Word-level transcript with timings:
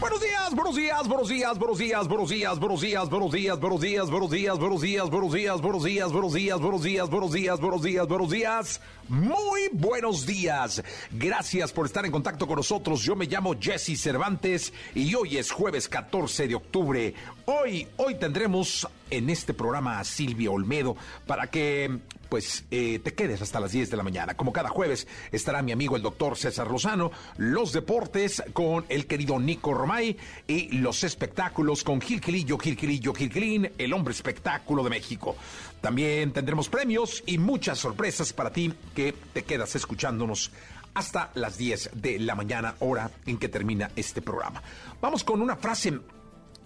Buenos 0.00 0.22
días, 0.22 0.54
buenos 0.54 0.76
días, 0.76 1.08
buenos 1.08 1.28
días, 1.28 1.58
buenos 1.58 1.78
días, 1.78 2.08
buenos 2.08 2.30
días, 2.30 2.58
buenos 2.58 2.80
días, 2.80 3.10
buenos 3.10 3.30
días, 3.32 3.60
buenos 3.60 3.80
días, 3.82 4.10
buenos 4.10 4.30
días, 4.30 4.58
buenos 4.58 4.80
días, 4.80 5.10
buenos 5.10 5.22
días, 5.22 5.60
buenos 5.60 5.82
días, 5.82 6.10
buenos 6.10 6.32
días, 6.32 6.60
buenos 6.60 6.82
días, 6.82 7.10
buenos 7.10 7.32
días, 7.32 7.60
buenos 7.60 7.82
días, 7.82 8.08
buenos 8.08 8.30
días. 8.30 8.80
Muy 9.08 9.68
buenos 9.72 10.24
días. 10.24 10.82
Gracias 11.10 11.72
por 11.72 11.84
estar 11.84 12.06
en 12.06 12.12
contacto 12.12 12.46
con 12.46 12.56
nosotros. 12.56 13.02
Yo 13.02 13.14
me 13.14 13.26
llamo 13.26 13.54
Jesse 13.60 14.00
Cervantes 14.00 14.72
y 14.94 15.14
hoy 15.14 15.36
es 15.36 15.50
jueves 15.50 15.86
14 15.86 16.48
de 16.48 16.54
octubre. 16.54 17.14
Hoy, 17.44 17.86
hoy 17.98 18.14
tendremos 18.14 18.88
en 19.10 19.28
este 19.28 19.52
programa 19.52 19.98
a 19.98 20.04
Silvia 20.04 20.50
Olmedo 20.50 20.96
para 21.26 21.48
que 21.48 22.00
pues 22.30 22.64
eh, 22.70 23.00
te 23.00 23.12
quedes 23.12 23.42
hasta 23.42 23.60
las 23.60 23.72
10 23.72 23.90
de 23.90 23.96
la 23.96 24.02
mañana. 24.02 24.34
Como 24.34 24.52
cada 24.52 24.70
jueves 24.70 25.06
estará 25.32 25.60
mi 25.60 25.72
amigo 25.72 25.96
el 25.96 26.02
doctor 26.02 26.38
César 26.38 26.70
Lozano, 26.70 27.10
los 27.36 27.72
deportes 27.72 28.42
con 28.52 28.86
el 28.88 29.06
querido 29.06 29.38
Nico 29.38 29.74
Romay 29.74 30.16
y 30.46 30.78
los 30.78 31.04
espectáculos 31.04 31.84
con 31.84 32.00
Gil 32.00 32.22
Gilillo, 32.22 32.56
Gil 32.56 32.76
Gilillo, 32.76 33.12
Gil 33.12 33.32
Gilín, 33.32 33.70
el 33.76 33.92
hombre 33.92 34.14
espectáculo 34.14 34.84
de 34.84 34.90
México. 34.90 35.36
También 35.80 36.32
tendremos 36.32 36.68
premios 36.68 37.22
y 37.26 37.36
muchas 37.36 37.78
sorpresas 37.78 38.32
para 38.32 38.52
ti 38.52 38.72
que 38.94 39.12
te 39.32 39.42
quedas 39.42 39.74
escuchándonos 39.74 40.52
hasta 40.94 41.30
las 41.34 41.58
10 41.58 41.90
de 41.94 42.18
la 42.18 42.34
mañana, 42.34 42.76
hora 42.80 43.10
en 43.26 43.38
que 43.38 43.48
termina 43.48 43.90
este 43.96 44.22
programa. 44.22 44.62
Vamos 45.00 45.24
con 45.24 45.42
una 45.42 45.56
frase, 45.56 45.98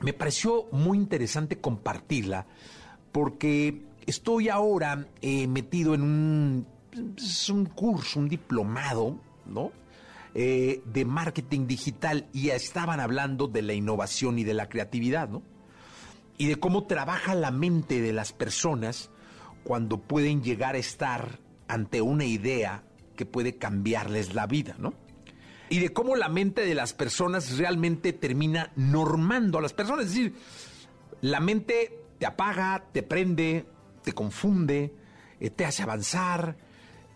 me 0.00 0.12
pareció 0.12 0.66
muy 0.72 0.98
interesante 0.98 1.58
compartirla 1.58 2.46
porque 3.12 3.82
estoy 4.06 4.48
ahora 4.48 5.06
eh, 5.20 5.46
metido 5.46 5.94
en 5.94 6.02
un, 6.02 6.66
curso, 7.74 8.20
un 8.20 8.28
diplomado, 8.28 9.18
¿no? 9.46 9.72
Eh, 10.34 10.82
de 10.86 11.04
marketing 11.04 11.66
digital 11.66 12.28
y 12.32 12.50
estaban 12.50 12.98
hablando 12.98 13.46
de 13.46 13.62
la 13.62 13.72
innovación 13.72 14.38
y 14.38 14.44
de 14.44 14.54
la 14.54 14.68
creatividad, 14.68 15.28
¿no? 15.28 15.42
Y 16.38 16.46
de 16.46 16.56
cómo 16.56 16.84
trabaja 16.84 17.34
la 17.34 17.52
mente 17.52 18.00
de 18.00 18.12
las 18.12 18.32
personas 18.32 19.10
cuando 19.62 19.98
pueden 19.98 20.42
llegar 20.42 20.74
a 20.74 20.78
estar 20.78 21.38
ante 21.68 22.02
una 22.02 22.24
idea 22.24 22.84
que 23.16 23.26
puede 23.26 23.56
cambiarles 23.56 24.34
la 24.34 24.46
vida, 24.46 24.74
¿no? 24.78 24.94
Y 25.70 25.78
de 25.78 25.92
cómo 25.92 26.16
la 26.16 26.28
mente 26.28 26.66
de 26.66 26.74
las 26.74 26.92
personas 26.92 27.56
realmente 27.56 28.12
termina 28.12 28.72
normando 28.76 29.58
a 29.58 29.62
las 29.62 29.72
personas. 29.72 30.06
Es 30.06 30.14
decir, 30.14 30.34
la 31.20 31.40
mente 31.40 32.04
te 32.18 32.26
apaga, 32.26 32.84
te 32.92 33.02
prende, 33.02 33.66
te 34.04 34.12
confunde, 34.12 34.94
eh, 35.40 35.50
te 35.50 35.64
hace 35.64 35.82
avanzar. 35.82 36.56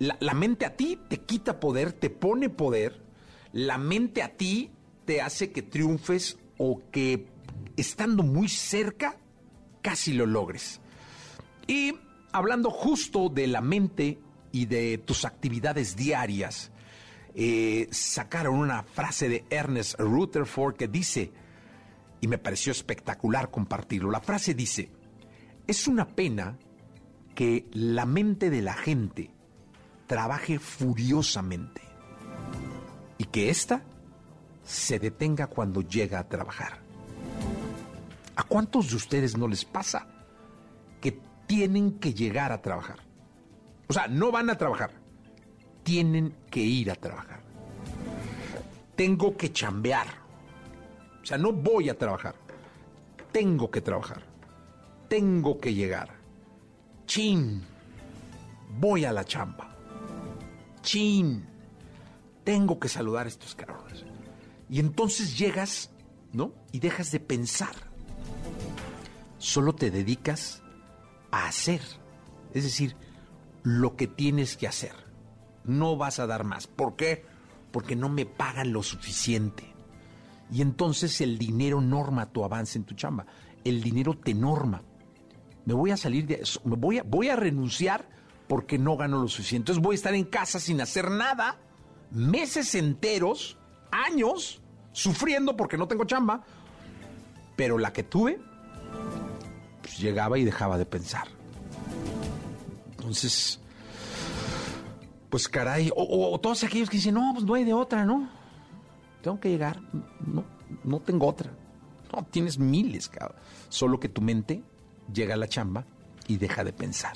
La, 0.00 0.34
mente 0.34 0.64
a 0.64 0.77
ti 0.77 0.98
te 1.08 1.19
quita 1.19 1.61
poder, 1.61 1.92
te 1.92 2.11
pone 2.11 2.50
poder. 2.50 3.03
La 3.53 3.78
mente 3.78 4.22
a 4.22 4.36
ti 4.36 4.70
te 5.05 5.20
hace 5.20 5.53
que 5.53 5.62
triunfes 5.62 6.39
o 6.56 6.83
que 6.91 7.27
estando 7.77 8.22
muy 8.22 8.48
cerca 8.48 9.16
casi 9.82 10.12
lo 10.12 10.27
logres. 10.27 10.81
Y 11.66 11.94
hablando 12.32 12.71
justo 12.71 13.28
de 13.28 13.47
la 13.47 13.60
mente 13.60 14.19
y 14.53 14.66
de 14.66 14.98
tus 14.98 15.25
actividades 15.25 15.97
diarias, 15.97 16.71
eh, 17.34 17.88
sacaron 17.91 18.56
una 18.56 18.82
frase 18.82 19.28
de 19.28 19.44
Ernest 19.50 19.98
Rutherford 19.98 20.77
que 20.77 20.88
dice, 20.88 21.32
y 22.21 22.28
me 22.28 22.38
pareció 22.38 22.72
espectacular 22.72 23.50
compartirlo, 23.50 24.10
la 24.10 24.21
frase 24.21 24.54
dice, 24.54 24.91
es 25.66 25.87
una 25.87 26.06
pena 26.06 26.56
que 27.38 27.69
la 27.72 28.04
mente 28.04 28.50
de 28.50 28.62
la 28.62 28.72
gente 28.72 29.31
trabaje 30.09 30.59
furiosamente 30.59 31.81
y 33.16 33.26
que 33.26 33.49
ésta 33.49 33.84
se 34.65 34.99
detenga 34.99 35.47
cuando 35.47 35.82
llega 35.82 36.19
a 36.19 36.28
trabajar. 36.28 36.81
¿A 38.34 38.43
cuántos 38.43 38.91
de 38.91 38.97
ustedes 38.97 39.38
no 39.38 39.47
les 39.47 39.65
pasa 39.65 40.09
que 41.00 41.21
tienen 41.47 42.00
que 42.00 42.12
llegar 42.12 42.50
a 42.50 42.60
trabajar? 42.60 42.98
O 43.87 43.93
sea, 43.93 44.09
no 44.09 44.32
van 44.32 44.50
a 44.50 44.59
trabajar, 44.59 44.91
tienen 45.84 46.34
que 46.50 46.62
ir 46.62 46.91
a 46.91 46.97
trabajar. 46.97 47.41
Tengo 48.97 49.37
que 49.37 49.53
chambear. 49.53 50.09
O 51.22 51.25
sea, 51.25 51.38
no 51.38 51.53
voy 51.53 51.88
a 51.88 51.97
trabajar, 51.97 52.34
tengo 53.31 53.71
que 53.71 53.81
trabajar. 53.81 54.25
Tengo 55.09 55.60
que 55.60 55.72
llegar. 55.72 56.18
Chin, 57.09 57.63
voy 58.79 59.07
a 59.07 59.13
la 59.13 59.25
chamba. 59.25 59.75
Chin, 60.83 61.43
tengo 62.45 62.79
que 62.79 62.91
saludar 62.91 63.25
a 63.25 63.31
estos 63.31 63.55
cabrones. 63.55 64.05
Y 64.69 64.79
entonces 64.79 65.39
llegas, 65.39 65.91
¿no? 66.35 66.53
Y 66.71 66.81
dejas 66.81 67.11
de 67.11 67.19
pensar. 67.21 67.75
Solo 69.39 69.75
te 69.75 69.91
dedicas 69.91 70.63
a 71.31 71.49
hacer. 71.49 71.81
Es 72.53 72.65
decir, 72.65 72.95
lo 73.63 73.97
que 73.97 74.07
tienes 74.07 74.59
que 74.59 74.69
hacer. 74.69 74.93
No 75.65 75.97
vas 75.97 76.19
a 76.19 76.27
dar 76.27 76.45
más. 76.45 76.67
¿Por 76.67 76.95
qué? 76.95 77.25
Porque 77.73 77.97
no 77.97 78.11
me 78.11 78.27
pagan 78.27 78.75
lo 78.75 78.83
suficiente. 78.83 79.73
Y 80.53 80.61
entonces 80.61 81.23
el 81.23 81.39
dinero 81.39 81.81
norma 81.81 82.27
tu 82.27 82.45
avance 82.45 82.77
en 82.77 82.85
tu 82.85 82.95
chamba. 82.95 83.25
El 83.65 83.83
dinero 83.83 84.13
te 84.13 84.35
norma. 84.35 84.83
Me 85.69 85.75
voy 85.75 85.91
a 85.91 85.99
salir 85.99 86.27
de 86.27 86.37
eso. 86.37 86.62
Me 86.65 86.77
voy 86.77 87.29
a, 87.29 87.37
renunciar 87.37 88.09
porque 88.49 88.79
no 88.79 88.97
gano 88.97 89.21
lo 89.21 89.29
suficiente. 89.29 89.71
Entonces 89.71 89.83
voy 89.83 89.93
a 89.93 89.97
estar 89.97 90.15
en 90.15 90.25
casa 90.25 90.59
sin 90.59 90.81
hacer 90.81 91.11
nada, 91.11 91.59
meses 92.11 92.75
enteros, 92.75 93.59
años, 93.91 94.62
sufriendo 94.93 95.59
porque 95.59 95.77
no 95.77 95.87
tengo 95.87 96.07
chamba. 96.07 96.43
Pero 97.55 97.77
la 97.77 97.93
que 97.93 98.03
tuve, 98.03 98.41
pues 99.83 99.99
llegaba 99.99 100.39
y 100.39 100.45
dejaba 100.47 100.78
de 100.78 100.87
pensar. 100.87 101.28
Entonces, 102.93 103.61
pues 105.28 105.51
caray, 105.51 105.91
o, 105.95 106.33
o, 106.33 106.41
todos 106.41 106.65
aquellos 106.65 106.89
que 106.89 106.97
dicen, 106.97 107.12
no, 107.12 107.33
pues 107.34 107.45
no 107.45 107.53
hay 107.53 107.65
de 107.65 107.75
otra, 107.75 108.07
¿no? 108.07 108.27
Tengo 109.21 109.39
que 109.39 109.51
llegar, 109.51 109.83
no, 110.25 110.47
no 110.83 111.01
tengo 111.01 111.27
otra. 111.27 111.53
No, 112.11 112.25
tienes 112.25 112.59
miles, 112.59 113.11
cabrón. 113.11 113.37
Solo 113.69 114.01
que 114.01 114.09
tu 114.09 114.23
mente 114.23 114.62
llega 115.13 115.35
a 115.35 115.39
la 115.39 115.49
chamba 115.49 115.85
y 116.27 116.37
deja 116.37 116.65
de 116.65 116.73
pensar. 116.73 117.15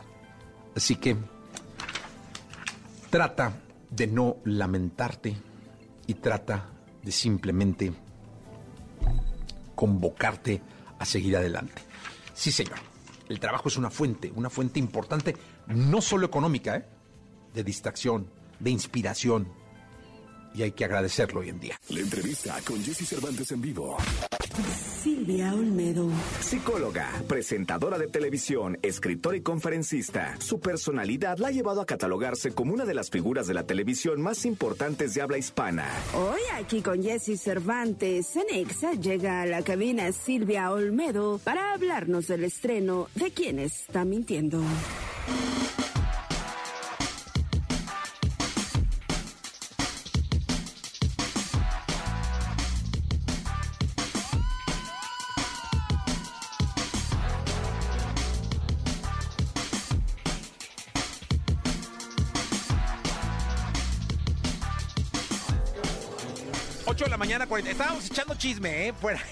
Así 0.75 0.97
que 0.97 1.17
trata 3.11 3.53
de 3.91 4.07
no 4.07 4.37
lamentarte 4.45 5.37
y 6.07 6.15
trata 6.15 6.69
de 7.03 7.13
simplemente 7.13 7.93
convocarte 9.75 10.63
a 10.99 11.05
seguir 11.05 11.37
adelante. 11.37 11.83
Sí, 12.35 12.53
señor. 12.53 12.79
El 13.29 13.41
trabajo 13.41 13.69
es 13.69 13.77
una 13.77 13.91
fuente, 13.91 14.33
una 14.35 14.51
fuente 14.51 14.79
importante, 14.79 15.37
no 15.69 16.01
solo 16.01 16.27
económica, 16.27 16.77
¿eh? 16.77 16.85
de 17.55 17.65
distracción, 17.65 18.31
de 18.61 18.71
inspiración. 18.71 19.49
Y 20.55 20.63
hay 20.63 20.73
que 20.73 20.85
agradecerlo 20.85 21.41
hoy 21.41 21.49
en 21.49 21.61
día. 21.61 21.81
La 21.89 22.01
entrevista 22.01 22.61
con 22.65 22.83
Jesse 22.83 23.09
Cervantes 23.09 23.51
en 23.53 23.63
vivo. 23.63 23.97
Silvia 25.03 25.53
Olmedo. 25.53 26.09
Psicóloga, 26.39 27.11
presentadora 27.27 27.99
de 27.99 28.07
televisión, 28.07 28.79
escritora 28.83 29.37
y 29.37 29.41
conferencista. 29.41 30.37
Su 30.39 30.61
personalidad 30.61 31.39
la 31.39 31.49
ha 31.49 31.51
llevado 31.51 31.81
a 31.81 31.87
catalogarse 31.87 32.53
como 32.53 32.73
una 32.73 32.85
de 32.85 32.95
las 32.95 33.11
figuras 33.11 33.49
de 33.49 33.55
la 33.55 33.65
televisión 33.65 34.23
más 34.23 34.47
importantes 34.47 35.15
de 35.15 35.23
habla 35.23 35.39
hispana. 35.39 35.89
Hoy 36.15 36.41
aquí 36.55 36.83
con 36.83 37.03
Jesse 37.03 37.41
Cervantes, 37.41 38.37
en 38.37 38.57
Exa 38.57 38.93
llega 38.93 39.43
a 39.43 39.47
la 39.47 39.63
cabina 39.63 40.13
Silvia 40.13 40.71
Olmedo 40.71 41.41
para 41.43 41.73
hablarnos 41.73 42.29
del 42.29 42.45
estreno 42.45 43.09
de 43.17 43.33
quién 43.33 43.59
está 43.59 44.05
mintiendo. 44.05 44.63
8 66.87 67.05
de 67.05 67.11
la 67.11 67.17
mañana, 67.17 67.47
40. 67.47 67.71
Estábamos 67.71 68.07
echando 68.07 68.35
chisme, 68.35 68.89
¿eh? 68.89 68.93
Fuera. 68.93 69.21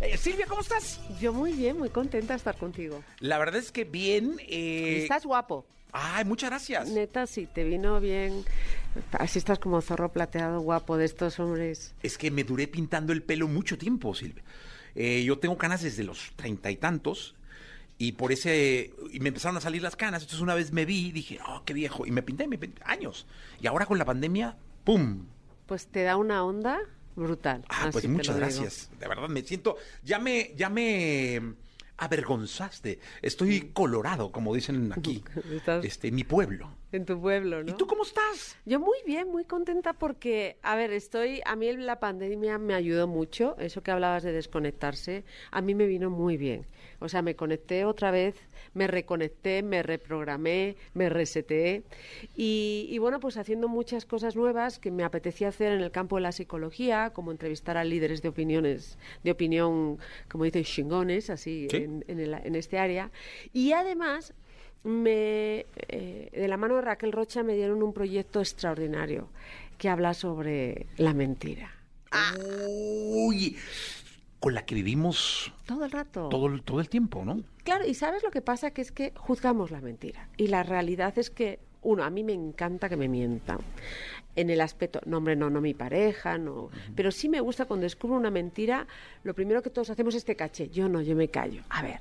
Eh, 0.00 0.16
Silvia, 0.16 0.46
¿cómo 0.48 0.62
estás? 0.62 0.98
Yo 1.20 1.32
muy 1.32 1.52
bien, 1.52 1.78
muy 1.78 1.88
contenta 1.88 2.32
de 2.32 2.38
estar 2.38 2.56
contigo. 2.56 3.04
La 3.20 3.38
verdad 3.38 3.54
es 3.60 3.70
que 3.70 3.84
bien. 3.84 4.34
eh, 4.48 5.02
Estás 5.02 5.24
guapo. 5.24 5.64
Ay, 5.92 6.24
muchas 6.24 6.50
gracias. 6.50 6.88
Neta, 6.88 7.24
sí, 7.28 7.46
te 7.46 7.62
vino 7.62 8.00
bien. 8.00 8.44
Así 9.12 9.38
estás 9.38 9.60
como 9.60 9.80
zorro 9.80 10.10
plateado 10.10 10.58
guapo 10.58 10.96
de 10.96 11.04
estos 11.04 11.38
hombres. 11.38 11.94
Es 12.02 12.18
que 12.18 12.32
me 12.32 12.42
duré 12.42 12.66
pintando 12.66 13.12
el 13.12 13.22
pelo 13.22 13.46
mucho 13.46 13.78
tiempo, 13.78 14.12
Silvia. 14.12 14.42
Eh, 14.96 15.22
yo 15.24 15.38
tengo 15.38 15.56
canas 15.56 15.82
desde 15.82 16.02
los 16.02 16.32
treinta 16.34 16.68
y 16.72 16.76
tantos. 16.78 17.36
Y 17.96 18.12
por 18.12 18.32
ese. 18.32 18.92
Y 19.12 19.20
me 19.20 19.28
empezaron 19.28 19.56
a 19.56 19.60
salir 19.60 19.82
las 19.82 19.94
canas. 19.94 20.22
Entonces 20.22 20.40
una 20.42 20.56
vez 20.56 20.72
me 20.72 20.84
vi 20.84 21.06
y 21.08 21.12
dije, 21.12 21.38
oh, 21.46 21.62
qué 21.64 21.74
viejo. 21.74 22.06
Y 22.06 22.10
me 22.10 22.22
pinté, 22.22 22.48
me 22.48 22.58
pinté 22.58 22.82
años. 22.84 23.24
Y 23.60 23.68
ahora 23.68 23.86
con 23.86 23.98
la 23.98 24.04
pandemia, 24.04 24.56
¡pum! 24.82 25.26
Pues 25.66 25.86
te 25.86 26.02
da 26.02 26.16
una 26.16 26.44
onda 26.44 26.78
brutal. 27.16 27.64
Ah, 27.68 27.88
pues 27.92 28.08
muchas 28.08 28.36
gracias. 28.36 28.90
De 28.98 29.08
verdad, 29.08 29.28
me 29.28 29.42
siento. 29.42 29.76
Ya 30.02 30.18
me, 30.18 30.52
ya 30.56 30.68
me 30.68 31.40
avergonzaste. 31.98 32.98
Estoy 33.22 33.70
colorado, 33.72 34.32
como 34.32 34.54
dicen 34.54 34.92
aquí. 34.96 35.22
Estás- 35.52 35.84
Este, 35.84 36.10
mi 36.10 36.24
pueblo. 36.24 36.70
En 36.92 37.06
tu 37.06 37.18
pueblo, 37.18 37.62
¿no? 37.62 37.70
¿Y 37.70 37.74
tú 37.74 37.86
cómo 37.86 38.02
estás? 38.02 38.56
Yo 38.66 38.78
muy 38.78 38.98
bien, 39.06 39.28
muy 39.28 39.44
contenta 39.46 39.94
porque, 39.94 40.58
a 40.62 40.76
ver, 40.76 40.92
estoy, 40.92 41.40
a 41.46 41.56
mí 41.56 41.72
la 41.74 41.98
pandemia 42.00 42.58
me 42.58 42.74
ayudó 42.74 43.06
mucho, 43.06 43.56
eso 43.58 43.82
que 43.82 43.90
hablabas 43.92 44.22
de 44.24 44.32
desconectarse, 44.32 45.24
a 45.52 45.62
mí 45.62 45.74
me 45.74 45.86
vino 45.86 46.10
muy 46.10 46.36
bien. 46.36 46.66
O 46.98 47.08
sea, 47.08 47.22
me 47.22 47.34
conecté 47.34 47.86
otra 47.86 48.10
vez, 48.10 48.34
me 48.74 48.86
reconecté, 48.86 49.62
me 49.62 49.82
reprogramé, 49.82 50.76
me 50.94 51.08
reseteé 51.08 51.82
y, 52.36 52.86
y 52.90 52.98
bueno, 52.98 53.20
pues 53.20 53.36
haciendo 53.36 53.68
muchas 53.68 54.06
cosas 54.06 54.34
nuevas 54.36 54.78
que 54.78 54.90
me 54.90 55.04
apetecía 55.04 55.48
hacer 55.48 55.72
en 55.72 55.80
el 55.80 55.90
campo 55.90 56.16
de 56.16 56.22
la 56.22 56.32
psicología, 56.32 57.10
como 57.14 57.30
entrevistar 57.32 57.76
a 57.76 57.84
líderes 57.84 58.22
de 58.22 58.28
opiniones, 58.28 58.98
de 59.24 59.30
opinión, 59.30 59.98
como 60.30 60.44
dicen, 60.44 60.64
chingones, 60.64 61.30
así, 61.30 61.66
Sí. 61.70 61.76
en, 61.76 62.04
en 62.08 62.20
el- 62.20 62.34
en 62.34 62.54
este 62.54 62.78
área. 62.78 63.10
Y 63.52 63.72
además 63.72 64.32
me, 64.84 65.66
eh, 65.88 66.28
de 66.32 66.48
la 66.48 66.56
mano 66.56 66.76
de 66.76 66.82
Raquel 66.82 67.12
Rocha 67.12 67.42
me 67.42 67.54
dieron 67.54 67.82
un 67.82 67.92
proyecto 67.92 68.40
extraordinario 68.40 69.28
que 69.78 69.88
habla 69.88 70.14
sobre 70.14 70.86
la 70.96 71.12
mentira. 71.14 71.72
Uy, 72.36 73.56
con 74.42 74.54
la 74.54 74.66
que 74.66 74.74
vivimos 74.74 75.52
Todo 75.66 75.84
el 75.84 75.92
rato. 75.92 76.28
todo, 76.28 76.48
el- 76.48 76.62
todo 76.62 76.80
el 76.80 76.88
tiempo, 76.88 77.24
¿no? 77.24 77.40
Claro, 77.64 77.86
y 77.86 77.94
¿sabes 77.94 78.22
lo 78.24 78.30
que 78.32 78.42
pasa? 78.42 78.72
Que 78.72 78.82
es 78.82 78.90
que 78.92 79.12
juzgamos 79.16 79.70
la 79.70 79.80
mentira. 79.80 80.28
Y 80.36 80.48
la 80.48 80.64
realidad 80.64 81.16
es 81.16 81.30
que, 81.30 81.60
uno, 81.80 82.02
a 82.02 82.10
mí 82.10 82.24
me 82.24 82.32
encanta 82.32 82.88
que 82.88 82.96
me 82.96 83.08
mientan. 83.08 83.58
En 84.34 84.50
el 84.50 84.60
aspecto, 84.60 85.00
no, 85.06 85.18
hombre, 85.18 85.36
no, 85.36 85.48
no 85.48 85.60
mi 85.60 85.74
pareja, 85.74 86.38
no. 86.38 86.70
Pero 86.96 87.12
sí 87.12 87.28
me 87.28 87.40
gusta 87.40 87.66
cuando 87.66 87.84
descubro 87.84 88.16
una 88.16 88.30
mentira, 88.32 88.86
lo 89.22 89.32
primero 89.34 89.62
que 89.62 89.70
todos 89.70 89.90
hacemos 89.90 90.14
es 90.14 90.18
este 90.22 90.34
caché. 90.36 90.68
Yo 90.70 90.88
no, 90.88 91.00
yo 91.02 91.14
me 91.14 91.28
callo. 91.28 91.62
A 91.70 91.82
ver, 91.82 92.00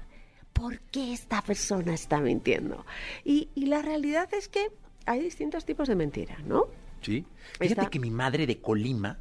¿por 0.52 0.80
qué 0.80 1.14
esta 1.14 1.42
persona 1.44 1.94
está 1.94 2.20
mintiendo? 2.22 2.86
Y, 3.24 3.50
y 3.54 3.68
la 3.68 3.82
realidad 3.84 4.30
es 4.34 4.48
que 4.50 4.72
hay 5.06 5.20
distintos 5.22 5.64
tipos 5.66 5.88
de 5.88 5.96
mentira, 5.96 6.38
¿no? 6.46 6.66
Sí. 7.02 7.26
Fíjate 7.60 7.88
que 7.90 8.00
mi 8.00 8.10
madre 8.12 8.48
de 8.48 8.60
Colima, 8.62 9.20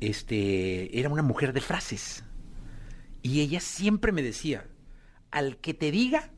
este, 0.00 0.98
era 0.98 1.08
una 1.08 1.22
mujer 1.22 1.52
de 1.52 1.60
frases. 1.60 2.22
Y 3.26 3.40
ella 3.40 3.58
siempre 3.58 4.12
me 4.12 4.22
decía, 4.22 4.68
al 5.32 5.56
que 5.56 5.74
te 5.74 5.90
diga 5.90 6.30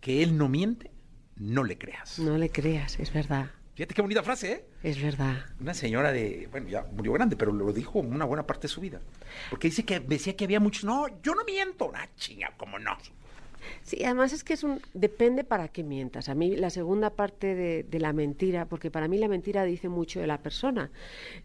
que 0.00 0.22
él 0.22 0.38
no 0.38 0.48
miente, 0.48 0.90
no 1.36 1.64
le 1.64 1.76
creas. 1.76 2.18
No 2.18 2.38
le 2.38 2.48
creas, 2.48 2.98
es 2.98 3.12
verdad, 3.12 3.50
Fíjate 3.74 3.94
qué 3.94 4.02
bonita 4.02 4.24
frase, 4.24 4.52
¿eh? 4.52 4.64
es 4.82 5.00
verdad. 5.00 5.36
Una 5.60 5.72
señora 5.72 6.10
de, 6.10 6.48
bueno, 6.50 6.66
ya 6.66 6.82
murió 6.90 7.12
grande, 7.12 7.36
pero 7.36 7.52
lo 7.52 7.72
dijo 7.72 8.00
una 8.00 8.24
buena 8.24 8.44
parte 8.44 8.62
de 8.62 8.68
su 8.68 8.80
vida. 8.80 9.00
Porque 9.50 9.68
dice 9.68 9.84
que 9.84 10.00
decía 10.00 10.34
que 10.34 10.46
había 10.46 10.58
muchos, 10.58 10.82
no, 10.82 11.06
yo 11.22 11.34
no 11.36 11.44
miento. 11.44 11.92
Ah, 11.94 12.08
chinga, 12.16 12.54
¿cómo 12.56 12.78
no? 12.80 12.96
Sí, 13.82 14.04
además 14.04 14.32
es 14.32 14.44
que 14.44 14.54
es 14.54 14.64
un 14.64 14.80
depende 14.94 15.44
para 15.44 15.68
qué 15.68 15.82
mientas. 15.82 16.28
A 16.28 16.34
mí 16.34 16.56
la 16.56 16.70
segunda 16.70 17.10
parte 17.10 17.54
de, 17.54 17.82
de 17.82 18.00
la 18.00 18.12
mentira, 18.12 18.66
porque 18.66 18.90
para 18.90 19.08
mí 19.08 19.18
la 19.18 19.28
mentira 19.28 19.64
dice 19.64 19.88
mucho 19.88 20.20
de 20.20 20.26
la 20.26 20.38
persona. 20.38 20.90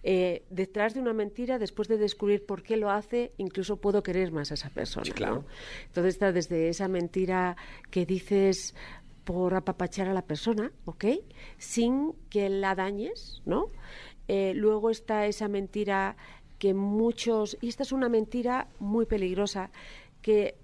Eh, 0.04 0.44
detrás 0.50 0.94
de 0.94 1.00
una 1.00 1.14
mentira, 1.14 1.60
después 1.60 1.88
de 1.88 1.98
descubrir 1.98 2.46
por 2.46 2.64
qué 2.64 2.78
lo 2.78 2.90
hace, 2.90 3.32
incluso 3.38 3.78
puedo 3.78 4.04
querer 4.04 4.32
más 4.32 4.52
a 4.52 4.56
esa 4.56 4.70
persona. 4.70 5.06
Sí, 5.06 5.12
claro. 5.12 5.36
¿no? 5.36 5.46
Entonces 5.88 6.16
está 6.16 6.32
desde 6.32 6.70
esa 6.70 6.88
mentira 6.88 7.56
que 7.92 8.06
dices 8.06 8.76
por 9.24 9.54
apapachar 9.54 10.08
a 10.08 10.14
la 10.14 10.24
persona, 10.24 10.72
¿ok? 10.86 11.06
Sin 11.58 12.14
que 12.30 12.50
la 12.50 12.76
dañes, 12.76 13.42
¿no? 13.46 13.70
Eh, 14.28 14.54
luego 14.56 14.90
está 14.90 15.26
esa 15.28 15.48
mentira 15.48 16.16
que 16.60 16.74
muchos, 16.74 17.58
y 17.62 17.68
esta 17.68 17.84
es 17.84 17.92
una 17.92 18.10
mentira 18.10 18.68
muy 18.80 19.06
peligrosa, 19.06 19.70
que 20.22 20.56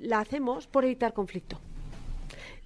la 0.00 0.20
hacemos 0.20 0.66
por 0.66 0.84
evitar 0.84 1.12
conflicto. 1.12 1.58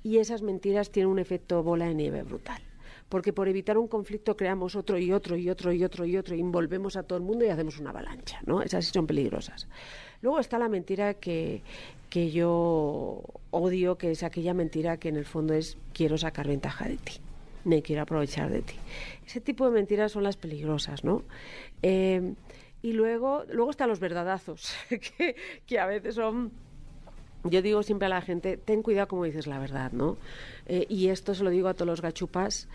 Y 0.03 0.19
esas 0.19 0.43
mentiras 0.43 0.91
tienen 0.91 1.11
un 1.11 1.19
efecto 1.19 1.63
bola 1.63 1.87
de 1.87 1.95
nieve 1.95 2.23
brutal. 2.23 2.63
Porque 3.09 3.33
por 3.33 3.49
evitar 3.49 3.77
un 3.77 3.89
conflicto 3.89 4.37
creamos 4.37 4.77
otro 4.77 4.97
y 4.97 5.13
otro 5.13 5.37
y 5.37 5.51
otro 5.51 5.73
y 5.73 5.85
otro 5.85 6.05
y 6.07 6.17
otro, 6.17 6.35
y 6.37 6.41
envolvemos 6.41 6.97
a 6.97 7.03
todo 7.03 7.19
el 7.19 7.25
mundo 7.25 7.45
y 7.45 7.49
hacemos 7.49 7.79
una 7.79 7.91
avalancha, 7.91 8.41
¿no? 8.47 8.63
Esas 8.63 8.85
sí 8.85 8.93
son 8.93 9.07
peligrosas. 9.07 9.67
Luego 10.23 10.39
está 10.39 10.59
la 10.59 10.69
mentira 10.69 11.15
que, 11.15 11.63
que 12.09 12.31
yo 12.31 13.23
odio, 13.51 13.99
que 13.99 14.13
es 14.13 14.23
aquella 14.23 14.55
mentira 14.55 14.99
que 14.99 15.09
en 15.09 15.17
el 15.17 15.25
fondo 15.25 15.55
es 15.55 15.77
quiero 15.93 16.19
sacar 16.19 16.47
ventaja 16.47 16.87
de 16.87 16.99
ti, 16.99 17.15
me 17.65 17.83
quiero 17.83 18.03
aprovechar 18.03 18.49
de 18.49 18.63
ti. 18.63 18.75
Ese 19.27 19.41
tipo 19.41 19.65
de 19.65 19.73
mentiras 19.73 20.13
son 20.13 20.23
las 20.23 20.37
peligrosas, 20.37 21.03
¿no? 21.03 21.25
Eh, 21.83 22.35
y 22.83 22.93
luego, 22.93 23.45
luego 23.51 23.71
están 23.71 23.89
los 23.89 24.01
verdadazos, 24.01 24.73
que, 24.89 25.37
que 25.67 25.79
a 25.79 25.87
veces 25.87 26.15
son 26.15 26.53
yo 27.45 27.63
digo 27.63 27.83
siempre 27.83 28.07
a 28.07 28.09
la 28.09 28.21
gente, 28.21 28.57
ten 28.57 28.83
cuidado 28.83 29.09
como 29.09 29.25
dices 29.25 29.47
la 29.47 29.59
verdad, 29.59 29.93
¿no? 29.93 30.17
Eh, 30.67 30.87
y 30.89 31.09
esto 31.09 31.35
se 31.35 31.45
lo 31.45 31.51
digo 31.51 31.69
a 31.69 31.75
todos 31.75 31.87
los 31.87 32.03
gachupas 32.03 32.69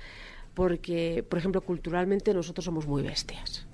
porque, 0.54 1.24
por 1.28 1.38
ejemplo, 1.38 1.62
culturalmente 1.62 2.34
nosotros 2.34 2.66
somos 2.66 2.88
muy 2.88 3.04
bestias. 3.04 3.68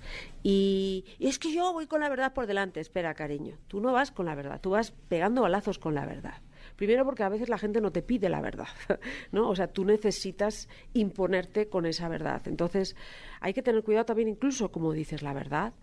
Y, 0.43 1.05
y 1.19 1.27
es 1.27 1.37
que 1.37 1.53
yo 1.53 1.71
voy 1.73 1.85
con 1.85 2.01
la 2.01 2.09
verdad 2.09 2.33
por 2.33 2.47
delante. 2.47 2.79
Espera, 2.79 3.13
cariño, 3.13 3.57
tú 3.67 3.79
no 3.79 3.93
vas 3.93 4.11
con 4.11 4.25
la 4.25 4.35
verdad, 4.35 4.59
tú 4.59 4.71
vas 4.71 4.91
pegando 5.07 5.43
balazos 5.43 5.77
con 5.77 5.93
la 5.93 6.05
verdad. 6.05 6.41
Primero 6.75 7.05
porque 7.05 7.23
a 7.23 7.29
veces 7.29 7.49
la 7.49 7.57
gente 7.57 7.81
no 7.81 7.91
te 7.91 8.01
pide 8.01 8.29
la 8.29 8.41
verdad, 8.41 8.67
¿no? 9.31 9.49
O 9.49 9.55
sea, 9.55 9.67
tú 9.67 9.85
necesitas 9.85 10.67
imponerte 10.93 11.67
con 11.67 11.85
esa 11.85 12.09
verdad. 12.09 12.41
Entonces, 12.47 12.95
hay 13.39 13.53
que 13.53 13.61
tener 13.61 13.83
cuidado 13.83 14.05
también 14.05 14.29
incluso 14.29 14.71
como 14.71 14.93
dices 14.93 15.21
la 15.21 15.33
verdad. 15.33 15.73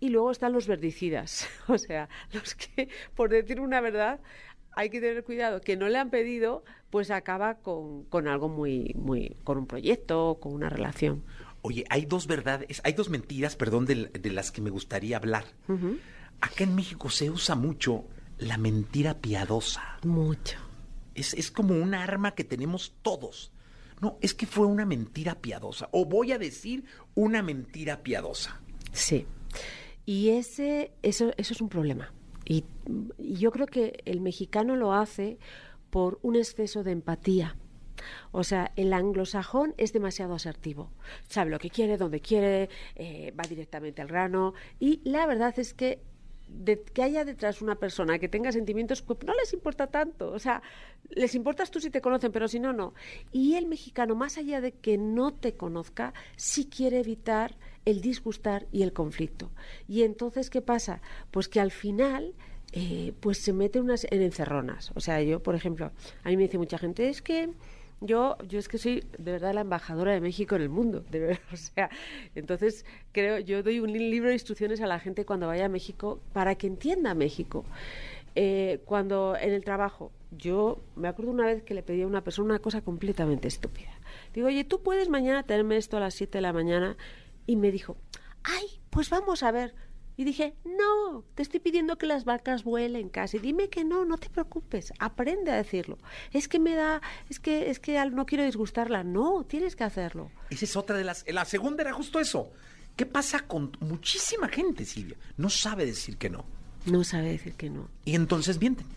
Y 0.00 0.08
luego 0.08 0.30
están 0.30 0.52
los 0.52 0.66
verdicidas, 0.66 1.48
o 1.68 1.78
sea, 1.78 2.08
los 2.32 2.54
que 2.54 2.88
por 3.14 3.30
decir 3.30 3.60
una 3.60 3.80
verdad 3.80 4.20
hay 4.78 4.90
que 4.90 5.00
tener 5.00 5.24
cuidado 5.24 5.60
que 5.60 5.76
no 5.76 5.88
le 5.88 5.98
han 5.98 6.08
pedido, 6.08 6.62
pues 6.88 7.10
acaba 7.10 7.56
con, 7.56 8.04
con 8.04 8.28
algo 8.28 8.48
muy, 8.48 8.94
muy, 8.94 9.36
con 9.42 9.58
un 9.58 9.66
proyecto, 9.66 10.38
con 10.40 10.54
una 10.54 10.70
relación. 10.70 11.24
Oye, 11.62 11.84
hay 11.90 12.06
dos 12.06 12.28
verdades, 12.28 12.80
hay 12.84 12.92
dos 12.92 13.10
mentiras, 13.10 13.56
perdón, 13.56 13.86
de, 13.86 14.06
de 14.06 14.30
las 14.30 14.52
que 14.52 14.60
me 14.60 14.70
gustaría 14.70 15.16
hablar. 15.16 15.46
Acá 16.40 16.62
en 16.62 16.76
México 16.76 17.10
se 17.10 17.28
usa 17.28 17.56
mucho 17.56 18.04
la 18.38 18.56
mentira 18.56 19.14
piadosa. 19.14 19.98
Mucho. 20.04 20.58
Es, 21.16 21.34
es 21.34 21.50
como 21.50 21.74
un 21.74 21.94
arma 21.94 22.36
que 22.36 22.44
tenemos 22.44 22.94
todos. 23.02 23.52
No, 24.00 24.16
es 24.20 24.32
que 24.32 24.46
fue 24.46 24.68
una 24.68 24.86
mentira 24.86 25.40
piadosa. 25.40 25.88
O 25.90 26.04
voy 26.04 26.30
a 26.30 26.38
decir 26.38 26.84
una 27.16 27.42
mentira 27.42 28.04
piadosa. 28.04 28.60
Sí. 28.92 29.26
Y 30.06 30.28
ese, 30.28 30.92
eso, 31.02 31.32
eso 31.36 31.52
es 31.52 31.60
un 31.60 31.68
problema. 31.68 32.14
Y, 32.48 32.64
yo 33.18 33.52
creo 33.52 33.66
que 33.66 34.02
el 34.06 34.20
mexicano 34.20 34.74
lo 34.74 34.94
hace 34.94 35.38
por 35.90 36.18
un 36.22 36.34
exceso 36.34 36.82
de 36.82 36.92
empatía. 36.92 37.56
O 38.30 38.42
sea, 38.42 38.72
el 38.76 38.92
anglosajón 38.92 39.74
es 39.76 39.92
demasiado 39.92 40.34
asertivo. 40.34 40.90
Sabe 41.28 41.50
lo 41.50 41.58
que 41.58 41.68
quiere, 41.68 41.98
dónde 41.98 42.20
quiere, 42.20 42.70
eh, 42.94 43.34
va 43.38 43.44
directamente 43.48 44.00
al 44.00 44.08
grano. 44.08 44.54
Y 44.80 45.00
la 45.04 45.26
verdad 45.26 45.58
es 45.58 45.74
que 45.74 46.00
de 46.48 46.82
que 46.82 47.02
haya 47.02 47.26
detrás 47.26 47.60
una 47.60 47.74
persona 47.74 48.18
que 48.18 48.28
tenga 48.28 48.52
sentimientos, 48.52 49.02
pues 49.02 49.18
no 49.24 49.34
les 49.34 49.52
importa 49.52 49.88
tanto. 49.88 50.30
O 50.30 50.38
sea, 50.38 50.62
les 51.10 51.34
importas 51.34 51.70
tú 51.70 51.80
si 51.80 51.90
te 51.90 52.00
conocen, 52.00 52.32
pero 52.32 52.48
si 52.48 52.58
no, 52.58 52.72
no. 52.72 52.94
Y 53.32 53.56
el 53.56 53.66
mexicano, 53.66 54.14
más 54.14 54.38
allá 54.38 54.60
de 54.60 54.72
que 54.72 54.96
no 54.96 55.34
te 55.34 55.54
conozca, 55.54 56.14
sí 56.36 56.66
quiere 56.66 57.00
evitar 57.00 57.56
el 57.88 58.02
disgustar 58.02 58.66
y 58.70 58.82
el 58.82 58.92
conflicto. 58.92 59.50
Y 59.88 60.02
entonces, 60.02 60.50
¿qué 60.50 60.60
pasa? 60.60 61.00
Pues 61.30 61.48
que 61.48 61.58
al 61.58 61.70
final 61.70 62.34
eh, 62.72 63.14
pues 63.20 63.38
se 63.38 63.54
mete 63.54 63.80
unas 63.80 64.06
en 64.10 64.20
encerronas. 64.20 64.92
O 64.94 65.00
sea, 65.00 65.22
yo, 65.22 65.42
por 65.42 65.54
ejemplo, 65.54 65.90
a 66.22 66.28
mí 66.28 66.36
me 66.36 66.42
dice 66.42 66.58
mucha 66.58 66.76
gente, 66.76 67.08
es 67.08 67.22
que 67.22 67.48
yo, 68.02 68.36
yo 68.46 68.58
es 68.58 68.68
que 68.68 68.76
soy 68.76 69.04
de 69.16 69.32
verdad 69.32 69.54
la 69.54 69.62
embajadora 69.62 70.12
de 70.12 70.20
México 70.20 70.54
en 70.54 70.62
el 70.62 70.68
mundo, 70.68 71.02
de 71.10 71.20
verdad. 71.20 71.38
O 71.52 71.56
sea, 71.56 71.88
entonces 72.34 72.84
creo, 73.12 73.38
yo 73.38 73.62
doy 73.62 73.80
un 73.80 73.90
libro 73.92 74.28
de 74.28 74.34
instrucciones 74.34 74.82
a 74.82 74.86
la 74.86 75.00
gente 75.00 75.24
cuando 75.24 75.46
vaya 75.46 75.64
a 75.64 75.70
México 75.70 76.20
para 76.34 76.56
que 76.56 76.66
entienda 76.66 77.14
México. 77.14 77.64
Eh, 78.34 78.80
cuando 78.84 79.34
en 79.40 79.52
el 79.52 79.64
trabajo, 79.64 80.12
yo 80.30 80.78
me 80.94 81.08
acuerdo 81.08 81.32
una 81.32 81.46
vez 81.46 81.62
que 81.62 81.72
le 81.72 81.82
pedí 81.82 82.02
a 82.02 82.06
una 82.06 82.22
persona 82.22 82.50
una 82.50 82.58
cosa 82.58 82.82
completamente 82.82 83.48
estúpida. 83.48 83.90
Digo, 84.34 84.48
oye, 84.48 84.62
tú 84.64 84.82
puedes 84.82 85.08
mañana 85.08 85.42
tenerme 85.42 85.78
esto 85.78 85.96
a 85.96 86.00
las 86.00 86.14
7 86.14 86.38
de 86.38 86.42
la 86.42 86.52
mañana. 86.52 86.96
Y 87.48 87.56
me 87.56 87.72
dijo, 87.72 87.96
ay, 88.44 88.66
pues 88.90 89.08
vamos 89.08 89.42
a 89.42 89.50
ver. 89.50 89.74
Y 90.18 90.24
dije, 90.24 90.54
no, 90.64 91.24
te 91.34 91.42
estoy 91.42 91.60
pidiendo 91.60 91.96
que 91.96 92.04
las 92.04 92.26
vacas 92.26 92.62
vuelen 92.62 93.08
casi. 93.08 93.38
Dime 93.38 93.70
que 93.70 93.84
no, 93.84 94.04
no 94.04 94.18
te 94.18 94.28
preocupes, 94.28 94.92
aprende 94.98 95.50
a 95.50 95.56
decirlo. 95.56 95.96
Es 96.30 96.46
que 96.46 96.58
me 96.58 96.74
da, 96.74 97.00
es 97.30 97.40
que, 97.40 97.70
es 97.70 97.80
que 97.80 98.04
no 98.10 98.26
quiero 98.26 98.44
disgustarla. 98.44 99.02
No, 99.02 99.44
tienes 99.44 99.76
que 99.76 99.84
hacerlo. 99.84 100.30
Esa 100.50 100.66
es 100.66 100.76
otra 100.76 100.94
de 100.98 101.04
las. 101.04 101.24
La 101.26 101.46
segunda 101.46 101.82
era 101.82 101.94
justo 101.94 102.20
eso. 102.20 102.52
¿Qué 102.96 103.06
pasa 103.06 103.46
con 103.46 103.72
muchísima 103.80 104.48
gente, 104.48 104.84
Silvia? 104.84 105.16
No 105.38 105.48
sabe 105.48 105.86
decir 105.86 106.18
que 106.18 106.28
no. 106.28 106.44
No 106.84 107.02
sabe 107.02 107.30
decir 107.30 107.54
que 107.54 107.70
no. 107.70 107.88
Y 108.04 108.14
entonces 108.14 108.60
mienten. 108.60 108.88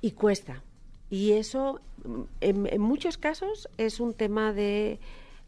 Y 0.00 0.12
cuesta. 0.12 0.62
Y 1.10 1.32
eso, 1.32 1.82
en, 2.40 2.66
en 2.72 2.80
muchos 2.80 3.18
casos, 3.18 3.68
es 3.76 4.00
un 4.00 4.14
tema 4.14 4.54
de 4.54 4.98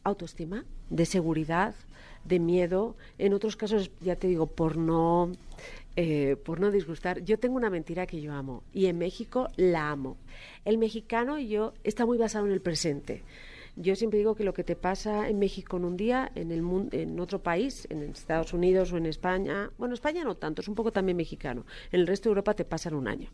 autoestima, 0.04 0.66
de 0.90 1.06
seguridad, 1.06 1.74
de 2.24 2.38
miedo. 2.38 2.96
En 3.18 3.34
otros 3.34 3.56
casos, 3.56 3.90
ya 4.00 4.16
te 4.16 4.26
digo, 4.26 4.46
por 4.46 4.76
no, 4.76 5.32
eh, 5.96 6.36
por 6.44 6.60
no 6.60 6.70
disgustar. 6.70 7.22
Yo 7.22 7.38
tengo 7.38 7.56
una 7.56 7.70
mentira 7.70 8.06
que 8.06 8.20
yo 8.20 8.32
amo 8.32 8.62
y 8.72 8.86
en 8.86 8.98
México 8.98 9.48
la 9.56 9.90
amo. 9.90 10.16
El 10.64 10.78
mexicano 10.78 11.38
yo 11.38 11.74
está 11.84 12.06
muy 12.06 12.18
basado 12.18 12.46
en 12.46 12.52
el 12.52 12.60
presente. 12.60 13.22
Yo 13.74 13.96
siempre 13.96 14.18
digo 14.18 14.34
que 14.34 14.44
lo 14.44 14.52
que 14.52 14.64
te 14.64 14.76
pasa 14.76 15.30
en 15.30 15.38
México 15.38 15.78
en 15.78 15.86
un 15.86 15.96
día, 15.96 16.30
en 16.34 16.52
el 16.52 16.60
mundo, 16.60 16.94
en 16.94 17.18
otro 17.18 17.42
país, 17.42 17.86
en 17.88 18.02
Estados 18.02 18.52
Unidos 18.52 18.92
o 18.92 18.98
en 18.98 19.06
España, 19.06 19.70
bueno, 19.78 19.94
España 19.94 20.24
no 20.24 20.34
tanto, 20.34 20.60
es 20.60 20.68
un 20.68 20.74
poco 20.74 20.92
también 20.92 21.16
mexicano. 21.16 21.64
En 21.90 22.00
el 22.00 22.06
resto 22.06 22.28
de 22.28 22.32
Europa 22.32 22.52
te 22.52 22.66
pasa 22.66 22.90
en 22.90 22.96
un 22.96 23.08
año. 23.08 23.30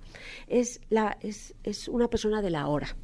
Es 0.47 0.80
la 0.90 1.18
es, 1.23 1.54
es 1.64 1.88
una 1.88 2.09
persona 2.09 2.40
de 2.40 2.50
la 2.50 2.68
hora 2.68 2.95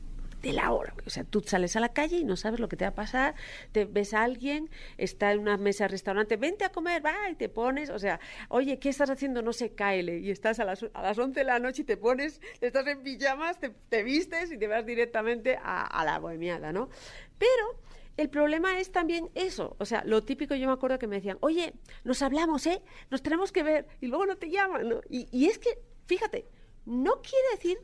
de 0.45 0.53
la 0.53 0.73
hora. 0.73 0.95
O 1.07 1.11
sea, 1.11 1.25
tú 1.25 1.41
sales 1.41 1.75
a 1.75 1.81
la 1.81 1.89
calle 1.89 2.19
y 2.19 2.25
no 2.25 2.37
sabes 2.37 2.61
lo 2.61 2.69
que 2.69 2.77
te 2.77 2.85
va 2.85 2.91
a 2.91 2.95
pasar, 2.95 3.35
te 3.73 3.87
ves 3.87 4.13
a 4.13 4.23
alguien, 4.23 4.71
está 4.99 5.33
en 5.33 5.41
una 5.41 5.57
mesa 5.57 5.85
de 5.85 5.89
restaurante, 5.89 6.37
vente 6.37 6.65
a 6.65 6.69
comer, 6.71 7.05
va, 7.05 7.15
y 7.31 7.35
te 7.35 7.49
pones, 7.49 7.89
o 7.89 7.99
sea, 7.99 8.21
oye, 8.51 8.79
¿qué 8.79 8.91
estás 8.91 9.09
haciendo? 9.09 9.41
No 9.41 9.55
sé, 9.55 9.75
cáele. 9.75 10.19
Y 10.19 10.31
estás 10.31 10.61
a 10.61 10.65
las, 10.65 10.85
a 10.93 11.03
las 11.03 11.19
11 11.19 11.41
de 11.41 11.45
la 11.45 11.59
noche 11.59 11.83
y 11.83 11.85
te 11.87 11.97
pones, 11.97 12.43
estás 12.61 12.87
en 12.87 13.03
pijamas, 13.03 13.59
te, 13.59 14.03
vistes 14.03 14.53
y 14.53 14.59
te 14.59 14.67
vas 14.67 14.85
directamente 14.85 15.57
a, 15.57 15.87
a 15.87 16.05
la 16.05 16.19
bohemiada, 16.19 16.73
¿no? 16.73 16.91
Pero 17.39 17.81
el 18.19 18.29
problema 18.29 18.79
es 18.79 18.93
también 18.93 19.31
eso, 19.35 19.77
o 19.79 19.87
sea, 19.87 20.05
lo 20.05 20.23
típico 20.23 20.55
yo 20.55 20.67
me 20.67 20.75
acuerdo 20.75 20.99
que 20.99 21.07
me 21.07 21.17
decían, 21.17 21.39
oye, 21.41 21.73
nos 22.05 22.21
hablamos, 22.21 22.67
¿eh? 22.67 22.83
Nos 23.11 23.23
tenemos 23.23 23.51
que 23.51 23.63
ver 23.63 23.87
y 24.03 24.09
luego 24.09 24.27
no 24.27 24.37
te 24.37 24.51
llaman, 24.51 24.89
¿no? 24.91 25.01
Y, 25.09 25.27
y 25.33 25.47
es 25.47 25.59
que, 25.59 25.79
fíjate, 26.05 26.47
no 26.85 27.23
quiere 27.23 27.49
decir 27.55 27.79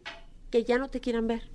que 0.51 0.65
ya 0.65 0.77
no 0.77 0.91
te 0.91 1.01
quieran 1.01 1.27
ver 1.27 1.49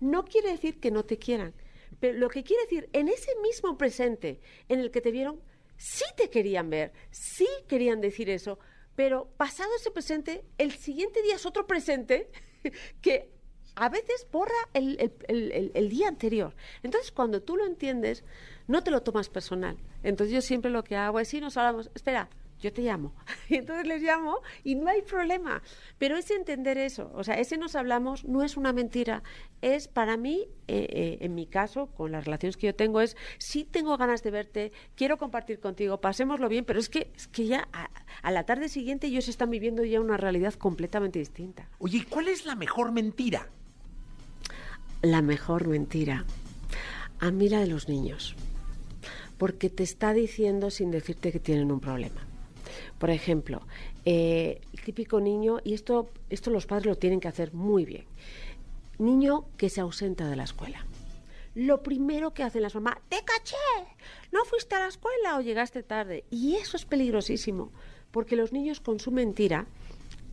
no 0.00 0.24
quiere 0.24 0.50
decir 0.50 0.80
que 0.80 0.90
no 0.90 1.04
te 1.04 1.18
quieran, 1.18 1.54
pero 2.00 2.18
lo 2.18 2.28
que 2.28 2.44
quiere 2.44 2.62
decir, 2.64 2.88
en 2.92 3.08
ese 3.08 3.30
mismo 3.42 3.76
presente 3.78 4.40
en 4.68 4.80
el 4.80 4.90
que 4.90 5.00
te 5.00 5.10
vieron, 5.10 5.40
sí 5.76 6.04
te 6.16 6.30
querían 6.30 6.70
ver, 6.70 6.92
sí 7.10 7.48
querían 7.68 8.00
decir 8.00 8.30
eso, 8.30 8.58
pero 8.94 9.28
pasado 9.36 9.70
ese 9.76 9.90
presente, 9.90 10.44
el 10.58 10.72
siguiente 10.72 11.22
día 11.22 11.36
es 11.36 11.46
otro 11.46 11.66
presente 11.66 12.30
que 13.02 13.30
a 13.74 13.90
veces 13.90 14.26
borra 14.32 14.54
el, 14.72 15.12
el, 15.28 15.88
día 15.90 16.08
anterior. 16.08 16.56
Entonces, 16.82 17.12
cuando 17.12 17.42
tú 17.42 17.56
lo 17.56 17.66
entiendes, 17.66 18.24
no 18.66 18.82
te 18.82 18.90
lo 18.90 19.02
tomas 19.02 19.28
personal. 19.28 19.76
Entonces, 20.02 20.34
yo 20.34 20.40
siempre 20.40 20.70
lo 20.70 20.82
que 20.82 20.96
hago 20.96 21.20
es, 21.20 21.28
si 21.28 21.42
nos 21.42 21.58
hablamos, 21.58 21.90
espera, 21.94 22.30
yo 22.60 22.72
te 22.72 22.82
llamo. 22.82 23.14
Y 23.48 23.56
entonces 23.56 23.86
les 23.86 24.02
llamo 24.02 24.40
y 24.64 24.74
no 24.74 24.88
hay 24.88 25.02
problema. 25.02 25.62
Pero 25.98 26.16
es 26.16 26.30
entender 26.30 26.78
eso, 26.78 27.10
o 27.14 27.22
sea, 27.22 27.34
ese 27.38 27.56
nos 27.56 27.76
hablamos 27.76 28.24
no 28.24 28.42
es 28.42 28.56
una 28.56 28.72
mentira, 28.72 29.22
es 29.62 29.88
para 29.88 30.16
mí, 30.16 30.48
eh, 30.66 30.86
eh, 30.90 31.18
en 31.20 31.34
mi 31.34 31.46
caso, 31.46 31.86
con 31.86 32.12
las 32.12 32.24
relaciones 32.24 32.56
que 32.56 32.66
yo 32.66 32.74
tengo, 32.74 33.00
es 33.00 33.16
sí 33.38 33.64
tengo 33.64 33.96
ganas 33.96 34.22
de 34.22 34.30
verte, 34.30 34.72
quiero 34.96 35.16
compartir 35.16 35.60
contigo, 35.60 36.00
pasémoslo 36.00 36.48
bien, 36.48 36.64
pero 36.64 36.80
es 36.80 36.88
que, 36.88 37.12
es 37.14 37.28
que 37.28 37.46
ya 37.46 37.68
a, 38.22 38.30
la 38.30 38.44
tarde 38.44 38.68
siguiente 38.68 39.06
ellos 39.06 39.28
están 39.28 39.50
viviendo 39.50 39.84
ya 39.84 40.00
una 40.00 40.16
realidad 40.16 40.54
completamente 40.54 41.18
distinta. 41.18 41.68
Oye, 41.78 42.04
¿cuál 42.08 42.28
es 42.28 42.46
la 42.46 42.56
mejor 42.56 42.90
mentira? 42.92 43.48
La 45.02 45.22
mejor 45.22 45.68
mentira. 45.68 46.24
A 47.20 47.30
mí 47.30 47.48
la 47.48 47.60
de 47.60 47.68
los 47.68 47.88
niños. 47.88 48.34
Porque 49.38 49.70
te 49.70 49.82
está 49.82 50.12
diciendo 50.12 50.70
sin 50.70 50.90
decirte 50.90 51.30
que 51.30 51.38
tienen 51.38 51.70
un 51.70 51.80
problema. 51.80 52.25
Por 52.98 53.10
ejemplo, 53.10 53.62
eh, 54.04 54.60
el 54.72 54.80
típico 54.82 55.20
niño, 55.20 55.58
y 55.64 55.74
esto, 55.74 56.08
esto 56.30 56.50
los 56.50 56.66
padres 56.66 56.86
lo 56.86 56.96
tienen 56.96 57.20
que 57.20 57.28
hacer 57.28 57.52
muy 57.52 57.84
bien, 57.84 58.04
niño 58.98 59.44
que 59.58 59.68
se 59.68 59.80
ausenta 59.80 60.28
de 60.28 60.36
la 60.36 60.44
escuela. 60.44 60.86
Lo 61.54 61.82
primero 61.82 62.32
que 62.32 62.42
hacen 62.42 62.62
las 62.62 62.74
mamás, 62.74 62.96
te 63.08 63.16
caché, 63.24 63.56
no 64.32 64.44
fuiste 64.44 64.74
a 64.74 64.80
la 64.80 64.88
escuela 64.88 65.36
o 65.36 65.40
llegaste 65.40 65.82
tarde. 65.82 66.24
Y 66.30 66.56
eso 66.56 66.76
es 66.76 66.84
peligrosísimo, 66.84 67.70
porque 68.10 68.36
los 68.36 68.52
niños 68.52 68.80
con 68.80 69.00
su 69.00 69.10
mentira, 69.10 69.66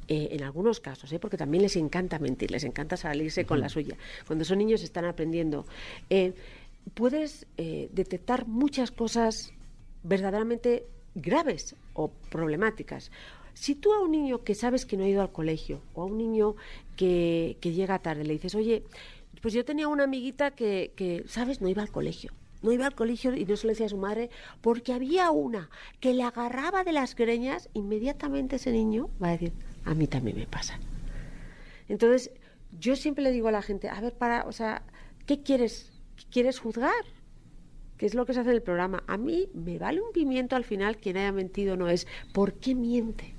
eh, 0.07 0.29
en 0.31 0.43
algunos 0.43 0.79
casos, 0.79 1.11
¿eh? 1.13 1.19
porque 1.19 1.37
también 1.37 1.63
les 1.63 1.75
encanta 1.77 2.19
mentir, 2.19 2.51
les 2.51 2.65
encanta 2.65 2.97
salirse 2.97 3.45
con 3.45 3.59
la 3.59 3.69
suya. 3.69 3.97
Cuando 4.27 4.43
son 4.45 4.57
niños 4.57 4.83
están 4.83 5.05
aprendiendo. 5.05 5.65
puedes 6.93 7.47
detectar 7.57 8.45
muchas 8.45 8.91
cosas 8.91 9.53
verdaderamente 10.03 10.85
graves 11.15 11.75
o 11.93 12.09
problemáticas. 12.29 13.11
Si 13.53 13.75
tú 13.75 13.93
a 13.93 14.01
un 14.01 14.11
niño 14.11 14.43
que 14.43 14.55
sabes 14.55 14.85
que 14.85 14.97
no 14.97 15.03
ha 15.03 15.07
ido 15.07 15.21
al 15.21 15.31
colegio 15.31 15.81
o 15.93 16.01
a 16.01 16.05
un 16.05 16.17
niño 16.17 16.55
que, 16.95 17.57
llega 17.61 17.99
tarde 17.99 18.23
le 18.23 18.33
dices, 18.33 18.55
oye, 18.55 18.83
pues 19.41 19.53
yo 19.53 19.63
tenía 19.63 19.87
una 19.87 20.05
amiguita 20.05 20.51
que, 20.51 20.93
que, 20.95 21.23
¿sabes? 21.27 21.61
No 21.61 21.67
iba 21.67 21.81
al 21.81 21.91
colegio. 21.91 22.31
No 22.61 22.71
iba 22.71 22.85
al 22.85 22.95
colegio 22.95 23.35
y 23.35 23.45
no 23.45 23.57
se 23.57 23.67
lo 23.67 23.71
decía 23.71 23.87
a 23.87 23.89
su 23.89 23.97
madre 23.97 24.29
porque 24.61 24.93
había 24.93 25.29
una 25.31 25.69
que 25.99 26.13
le 26.13 26.23
agarraba 26.23 26.83
de 26.83 26.93
las 26.93 27.13
greñas, 27.13 27.69
inmediatamente 27.73 28.55
ese 28.55 28.71
niño 28.71 29.09
va 29.21 29.29
a 29.29 29.31
decir, 29.31 29.51
a 29.83 29.93
mí 29.93 30.07
también 30.07 30.37
me 30.37 30.47
pasa. 30.47 30.79
Entonces, 31.89 32.31
yo 32.79 32.95
siempre 32.95 33.23
le 33.23 33.31
digo 33.31 33.49
a 33.49 33.51
la 33.51 33.61
gente, 33.61 33.89
a 33.89 33.99
ver, 33.99 34.13
para, 34.13 34.45
o 34.47 34.51
sea, 34.51 34.83
¿qué 35.25 35.43
quieres? 35.43 35.91
¿Quieres 36.31 36.59
juzgar? 36.59 36.93
Es 38.05 38.15
lo 38.15 38.25
que 38.25 38.33
se 38.33 38.41
hace 38.41 38.49
en 38.49 38.57
el 38.57 38.61
programa. 38.61 39.03
A 39.07 39.17
mí 39.17 39.47
me 39.53 39.79
vale 39.79 40.01
un 40.01 40.11
pimiento 40.11 40.55
al 40.55 40.65
final 40.65 40.97
quien 40.97 41.17
haya 41.17 41.31
mentido 41.31 41.77
no 41.77 41.87
es 41.87 42.05
por 42.33 42.53
qué 42.53 42.75
miente. 42.75 43.33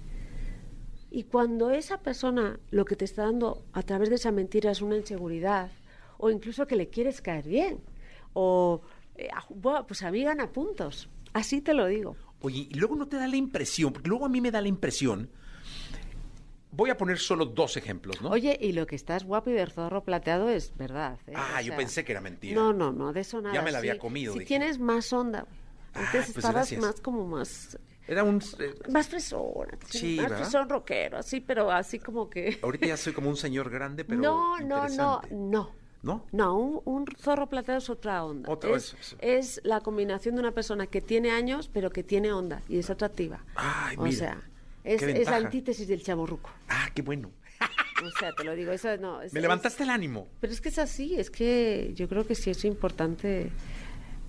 Y 1.11 1.25
cuando 1.25 1.71
esa 1.71 1.99
persona 1.99 2.59
lo 2.71 2.85
que 2.85 2.97
te 2.97 3.04
está 3.04 3.25
dando 3.25 3.64
a 3.73 3.83
través 3.83 4.09
de 4.09 4.16
esa 4.16 4.33
mentira 4.33 4.71
es 4.71 4.83
una 4.83 4.97
inseguridad, 4.97 5.71
o 6.18 6.30
incluso 6.30 6.66
que 6.66 6.76
le 6.76 6.88
quieres 6.88 7.21
caer 7.21 7.47
bien, 7.47 7.80
o 8.33 8.80
eh, 9.16 9.28
pues 9.87 10.02
a 10.02 10.11
puntos. 10.52 11.09
Así 11.33 11.61
te 11.61 11.75
lo 11.75 11.87
digo. 11.87 12.16
Oye, 12.40 12.68
y 12.71 12.75
luego 12.75 12.97
no 12.97 13.06
te 13.06 13.16
da 13.16 13.28
la 13.28 13.37
impresión, 13.37 13.92
porque 13.92 14.09
luego 14.09 14.26
a 14.26 14.28
mí 14.28 14.40
me 14.40 14.50
da 14.50 14.61
la 14.61 14.68
impresión 14.68 15.30
Voy 16.76 16.90
a 16.90 16.97
poner 16.97 17.19
solo 17.19 17.47
dos 17.47 17.76
ejemplos, 17.76 18.21
¿no? 18.21 18.31
Oye, 18.31 18.59
y 18.61 18.73
lo 18.73 18.87
que 18.87 18.97
estás 18.97 19.25
guapo 19.25 19.50
y 19.50 19.52
de 19.52 19.64
zorro 19.66 20.02
plateado 20.02 20.49
es 20.49 20.76
verdad. 20.76 21.19
¿eh? 21.28 21.33
Ah, 21.37 21.62
yo 21.62 21.76
pensé 21.76 22.04
que 22.04 22.11
era 22.12 22.21
mentira. 22.21 22.54
No, 22.54 22.73
no, 22.73 22.90
no, 22.90 23.12
de 23.12 23.21
eso 23.21 23.40
nada. 23.40 23.54
Ya 23.54 23.62
me 23.62 23.71
la 23.71 23.78
había 23.78 23.99
comido. 23.99 24.35
Si 24.35 24.45
tienes 24.45 24.81
más 24.81 25.12
onda. 25.12 25.47
Ah, 25.95 26.00
Antes 26.00 26.33
pues 26.33 26.38
estabas 26.38 26.73
más 26.78 27.00
como 27.00 27.26
más. 27.26 27.78
Era 28.09 28.25
un. 28.25 28.43
Eh, 28.59 28.75
más 28.90 29.07
fresón. 29.07 29.69
Sí, 29.88 30.19
más 30.21 30.33
fresón 30.33 30.69
rockero, 30.69 31.19
así, 31.19 31.40
pero 31.40 31.71
así 31.71 32.00
como 32.00 32.28
que. 32.28 32.59
Ahorita 32.62 32.87
ya 32.87 32.97
soy 32.97 33.12
como 33.12 33.31
un 33.31 33.37
señor 33.37 33.71
grande, 33.71 34.04
pero. 34.04 34.21
No, 34.21 34.59
no, 34.59 34.88
no, 34.88 35.23
no. 35.31 35.85
¿No? 36.02 36.26
No, 36.33 36.83
un, 36.85 37.07
zorro 37.19 37.49
plateado 37.49 37.78
es 37.78 37.88
otra 37.88 38.23
onda. 38.25 38.52
Otra, 38.52 38.76
es, 38.76 38.95
es, 39.21 39.61
la 39.64 39.81
combinación 39.81 40.35
de 40.35 40.43
una 40.43 40.52
persona 40.52 40.87
que 40.87 41.00
tiene 41.00 41.31
años, 41.31 41.71
pero 41.73 41.88
que 41.88 42.02
tiene 42.02 42.31
onda 42.31 42.61
y 42.69 42.76
es 42.76 42.90
atractiva. 42.90 43.43
Ay, 43.54 43.97
o 43.99 44.12
sea, 44.12 44.43
es, 44.85 45.03
es 45.03 45.26
la 45.29 45.37
antítesis 45.37 45.88
del 45.88 46.03
chaborruco. 46.03 46.50
Ah, 46.69 46.88
qué 46.95 47.03
bueno. 47.03 47.31
O 48.05 48.11
sea, 48.19 48.33
te 48.33 48.45
lo 48.45 48.55
digo, 48.55 48.73
eso 48.73 48.97
no. 48.99 49.21
Me 49.33 49.41
levantaste 49.41 49.85
el 49.85 49.91
ánimo. 49.91 50.29
Pero 50.41 50.53
es 50.53 50.61
que 50.61 50.69
es 50.69 50.79
así, 50.79 51.19
es 51.19 51.31
que 51.31 51.93
yo 51.95 52.09
creo 52.09 52.26
que 52.26 52.35
sí 52.35 52.50
es 52.50 52.64
importante. 52.64 53.50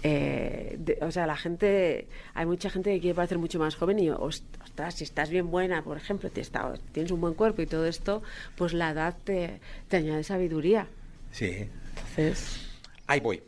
Eh, 0.03 0.97
o 1.01 1.09
sea, 1.11 1.25
la 1.25 1.35
gente, 1.35 2.07
hay 2.35 2.45
mucha 2.45 2.69
gente 2.69 2.93
que 2.93 2.99
quiere 2.99 3.15
parecer 3.15 3.39
mucho 3.39 3.57
más 3.57 3.75
joven 3.75 3.97
y, 3.97 4.11
ostras, 4.11 4.95
si 4.95 5.03
estás 5.03 5.29
bien 5.29 5.49
buena, 5.49 5.83
por 5.83 5.97
ejemplo, 5.97 6.29
tienes 6.29 7.11
un 7.11 7.21
buen 7.21 7.33
cuerpo 7.33 7.63
y 7.63 7.65
todo 7.65 7.87
esto, 7.87 8.21
pues 8.55 8.73
la 8.73 8.91
edad 8.91 9.17
te, 9.23 9.59
añade 9.91 10.23
sabiduría. 10.23 10.87
Sí. 11.31 11.67
Entonces. 11.89 12.61
Ahí 13.07 13.19
voy. 13.19 13.41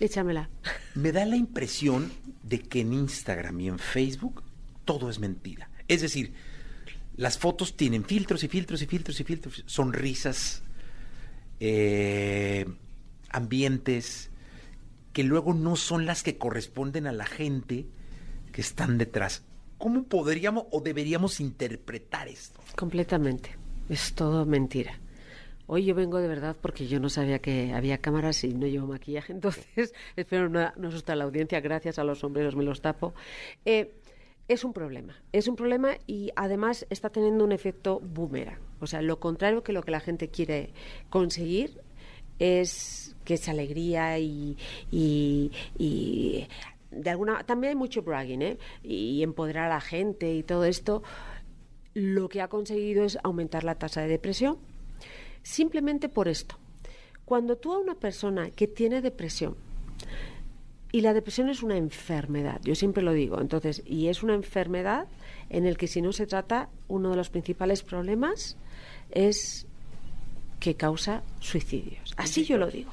Échamela. 0.00 0.48
Me 0.94 1.12
da 1.12 1.26
la 1.26 1.36
impresión 1.36 2.10
de 2.42 2.60
que 2.60 2.80
en 2.80 2.94
Instagram 2.94 3.60
y 3.60 3.68
en 3.68 3.78
Facebook 3.78 4.42
todo 4.84 5.10
es 5.10 5.18
mentira. 5.18 5.68
Es 5.88 6.02
decir, 6.02 6.32
las 7.16 7.38
fotos 7.38 7.76
tienen 7.76 8.04
filtros 8.04 8.44
y 8.44 8.48
filtros 8.48 8.82
y 8.82 8.86
filtros 8.86 9.20
y 9.20 9.24
filtros, 9.24 9.64
sonrisas, 9.66 10.62
eh, 11.60 12.66
ambientes 13.30 14.30
que 15.12 15.24
luego 15.24 15.54
no 15.54 15.74
son 15.74 16.06
las 16.06 16.22
que 16.22 16.38
corresponden 16.38 17.06
a 17.06 17.12
la 17.12 17.26
gente 17.26 17.86
que 18.52 18.60
están 18.60 18.98
detrás. 18.98 19.42
¿Cómo 19.78 20.04
podríamos 20.04 20.66
o 20.70 20.80
deberíamos 20.80 21.40
interpretar 21.40 22.28
esto? 22.28 22.60
Completamente. 22.76 23.56
Es 23.88 24.12
todo 24.14 24.44
mentira. 24.44 24.98
Hoy 25.66 25.84
yo 25.84 25.94
vengo 25.94 26.18
de 26.18 26.28
verdad 26.28 26.56
porque 26.60 26.86
yo 26.86 26.98
no 26.98 27.10
sabía 27.10 27.40
que 27.40 27.72
había 27.74 27.98
cámaras 27.98 28.42
y 28.42 28.54
no 28.54 28.66
llevo 28.66 28.86
maquillaje, 28.86 29.32
entonces 29.34 29.92
espero 30.16 30.48
no, 30.48 30.60
asustar 30.88 31.12
a 31.14 31.16
la 31.16 31.24
audiencia, 31.24 31.60
gracias 31.60 31.98
a 31.98 32.04
los 32.04 32.20
sombreros 32.20 32.56
me 32.56 32.64
los 32.64 32.80
tapo. 32.80 33.14
Eh, 33.64 33.97
es 34.48 34.64
un 34.64 34.72
problema. 34.72 35.14
Es 35.32 35.46
un 35.46 35.56
problema 35.56 35.98
y 36.06 36.30
además 36.34 36.86
está 36.90 37.10
teniendo 37.10 37.44
un 37.44 37.52
efecto 37.52 38.00
boomerang. 38.00 38.58
O 38.80 38.86
sea, 38.86 39.02
lo 39.02 39.20
contrario 39.20 39.62
que 39.62 39.72
lo 39.72 39.82
que 39.82 39.90
la 39.90 40.00
gente 40.00 40.28
quiere 40.28 40.72
conseguir 41.10 41.82
es 42.38 43.14
que 43.24 43.34
es 43.34 43.48
alegría 43.48 44.18
y, 44.18 44.56
y, 44.90 46.48
de 46.90 47.10
alguna 47.10 47.44
también 47.44 47.72
hay 47.72 47.76
mucho 47.76 48.02
bragging 48.02 48.42
¿eh? 48.42 48.58
y 48.82 49.22
empoderar 49.22 49.66
a 49.66 49.74
la 49.74 49.80
gente 49.80 50.32
y 50.34 50.42
todo 50.42 50.64
esto 50.64 51.02
lo 51.92 52.28
que 52.28 52.40
ha 52.40 52.48
conseguido 52.48 53.04
es 53.04 53.18
aumentar 53.22 53.64
la 53.64 53.74
tasa 53.74 54.00
de 54.00 54.08
depresión 54.08 54.56
simplemente 55.42 56.08
por 56.08 56.28
esto 56.28 56.56
cuando 57.26 57.56
tú 57.56 57.74
a 57.74 57.78
una 57.78 57.96
persona 57.96 58.50
que 58.50 58.66
tiene 58.66 59.02
depresión 59.02 59.56
y 60.90 61.02
la 61.02 61.12
depresión 61.12 61.48
es 61.48 61.62
una 61.62 61.76
enfermedad, 61.76 62.60
yo 62.62 62.74
siempre 62.74 63.02
lo 63.02 63.12
digo, 63.12 63.40
entonces, 63.40 63.82
y 63.84 64.08
es 64.08 64.22
una 64.22 64.34
enfermedad 64.34 65.06
en 65.50 65.66
el 65.66 65.76
que 65.76 65.86
si 65.86 66.00
no 66.00 66.12
se 66.12 66.26
trata, 66.26 66.68
uno 66.88 67.10
de 67.10 67.16
los 67.16 67.30
principales 67.30 67.82
problemas 67.82 68.56
es 69.10 69.66
que 70.60 70.74
causa 70.74 71.22
suicidios. 71.40 72.14
Así 72.16 72.44
yo 72.44 72.58
lo 72.58 72.68
digo. 72.68 72.90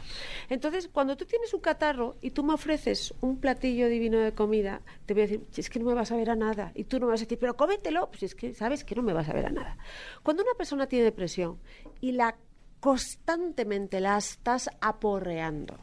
Entonces, 0.50 0.88
cuando 0.88 1.18
tú 1.18 1.26
tienes 1.26 1.54
un 1.54 1.62
catarro 1.62 2.16
y 2.22 2.32
tú 2.32 2.44
me 2.44 2.54
ofreces 2.54 3.14
un 3.22 3.40
platillo 3.40 3.90
divino 3.90 4.20
de 4.20 4.34
comida, 4.34 4.82
te 5.06 5.14
voy 5.14 5.24
a 5.24 5.28
decir, 5.28 5.46
es 5.56 5.70
que 5.70 5.80
no 5.80 5.86
me 5.86 5.94
vas 5.94 6.12
a 6.12 6.16
ver 6.16 6.30
a 6.30 6.36
nada. 6.36 6.72
Y 6.76 6.84
tú 6.84 7.00
no 7.00 7.08
me 7.08 7.14
vas 7.14 7.22
a 7.22 7.26
decir, 7.26 7.40
pero 7.40 7.56
cómetelo. 7.56 8.08
Pues 8.10 8.24
es 8.24 8.36
que 8.36 8.54
sabes 8.54 8.84
que 8.84 8.94
no 8.94 9.02
me 9.02 9.14
vas 9.14 9.30
a 9.30 9.34
ver 9.34 9.48
a 9.48 9.50
nada. 9.50 9.78
Cuando 10.22 10.44
una 10.44 10.54
persona 10.54 10.88
tiene 10.88 11.06
depresión 11.06 11.58
y 12.02 12.12
la 12.12 12.36
constantemente 12.80 14.00
la 14.00 14.18
estás 14.18 14.70
aporreando 14.80 15.76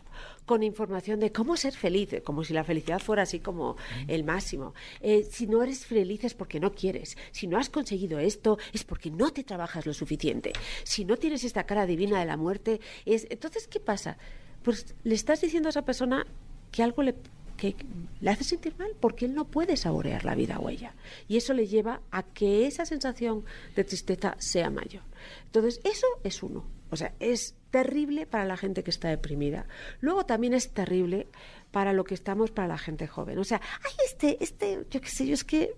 con 0.46 0.62
información 0.62 1.20
de 1.20 1.32
cómo 1.32 1.56
ser 1.56 1.74
feliz, 1.74 2.10
como 2.24 2.44
si 2.44 2.52
la 2.52 2.64
felicidad 2.64 2.98
fuera 2.98 3.22
así 3.22 3.40
como 3.40 3.76
el 4.08 4.24
máximo. 4.24 4.74
Eh, 5.00 5.26
si 5.30 5.46
no 5.46 5.62
eres 5.62 5.86
feliz 5.86 6.24
es 6.24 6.34
porque 6.34 6.60
no 6.60 6.72
quieres. 6.72 7.16
Si 7.30 7.46
no 7.46 7.58
has 7.58 7.70
conseguido 7.70 8.18
esto 8.18 8.58
es 8.72 8.84
porque 8.84 9.10
no 9.10 9.30
te 9.30 9.44
trabajas 9.44 9.86
lo 9.86 9.94
suficiente. 9.94 10.52
Si 10.84 11.04
no 11.04 11.16
tienes 11.16 11.44
esta 11.44 11.64
cara 11.64 11.86
divina 11.86 12.18
de 12.20 12.26
la 12.26 12.36
muerte 12.36 12.80
es... 13.04 13.26
Entonces, 13.30 13.68
¿qué 13.68 13.80
pasa? 13.80 14.18
Pues 14.62 14.94
le 15.04 15.14
estás 15.14 15.40
diciendo 15.40 15.68
a 15.68 15.70
esa 15.70 15.84
persona 15.84 16.26
que 16.70 16.82
algo 16.82 17.02
le 17.02 17.14
que 17.56 17.76
le 18.20 18.30
hace 18.30 18.42
sentir 18.42 18.74
mal 18.76 18.90
porque 18.98 19.26
él 19.26 19.34
no 19.34 19.44
puede 19.44 19.76
saborear 19.76 20.24
la 20.24 20.34
vida 20.34 20.58
o 20.58 20.68
ella. 20.68 20.94
Y 21.28 21.36
eso 21.36 21.54
le 21.54 21.68
lleva 21.68 22.00
a 22.10 22.24
que 22.24 22.66
esa 22.66 22.86
sensación 22.86 23.44
de 23.76 23.84
tristeza 23.84 24.34
sea 24.38 24.68
mayor. 24.68 25.02
Entonces, 25.44 25.80
eso 25.84 26.06
es 26.24 26.42
uno. 26.42 26.64
O 26.92 26.96
sea, 26.96 27.14
es 27.20 27.56
terrible 27.70 28.26
para 28.26 28.44
la 28.44 28.58
gente 28.58 28.84
que 28.84 28.90
está 28.90 29.08
deprimida. 29.08 29.66
Luego 30.00 30.26
también 30.26 30.52
es 30.52 30.72
terrible 30.74 31.26
para 31.70 31.94
lo 31.94 32.04
que 32.04 32.12
estamos 32.12 32.50
para 32.50 32.68
la 32.68 32.76
gente 32.78 33.06
joven. 33.06 33.38
O 33.38 33.44
sea, 33.44 33.62
ay, 33.82 33.92
este, 34.04 34.36
este, 34.44 34.86
yo 34.90 35.00
qué 35.00 35.08
sé, 35.08 35.26
yo 35.26 35.32
es 35.32 35.42
que 35.42 35.74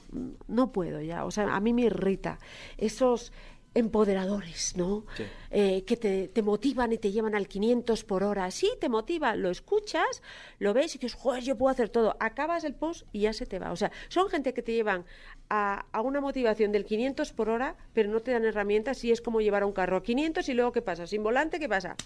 no 0.49 0.73
puedo 0.73 1.01
ya. 1.01 1.25
O 1.25 1.31
sea, 1.31 1.55
a 1.55 1.61
mí 1.61 1.73
me 1.73 1.83
irrita 1.83 2.41
esos 2.77 3.33
empoderadores, 3.75 4.77
¿no? 4.77 5.05
Eh, 5.51 5.85
que 5.85 5.97
te, 5.97 6.43
motivan 6.43 6.93
y 6.93 6.99
te 6.99 7.11
llevan 7.11 7.35
al 7.35 7.49
500 7.49 8.05
por 8.05 8.23
hora. 8.23 8.51
Sí, 8.51 8.71
te 8.81 8.89
motiva, 8.89 9.35
lo 9.35 9.51
escuchas, 9.51 10.23
lo 10.59 10.73
ves 10.73 10.95
y 10.95 10.99
dices, 10.99 11.15
joder, 11.15 11.43
yo 11.43 11.59
puedo 11.59 11.73
hacer 11.73 11.89
todo. 11.89 12.17
Acabas 12.21 12.65
el 12.65 12.75
post 12.75 13.07
y 13.13 13.21
ya 13.21 13.33
se 13.33 13.47
te 13.47 13.59
va. 13.59 13.73
O 13.73 13.77
sea, 13.77 13.91
son 14.09 14.29
gente 14.29 14.55
que 14.55 14.63
te 14.63 14.73
llevan 14.73 15.05
a, 15.51 15.85
una 16.03 16.21
motivación 16.21 16.73
del 16.73 16.85
500 16.85 17.33
por 17.33 17.49
hora, 17.49 17.77
pero 17.93 18.11
no 18.11 18.21
te 18.21 18.33
dan 18.33 18.45
herramientas 18.45 19.05
y 19.05 19.13
es 19.13 19.21
como 19.21 19.41
llevar 19.41 19.65
un 19.65 19.73
carro 19.73 19.97
a 19.97 20.03
500 20.03 20.49
y 20.49 20.55
luego 20.55 20.73
¿qué 20.73 20.83
pasa? 20.83 21.07
Sin 21.07 21.23
volante, 21.23 21.59
¿qué 21.59 21.69
pasa? 21.69 21.97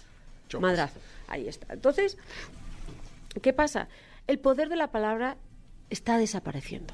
Madrazo. 0.59 0.99
Ahí 1.27 1.47
está. 1.47 1.73
Entonces, 1.73 2.17
¿qué 3.41 3.53
pasa? 3.53 3.87
El 4.27 4.39
poder 4.39 4.69
de 4.69 4.75
la 4.75 4.91
palabra 4.91 5.37
está 5.89 6.17
desapareciendo. 6.17 6.93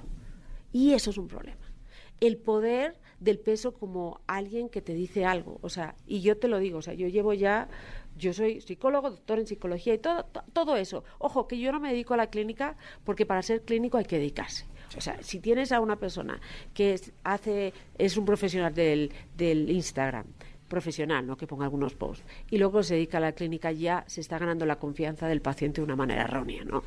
Y 0.71 0.93
eso 0.93 1.09
es 1.09 1.17
un 1.17 1.27
problema. 1.27 1.71
El 2.19 2.37
poder 2.37 2.97
del 3.19 3.39
peso 3.39 3.73
como 3.73 4.19
alguien 4.27 4.69
que 4.69 4.81
te 4.81 4.93
dice 4.93 5.25
algo. 5.25 5.57
O 5.61 5.69
sea, 5.69 5.95
y 6.05 6.21
yo 6.21 6.37
te 6.37 6.47
lo 6.47 6.59
digo, 6.59 6.79
o 6.79 6.81
sea, 6.81 6.93
yo 6.93 7.07
llevo 7.07 7.33
ya, 7.33 7.69
yo 8.17 8.33
soy 8.33 8.61
psicólogo, 8.61 9.09
doctor 9.09 9.39
en 9.39 9.47
psicología 9.47 9.93
y 9.93 9.99
todo, 9.99 10.25
todo 10.53 10.75
eso. 10.75 11.03
Ojo, 11.19 11.47
que 11.47 11.57
yo 11.59 11.71
no 11.71 11.79
me 11.79 11.91
dedico 11.91 12.13
a 12.13 12.17
la 12.17 12.27
clínica 12.27 12.75
porque 13.03 13.25
para 13.25 13.41
ser 13.41 13.63
clínico 13.63 13.97
hay 13.97 14.05
que 14.05 14.17
dedicarse. 14.17 14.65
O 14.97 15.01
sea, 15.01 15.21
si 15.21 15.39
tienes 15.39 15.71
a 15.71 15.79
una 15.79 15.97
persona 15.97 16.39
que 16.73 16.93
es, 16.93 17.11
hace, 17.23 17.73
es 17.97 18.17
un 18.17 18.25
profesional 18.25 18.73
del, 18.73 19.11
del 19.35 19.69
Instagram, 19.69 20.25
profesional, 20.67 21.25
¿no? 21.25 21.37
que 21.37 21.47
ponga 21.47 21.65
algunos 21.65 21.93
posts, 21.93 22.23
y 22.49 22.57
luego 22.57 22.83
se 22.83 22.95
dedica 22.95 23.17
a 23.17 23.21
la 23.21 23.33
clínica, 23.33 23.71
ya 23.71 24.03
se 24.07 24.21
está 24.21 24.39
ganando 24.39 24.65
la 24.65 24.77
confianza 24.77 25.27
del 25.27 25.41
paciente 25.41 25.81
de 25.81 25.85
una 25.85 25.95
manera 25.95 26.23
errónea, 26.23 26.63
¿no? 26.63 26.83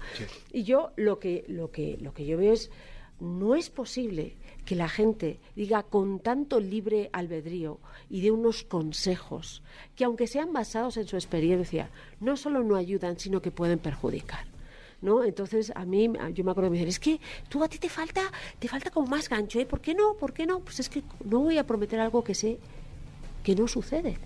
Y 0.52 0.64
yo 0.64 0.92
lo 0.96 1.18
que, 1.18 1.44
lo 1.48 1.70
que, 1.70 1.96
lo 2.00 2.12
que 2.12 2.26
yo 2.26 2.36
veo 2.36 2.52
es, 2.52 2.70
no 3.20 3.54
es 3.54 3.70
posible 3.70 4.36
que 4.64 4.76
la 4.76 4.88
gente 4.88 5.40
diga 5.56 5.82
con 5.82 6.20
tanto 6.20 6.60
libre 6.60 7.10
albedrío 7.12 7.80
y 8.10 8.20
de 8.20 8.30
unos 8.30 8.62
consejos 8.62 9.62
que 9.96 10.04
aunque 10.04 10.26
sean 10.26 10.52
basados 10.52 10.96
en 10.96 11.06
su 11.08 11.16
experiencia, 11.16 11.90
no 12.20 12.36
solo 12.36 12.62
no 12.62 12.76
ayudan, 12.76 13.18
sino 13.18 13.40
que 13.42 13.50
pueden 13.50 13.78
perjudicar. 13.78 14.46
¿No? 15.00 15.22
Entonces 15.22 15.72
a 15.74 15.84
mí 15.84 16.10
yo 16.34 16.44
me 16.44 16.50
acuerdo 16.50 16.70
de 16.70 16.70
me 16.70 16.76
decir, 16.78 16.88
es 16.88 16.98
que 16.98 17.20
tú 17.48 17.62
a 17.62 17.68
ti 17.68 17.78
te 17.78 17.88
falta 17.88 18.22
te 18.58 18.66
falta 18.66 18.90
como 18.90 19.06
más 19.06 19.28
gancho, 19.28 19.60
¿eh? 19.60 19.66
¿Por 19.66 19.80
qué 19.80 19.94
no? 19.94 20.14
¿Por 20.14 20.32
qué 20.32 20.44
no? 20.44 20.60
Pues 20.60 20.80
es 20.80 20.88
que 20.88 21.02
no 21.24 21.40
voy 21.40 21.58
a 21.58 21.64
prometer 21.64 22.00
algo 22.00 22.24
que 22.24 22.34
sé 22.34 22.58
que 23.44 23.54
no 23.54 23.68
sucede. 23.68 24.18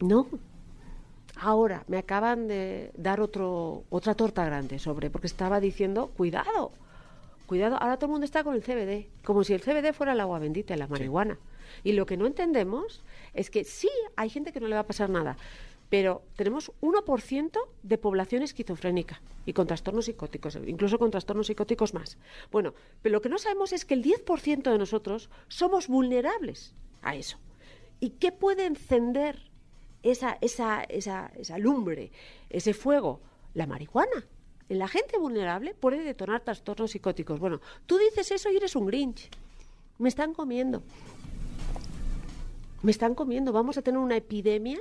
No. 0.00 0.28
Ahora 1.40 1.84
me 1.88 1.98
acaban 1.98 2.46
de 2.46 2.92
dar 2.96 3.20
otro 3.20 3.84
otra 3.90 4.14
torta 4.14 4.44
grande 4.44 4.78
sobre 4.78 5.10
porque 5.10 5.26
estaba 5.26 5.60
diciendo, 5.60 6.12
cuidado 6.16 6.72
Cuidado, 7.48 7.78
ahora 7.80 7.96
todo 7.96 8.08
el 8.08 8.10
mundo 8.10 8.26
está 8.26 8.44
con 8.44 8.54
el 8.54 8.62
CBD, 8.62 9.06
como 9.24 9.42
si 9.42 9.54
el 9.54 9.62
CBD 9.62 9.94
fuera 9.94 10.12
el 10.12 10.20
agua 10.20 10.38
bendita, 10.38 10.76
la 10.76 10.86
marihuana. 10.86 11.38
Y 11.82 11.92
lo 11.92 12.04
que 12.04 12.18
no 12.18 12.26
entendemos 12.26 13.02
es 13.32 13.48
que 13.48 13.64
sí, 13.64 13.88
hay 14.16 14.28
gente 14.28 14.52
que 14.52 14.60
no 14.60 14.68
le 14.68 14.74
va 14.74 14.82
a 14.82 14.86
pasar 14.86 15.08
nada, 15.08 15.38
pero 15.88 16.22
tenemos 16.36 16.72
1% 16.80 17.58
de 17.82 17.98
población 17.98 18.42
esquizofrénica 18.42 19.22
y 19.46 19.52
con 19.52 19.66
trastornos 19.66 20.04
psicóticos, 20.04 20.58
incluso 20.66 20.98
con 20.98 21.10
trastornos 21.10 21.46
psicóticos 21.46 21.94
más. 21.94 22.18
Bueno, 22.50 22.74
pero 23.02 23.14
lo 23.14 23.22
que 23.22 23.28
no 23.28 23.38
sabemos 23.38 23.72
es 23.72 23.84
que 23.84 23.94
el 23.94 24.04
10% 24.04 24.70
de 24.70 24.78
nosotros 24.78 25.30
somos 25.48 25.88
vulnerables 25.88 26.74
a 27.02 27.14
eso. 27.14 27.38
¿Y 28.00 28.10
qué 28.10 28.32
puede 28.32 28.66
encender 28.66 29.50
esa, 30.02 30.38
esa, 30.40 30.84
esa, 30.84 31.32
esa 31.36 31.58
lumbre, 31.58 32.12
ese 32.50 32.74
fuego? 32.74 33.20
La 33.54 33.66
marihuana 33.66 34.26
en 34.68 34.78
la 34.78 34.88
gente 34.88 35.18
vulnerable 35.18 35.74
puede 35.74 36.02
detonar 36.02 36.42
trastornos 36.42 36.90
psicóticos. 36.90 37.40
Bueno, 37.40 37.60
tú 37.86 37.96
dices 37.98 38.30
eso 38.30 38.50
y 38.50 38.56
eres 38.56 38.76
un 38.76 38.86
Grinch. 38.86 39.30
Me 39.98 40.08
están 40.08 40.34
comiendo. 40.34 40.82
Me 42.82 42.90
están 42.90 43.14
comiendo. 43.14 43.52
Vamos 43.52 43.78
a 43.78 43.82
tener 43.82 43.98
una 43.98 44.16
epidemia 44.16 44.78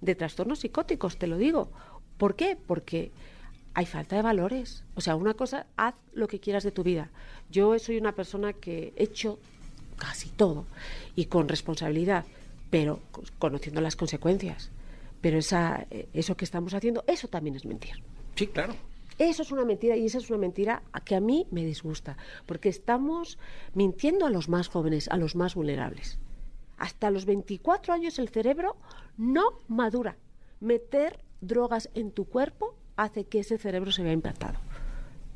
de 0.00 0.14
trastornos 0.14 0.60
psicóticos, 0.60 1.18
te 1.18 1.26
lo 1.26 1.36
digo. 1.36 1.70
¿Por 2.16 2.36
qué? 2.36 2.56
Porque 2.56 3.12
hay 3.74 3.86
falta 3.86 4.16
de 4.16 4.22
valores. 4.22 4.84
O 4.94 5.00
sea, 5.00 5.16
una 5.16 5.34
cosa, 5.34 5.66
haz 5.76 5.94
lo 6.12 6.26
que 6.28 6.40
quieras 6.40 6.64
de 6.64 6.72
tu 6.72 6.82
vida. 6.82 7.10
Yo 7.50 7.78
soy 7.78 7.96
una 7.98 8.12
persona 8.12 8.52
que 8.52 8.92
he 8.96 9.04
hecho 9.04 9.38
casi 9.96 10.30
todo 10.30 10.66
y 11.14 11.26
con 11.26 11.48
responsabilidad, 11.48 12.24
pero 12.70 13.00
conociendo 13.38 13.80
las 13.80 13.96
consecuencias. 13.96 14.70
Pero 15.20 15.38
esa, 15.38 15.86
eh, 15.90 16.08
eso 16.12 16.36
que 16.36 16.44
estamos 16.44 16.74
haciendo, 16.74 17.04
eso 17.06 17.28
también 17.28 17.56
es 17.56 17.64
mentir. 17.64 18.02
Sí, 18.36 18.46
claro. 18.46 18.74
Eso 19.18 19.42
es 19.42 19.50
una 19.50 19.64
mentira 19.64 19.96
y 19.96 20.06
esa 20.06 20.18
es 20.18 20.30
una 20.30 20.38
mentira 20.38 20.82
que 21.04 21.16
a 21.16 21.20
mí 21.20 21.48
me 21.50 21.64
disgusta, 21.64 22.16
porque 22.46 22.68
estamos 22.68 23.36
mintiendo 23.74 24.26
a 24.26 24.30
los 24.30 24.48
más 24.48 24.68
jóvenes, 24.68 25.08
a 25.08 25.16
los 25.16 25.34
más 25.34 25.56
vulnerables. 25.56 26.18
Hasta 26.76 27.10
los 27.10 27.24
24 27.24 27.94
años 27.94 28.20
el 28.20 28.28
cerebro 28.28 28.76
no 29.18 29.58
madura. 29.68 30.16
Meter 30.60 31.22
drogas 31.40 31.90
en 31.94 32.10
tu 32.10 32.24
cuerpo 32.24 32.74
hace 32.96 33.24
que 33.24 33.40
ese 33.40 33.58
cerebro 33.58 33.92
se 33.92 34.02
vea 34.02 34.12
implantado 34.12 34.58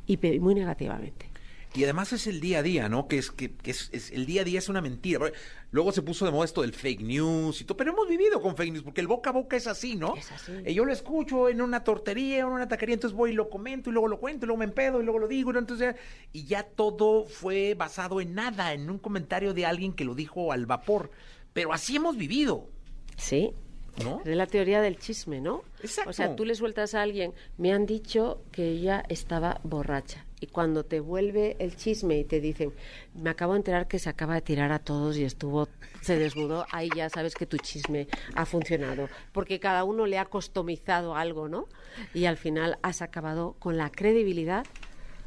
y 0.07 0.16
muy 0.40 0.55
negativamente. 0.55 1.31
Y 1.75 1.85
además 1.85 2.12
es 2.12 2.27
el 2.27 2.40
día 2.40 2.59
a 2.59 2.62
día, 2.62 2.90
¿no? 2.90 3.09
Que 3.09 3.16
es 3.16 3.31
que, 3.31 3.55
es, 3.64 4.11
el 4.12 4.27
día 4.27 4.42
a 4.42 4.45
día 4.45 4.59
es 4.59 4.68
una 4.68 4.83
mentira. 4.83 5.33
Luego 5.71 5.90
se 5.90 6.03
puso 6.03 6.27
de 6.27 6.31
moda 6.31 6.45
esto 6.45 6.61
del 6.61 6.75
fake 6.75 7.01
news 7.01 7.62
y 7.62 7.64
todo, 7.64 7.79
pero 7.79 7.92
hemos 7.92 8.07
vivido 8.07 8.42
con 8.42 8.57
fake 8.57 8.73
news 8.73 8.85
porque 8.85 9.01
el 9.01 9.07
boca 9.07 9.31
a 9.31 9.33
boca 9.33 9.57
es 9.57 9.66
así, 9.66 9.97
¿no? 9.97 10.14
Es 10.14 10.31
así. 10.33 10.53
Y 10.66 10.75
yo 10.75 10.85
lo 10.85 10.92
escucho 10.92 11.49
en 11.49 11.62
una 11.62 11.83
tortería, 11.83 12.45
o 12.45 12.49
en 12.51 12.57
una 12.57 12.68
taquería, 12.68 12.95
entonces 12.95 13.16
voy 13.16 13.31
y 13.31 13.35
lo 13.35 13.49
comento 13.49 13.88
y 13.88 13.95
luego 13.95 14.07
lo 14.07 14.21
cuento 14.21 14.45
y 14.45 14.49
luego 14.49 14.59
me 14.59 14.66
empedo 14.66 15.01
y 15.01 15.05
luego 15.05 15.18
lo 15.18 15.29
digo, 15.29 15.57
entonces 15.57 15.97
y 16.31 16.45
ya 16.45 16.62
todo 16.62 17.25
fue 17.25 17.73
basado 17.73 18.21
en 18.21 18.35
nada, 18.35 18.75
en 18.75 18.90
un 18.90 18.99
comentario 18.99 19.55
de 19.55 19.64
alguien 19.64 19.95
que 19.95 20.05
lo 20.05 20.14
dijo 20.14 20.53
al 20.53 20.66
vapor. 20.66 21.11
Pero 21.55 21.73
así 21.73 21.97
hemos 21.97 22.18
vivido. 22.18 22.68
Sí, 23.16 23.55
¿No? 24.02 24.22
Es 24.24 24.37
la 24.37 24.46
teoría 24.46 24.81
del 24.81 24.98
chisme, 24.98 25.40
¿no? 25.40 25.64
Exacto. 25.83 26.11
O 26.11 26.12
sea, 26.12 26.35
tú 26.35 26.44
le 26.44 26.55
sueltas 26.55 26.94
a 26.94 27.02
alguien, 27.02 27.35
me 27.59 27.72
han 27.72 27.85
dicho 27.85 28.42
que 28.50 28.68
ella 28.70 29.05
estaba 29.09 29.61
borracha 29.64 30.24
y 30.42 30.48
cuando 30.48 30.85
te 30.85 30.98
vuelve 30.98 31.57
el 31.61 31.76
chisme 31.76 32.18
y 32.18 32.24
te 32.24 32.40
dicen, 32.40 32.72
me 33.14 33.31
acabo 33.31 33.52
de 33.52 33.59
enterar 33.59 33.87
que 33.87 34.00
se 34.00 34.09
acaba 34.09 34.35
de 34.35 34.40
tirar 34.40 34.72
a 34.72 34.81
todos 34.81 35.16
y 35.16 35.22
estuvo, 35.22 35.68
se 36.00 36.18
desnudó, 36.18 36.66
ahí 36.72 36.88
ya 36.96 37.09
sabes 37.09 37.37
que 37.37 37.46
tu 37.46 37.59
chisme 37.59 38.09
ha 38.35 38.44
funcionado, 38.44 39.09
porque 39.31 39.61
cada 39.61 39.85
uno 39.85 40.05
le 40.05 40.18
ha 40.18 40.24
customizado 40.24 41.14
algo, 41.14 41.48
¿no? 41.48 41.68
Y 42.12 42.24
al 42.24 42.37
final 42.37 42.76
has 42.83 43.02
acabado 43.02 43.55
con 43.61 43.76
la 43.76 43.90
credibilidad 43.90 44.66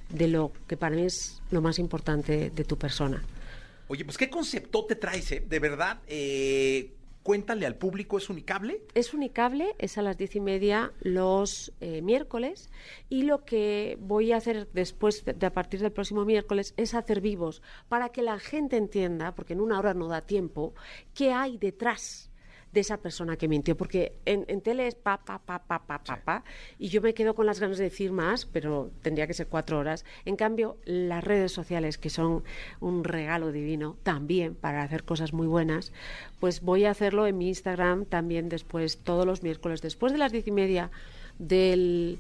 de 0.09 0.27
lo 0.27 0.51
que 0.67 0.75
para 0.75 0.97
mí 0.97 1.03
es 1.03 1.41
lo 1.49 1.61
más 1.61 1.79
importante 1.79 2.49
de 2.49 2.63
tu 2.65 2.77
persona. 2.77 3.23
Oye, 3.87 4.03
pues 4.03 4.17
qué 4.17 4.29
concepto 4.29 4.83
te 4.83 4.95
traes, 4.95 5.31
eh? 5.31 5.45
De 5.47 5.59
verdad, 5.59 5.99
eh, 6.07 6.94
cuéntale 7.25 7.65
al 7.65 7.75
público, 7.75 8.19
¿es 8.19 8.29
unicable? 8.29 8.83
Es 8.93 9.15
unicable, 9.15 9.75
es 9.79 9.97
a 9.97 10.03
las 10.03 10.15
diez 10.15 10.35
y 10.35 10.39
media 10.39 10.93
los 10.99 11.73
eh, 11.81 12.03
miércoles 12.03 12.69
y 13.09 13.23
lo 13.23 13.45
que 13.45 13.97
voy 13.99 14.31
a 14.31 14.37
hacer 14.37 14.67
después, 14.73 15.25
de, 15.25 15.33
de 15.33 15.47
a 15.47 15.51
partir 15.51 15.79
del 15.79 15.91
próximo 15.91 16.23
miércoles, 16.23 16.75
es 16.77 16.93
hacer 16.93 17.21
vivos 17.21 17.63
para 17.89 18.09
que 18.09 18.21
la 18.21 18.37
gente 18.37 18.77
entienda, 18.77 19.33
porque 19.33 19.53
en 19.53 19.61
una 19.61 19.79
hora 19.79 19.95
no 19.95 20.07
da 20.07 20.21
tiempo, 20.21 20.75
qué 21.15 21.33
hay 21.33 21.57
detrás 21.57 22.29
de 22.75 22.81
esa 22.81 22.97
persona 22.97 23.37
que 23.37 23.47
mintió, 23.47 23.75
porque 23.75 24.13
en, 24.25 24.45
en 24.47 24.61
tele 24.61 24.85
es 24.85 24.93
pa, 24.93 25.17
pa, 25.17 25.39
pa, 25.39 25.57
pa, 25.63 25.79
pa, 25.87 26.03
pa, 26.03 26.17
pa, 26.17 26.43
y 26.77 26.89
yo 26.89 27.01
me 27.01 27.15
quedo 27.15 27.33
con 27.33 27.47
las 27.47 27.59
ganas 27.59 27.77
de 27.79 27.85
decir 27.85 28.11
más, 28.11 28.45
pero 28.45 28.91
tendría 29.01 29.25
que 29.25 29.33
ser 29.33 29.47
cuatro 29.47 29.79
horas. 29.79 30.05
En 30.25 30.35
cambio, 30.35 30.77
las 30.85 31.23
redes 31.23 31.51
sociales, 31.51 31.97
que 31.97 32.09
son 32.11 32.43
un 32.81 33.03
regalo 33.03 33.51
divino 33.51 33.97
también 34.03 34.53
para 34.53 34.83
hacer 34.83 35.03
cosas 35.05 35.33
muy 35.33 35.47
buenas, 35.47 35.91
pues 36.39 36.61
voy 36.61 36.85
a 36.85 36.91
hacerlo 36.91 37.25
en 37.25 37.37
mi 37.37 37.47
Instagram 37.47 38.05
también 38.05 38.49
después, 38.49 38.97
todos 38.97 39.25
los 39.25 39.41
miércoles, 39.41 39.81
después 39.81 40.11
de 40.11 40.19
las 40.19 40.31
diez 40.33 40.45
y 40.45 40.51
media 40.51 40.91
del, 41.39 42.19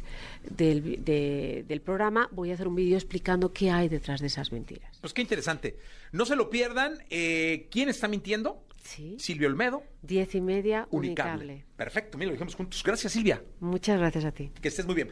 del, 0.49 1.03
de- 1.03 1.65
del 1.67 1.81
programa, 1.81 2.29
voy 2.31 2.51
a 2.51 2.53
hacer 2.53 2.67
un 2.67 2.75
vídeo 2.75 2.95
explicando 2.95 3.53
qué 3.53 3.71
hay 3.71 3.89
detrás 3.89 4.21
de 4.21 4.27
esas 4.27 4.51
mentiras. 4.51 4.97
Pues 5.01 5.13
qué 5.13 5.21
interesante. 5.21 5.77
No 6.11 6.25
se 6.25 6.35
lo 6.35 6.49
pierdan. 6.49 6.99
Eh, 7.09 7.67
¿Quién 7.71 7.89
está 7.89 8.07
mintiendo? 8.07 8.61
Sí. 8.85 9.15
Silvio 9.19 9.47
Olmedo, 9.49 9.83
Diez 10.03 10.35
y 10.35 10.41
media, 10.41 10.87
unicable. 10.91 11.33
unicable. 11.33 11.65
Perfecto, 11.75 12.17
mira, 12.17 12.27
lo 12.27 12.33
dijimos 12.33 12.55
juntos. 12.55 12.83
Gracias, 12.83 13.13
Silvia. 13.13 13.43
Muchas 13.59 13.97
gracias 13.99 14.25
a 14.25 14.31
ti. 14.31 14.51
Que 14.61 14.67
estés 14.67 14.85
muy 14.85 14.93
bien. 14.95 15.09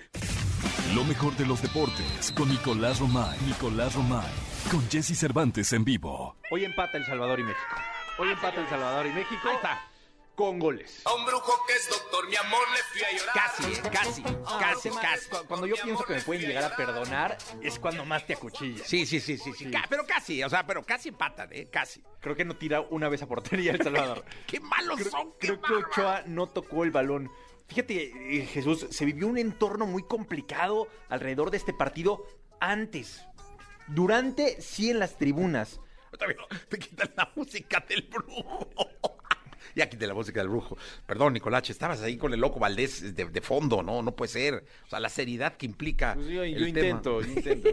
Lo 0.93 1.03
mejor 1.03 1.35
de 1.37 1.45
los 1.47 1.61
deportes 1.61 2.31
con 2.35 2.49
Nicolás 2.49 2.99
Romay. 2.99 3.37
Nicolás 3.47 3.95
Romay. 3.95 4.29
Con 4.69 4.87
Jesse 4.89 5.17
Cervantes 5.17 5.73
en 5.73 5.83
vivo. 5.83 6.37
Hoy 6.51 6.65
empata 6.65 6.97
El 6.99 7.05
Salvador 7.05 7.39
y 7.39 7.43
México. 7.43 7.75
Hoy 8.19 8.29
empata 8.29 8.61
El 8.61 8.67
Salvador 8.69 9.07
y 9.07 9.13
México. 9.13 9.41
Ahí 9.49 9.55
está. 9.55 9.79
Con 10.35 10.57
goles. 10.57 11.01
A 11.05 11.13
un 11.13 11.25
brujo 11.27 11.53
que 11.67 11.73
es 11.73 11.87
doctor, 11.89 12.27
mi 12.27 12.35
amor, 12.35 12.61
le 12.71 12.77
fui 12.91 13.03
a 13.03 13.11
llorar. 13.17 13.33
Casi, 13.35 13.63
eh, 13.71 13.81
casi, 13.91 14.23
casi, 14.59 14.89
casi. 14.89 15.29
cu- 15.29 15.47
Cuando 15.47 15.67
yo 15.67 15.75
pienso 15.83 16.03
que 16.05 16.13
me 16.15 16.21
pueden 16.21 16.41
llegar 16.47 16.63
a 16.63 16.75
perdonar, 16.75 17.37
es 17.61 17.77
cuando 17.77 18.03
más 18.03 18.25
te 18.25 18.33
acuchillas. 18.33 18.87
Sí, 18.87 19.05
sí, 19.05 19.19
sí, 19.19 19.37
sí, 19.37 19.53
sí. 19.53 19.69
Ca- 19.69 19.85
Pero 19.87 20.07
casi, 20.07 20.43
o 20.43 20.49
sea, 20.49 20.65
pero 20.65 20.83
casi 20.83 21.09
empatan, 21.09 21.49
¿eh? 21.51 21.67
Casi. 21.71 22.01
Creo 22.19 22.35
que 22.35 22.45
no 22.45 22.55
tira 22.55 22.81
una 22.81 23.09
vez 23.09 23.21
a 23.21 23.27
portería 23.27 23.73
El 23.73 23.83
Salvador. 23.83 24.25
¡Qué 24.47 24.59
malos 24.59 24.99
son! 25.03 25.33
qué 25.39 25.47
Creo 25.49 25.61
que 25.61 25.71
bárbaros! 25.71 25.89
Ochoa 25.91 26.23
no 26.25 26.47
tocó 26.47 26.83
el 26.83 26.89
balón. 26.89 27.31
Fíjate, 27.67 28.37
eh, 28.39 28.45
Jesús, 28.47 28.87
se 28.89 29.05
vivió 29.05 29.27
un 29.27 29.37
entorno 29.37 29.85
muy 29.85 30.01
complicado 30.03 30.87
alrededor 31.09 31.51
de 31.51 31.57
este 31.57 31.73
partido 31.73 32.25
antes. 32.59 33.23
Durante, 33.87 34.59
sí, 34.61 34.89
en 34.89 34.97
las 34.99 35.15
tribunas. 35.17 35.79
Te 36.69 36.79
quitan 36.79 37.11
la 37.17 37.31
música 37.35 37.83
del 37.87 38.01
brujo. 38.03 38.69
Ya 39.75 39.89
quité 39.89 40.05
la 40.07 40.13
música 40.13 40.39
del 40.39 40.49
brujo. 40.49 40.77
Perdón, 41.05 41.33
Nicolache, 41.33 41.71
estabas 41.71 42.01
ahí 42.01 42.17
con 42.17 42.33
el 42.33 42.39
loco 42.39 42.59
Valdés 42.59 43.15
de, 43.15 43.25
de 43.25 43.41
fondo, 43.41 43.81
¿no? 43.83 44.01
No 44.01 44.15
puede 44.15 44.29
ser. 44.31 44.63
O 44.85 44.89
sea, 44.89 44.99
la 44.99 45.09
seriedad 45.09 45.57
que 45.57 45.65
implica. 45.65 46.13
Pues 46.15 46.27
yo, 46.27 46.43
el 46.43 46.53
yo 46.53 46.59
tema. 46.59 46.67
intento, 46.87 47.21
yo 47.21 47.31
intento. 47.31 47.69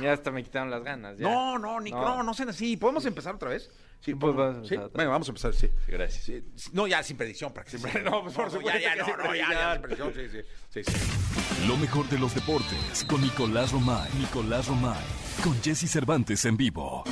ya 0.00 0.12
hasta 0.12 0.30
me 0.30 0.42
quitaron 0.44 0.70
las 0.70 0.82
ganas. 0.84 1.18
ya. 1.18 1.24
No, 1.28 1.58
no, 1.58 1.80
Nico, 1.80 2.00
no, 2.00 2.22
no 2.22 2.34
sean 2.34 2.50
así. 2.50 2.76
¿Podemos 2.76 3.04
empezar 3.06 3.34
otra 3.34 3.50
vez? 3.50 3.70
Sí, 4.00 4.14
Pues 4.14 4.32
vamos 4.36 4.64
a 4.64 4.68
¿Sí? 4.68 4.76
Venga, 4.94 5.10
vamos 5.10 5.26
a 5.28 5.30
empezar, 5.32 5.52
sí. 5.54 5.68
Gracias. 5.88 6.22
Sí, 6.24 6.40
sí. 6.54 6.70
No, 6.72 6.86
ya 6.86 7.02
sin 7.02 7.16
predicción, 7.16 7.52
para 7.52 7.64
que 7.64 7.78
se- 7.78 8.02
No, 8.04 8.22
pues, 8.22 8.34
por 8.34 8.44
ya, 8.44 8.50
supuesto 8.56 8.80
ya, 8.80 8.94
que 8.94 9.00
no, 9.00 9.16
no, 9.16 9.34
ya, 9.34 9.50
ya, 9.50 9.72
sin 9.72 9.82
predicción, 9.82 10.14
sí, 10.14 10.28
sí. 10.30 10.82
sí, 10.84 10.92
sí. 10.92 11.66
Lo 11.66 11.76
mejor 11.76 12.08
de 12.08 12.18
los 12.20 12.32
deportes 12.32 13.04
con 13.08 13.20
Nicolás 13.20 13.72
Romay. 13.72 14.08
Nicolás 14.20 14.68
Romay. 14.68 15.02
Con 15.42 15.60
Jesse 15.62 15.90
Cervantes 15.90 16.44
en 16.44 16.56
vivo. 16.56 17.02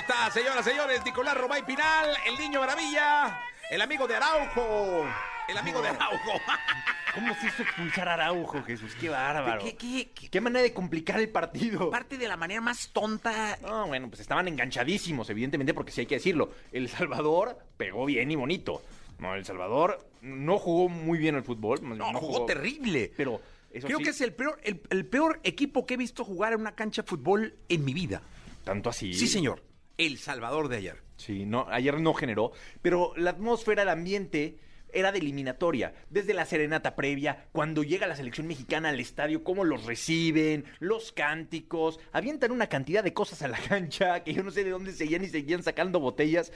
Ahí 0.00 0.06
está, 0.08 0.30
señoras, 0.30 0.64
señores, 0.64 1.04
Nicolás 1.04 1.36
Romay 1.36 1.62
Pinal, 1.66 2.08
el 2.26 2.38
niño 2.38 2.58
maravilla, 2.60 3.38
el 3.70 3.82
amigo 3.82 4.08
de 4.08 4.14
Araujo, 4.16 5.04
el 5.46 5.58
amigo 5.58 5.82
de 5.82 5.88
Araujo. 5.88 6.40
¿Cómo 7.14 7.34
se 7.34 7.48
hizo 7.48 7.62
expulsar 7.64 8.08
a 8.08 8.14
Araujo, 8.14 8.62
Jesús? 8.62 8.96
Qué 8.98 9.10
bárbaro. 9.10 9.62
¿Qué, 9.62 9.76
qué, 9.76 10.10
qué? 10.14 10.30
Qué 10.30 10.40
manera 10.40 10.62
de 10.62 10.72
complicar 10.72 11.20
el 11.20 11.28
partido. 11.28 11.90
Parte 11.90 12.16
de 12.16 12.26
la 12.28 12.38
manera 12.38 12.62
más 12.62 12.88
tonta. 12.94 13.58
No, 13.60 13.88
bueno, 13.88 14.08
pues 14.08 14.20
estaban 14.20 14.48
enganchadísimos, 14.48 15.28
evidentemente, 15.28 15.74
porque 15.74 15.92
sí 15.92 16.00
hay 16.00 16.06
que 16.06 16.14
decirlo. 16.14 16.50
El 16.72 16.88
Salvador 16.88 17.58
pegó 17.76 18.06
bien 18.06 18.30
y 18.30 18.36
bonito. 18.36 18.80
No, 19.18 19.34
El 19.34 19.44
Salvador 19.44 20.08
no 20.22 20.58
jugó 20.58 20.88
muy 20.88 21.18
bien 21.18 21.34
el 21.34 21.42
fútbol. 21.42 21.78
bien, 21.80 21.98
No, 21.98 22.10
jugó 22.14 22.46
terrible. 22.46 23.12
Pero 23.18 23.42
eso 23.70 23.86
Creo 23.86 23.98
sí, 23.98 24.04
que 24.04 24.10
es 24.10 24.20
el 24.22 24.32
peor, 24.32 24.58
el, 24.64 24.80
el 24.88 25.04
peor 25.04 25.40
equipo 25.44 25.84
que 25.84 25.92
he 25.92 25.98
visto 25.98 26.24
jugar 26.24 26.54
en 26.54 26.60
una 26.60 26.72
cancha 26.74 27.02
de 27.02 27.08
fútbol 27.08 27.54
en 27.68 27.84
mi 27.84 27.92
vida. 27.92 28.22
tanto 28.64 28.88
así. 28.88 29.12
Sí, 29.12 29.26
señor. 29.26 29.62
El 30.06 30.16
Salvador 30.16 30.68
de 30.68 30.78
ayer. 30.78 31.02
Sí, 31.16 31.44
no, 31.44 31.66
ayer 31.68 32.00
no 32.00 32.14
generó, 32.14 32.52
pero 32.80 33.12
la 33.16 33.30
atmósfera, 33.30 33.82
el 33.82 33.90
ambiente 33.90 34.58
era 34.92 35.12
de 35.12 35.18
eliminatoria. 35.18 35.92
Desde 36.10 36.34
la 36.34 36.44
serenata 36.44 36.96
previa, 36.96 37.46
cuando 37.52 37.82
llega 37.82 38.06
la 38.06 38.16
selección 38.16 38.46
mexicana 38.46 38.90
al 38.90 39.00
estadio, 39.00 39.44
cómo 39.44 39.64
los 39.64 39.84
reciben, 39.86 40.64
los 40.78 41.12
cánticos, 41.12 41.98
avientan 42.12 42.52
una 42.52 42.66
cantidad 42.68 43.02
de 43.04 43.12
cosas 43.12 43.42
a 43.42 43.48
la 43.48 43.58
cancha 43.68 44.22
que 44.24 44.34
yo 44.34 44.42
no 44.42 44.50
sé 44.50 44.64
de 44.64 44.70
dónde 44.70 44.92
seguían 44.92 45.24
y 45.24 45.28
seguían 45.28 45.62
sacando 45.62 46.00
botellas. 46.00 46.52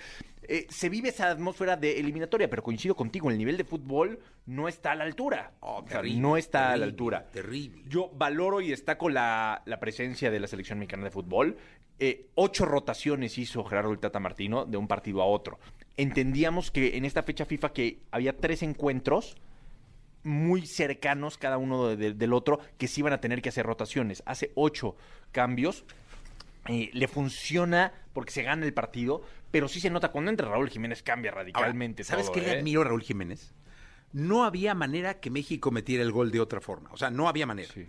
Eh, 0.46 0.66
se 0.68 0.88
vive 0.90 1.08
esa 1.08 1.30
atmósfera 1.30 1.76
de 1.76 1.98
eliminatoria, 1.98 2.50
pero 2.50 2.62
coincido 2.62 2.94
contigo, 2.94 3.30
el 3.30 3.38
nivel 3.38 3.56
de 3.56 3.64
fútbol 3.64 4.18
no 4.46 4.68
está 4.68 4.92
a 4.92 4.94
la 4.94 5.04
altura. 5.04 5.52
Oh, 5.60 5.78
O 5.78 5.88
sea, 5.88 5.98
terrible, 5.98 6.20
no 6.20 6.36
está 6.36 6.72
a 6.72 6.76
la 6.76 6.84
altura. 6.84 7.30
terrible. 7.30 7.82
Yo 7.88 8.10
valoro 8.14 8.60
y 8.60 8.68
destaco 8.68 9.08
la, 9.08 9.62
la 9.64 9.80
presencia 9.80 10.30
de 10.30 10.40
la 10.40 10.46
selección 10.46 10.78
mexicana 10.78 11.04
de 11.04 11.10
fútbol. 11.10 11.56
Eh, 11.98 12.26
ocho 12.34 12.64
rotaciones 12.66 13.38
hizo 13.38 13.64
Gerardo 13.64 13.92
el 13.92 14.00
Tata 14.00 14.18
Martino 14.18 14.66
de 14.66 14.76
un 14.76 14.88
partido 14.88 15.22
a 15.22 15.26
otro. 15.26 15.58
Entendíamos 15.96 16.70
que 16.70 16.96
en 16.96 17.04
esta 17.04 17.22
fecha 17.22 17.44
FIFA 17.44 17.72
que 17.72 18.00
había 18.10 18.36
tres 18.36 18.62
encuentros 18.62 19.36
muy 20.22 20.66
cercanos 20.66 21.36
cada 21.38 21.58
uno 21.58 21.86
de- 21.88 21.96
de- 21.96 22.12
del 22.14 22.32
otro 22.32 22.58
que 22.78 22.88
sí 22.88 23.00
iban 23.02 23.12
a 23.12 23.20
tener 23.20 23.42
que 23.42 23.50
hacer 23.50 23.66
rotaciones. 23.66 24.22
Hace 24.26 24.52
ocho 24.54 24.96
cambios. 25.32 25.84
eh, 26.66 26.88
le 26.94 27.08
funciona 27.08 27.92
porque 28.14 28.30
se 28.32 28.42
gana 28.42 28.64
el 28.64 28.72
partido, 28.72 29.20
pero 29.50 29.68
sí 29.68 29.80
se 29.80 29.90
nota 29.90 30.10
cuando 30.10 30.30
entra 30.30 30.48
Raúl 30.48 30.70
Jiménez 30.70 31.02
cambia 31.02 31.30
Ahora, 31.30 31.42
radicalmente. 31.42 32.04
¿Sabes 32.04 32.24
todo, 32.24 32.36
qué 32.36 32.40
le 32.40 32.52
¿eh? 32.54 32.58
admiro 32.60 32.80
a 32.80 32.84
Raúl 32.84 33.02
Jiménez? 33.02 33.52
No 34.14 34.44
había 34.44 34.72
manera 34.74 35.20
que 35.20 35.28
México 35.28 35.70
metiera 35.70 36.02
el 36.02 36.10
gol 36.10 36.30
de 36.30 36.40
otra 36.40 36.62
forma. 36.62 36.88
O 36.90 36.96
sea, 36.96 37.10
no 37.10 37.28
había 37.28 37.44
manera. 37.44 37.68
Sí. 37.70 37.86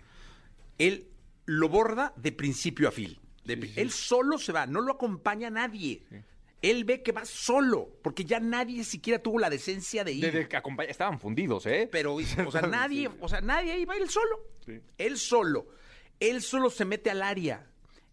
Él 0.76 1.08
lo 1.46 1.70
borda 1.70 2.12
de 2.16 2.32
principio 2.32 2.86
a 2.88 2.90
fin. 2.92 3.16
De- 3.46 3.56
Sí, 3.56 3.68
sí. 3.68 3.80
Él 3.80 3.90
solo 3.90 4.36
se 4.36 4.52
va, 4.52 4.66
no 4.66 4.82
lo 4.82 4.92
acompaña 4.92 5.48
nadie. 5.48 6.02
Él 6.70 6.84
ve 6.84 7.02
que 7.02 7.12
va 7.12 7.24
solo, 7.24 7.98
porque 8.02 8.24
ya 8.24 8.40
nadie 8.40 8.82
siquiera 8.84 9.20
tuvo 9.22 9.38
la 9.38 9.48
decencia 9.50 10.02
de 10.04 10.12
ir. 10.12 10.24
De- 10.24 10.30
de 10.40 10.48
que 10.48 10.56
acompaña- 10.56 10.90
estaban 10.90 11.20
fundidos, 11.20 11.64
¿eh? 11.66 11.88
Pero, 11.90 12.14
o 12.14 12.22
sea, 12.22 12.62
nadie, 12.68 13.08
o 13.20 13.28
sea, 13.28 13.40
nadie 13.40 13.78
iba 13.78 13.96
él 13.96 14.08
solo. 14.10 14.40
Sí. 14.64 14.80
Él 14.98 15.18
solo. 15.18 15.68
Él 16.18 16.42
solo 16.42 16.70
se 16.70 16.84
mete 16.84 17.10
al 17.10 17.22
área. 17.22 17.66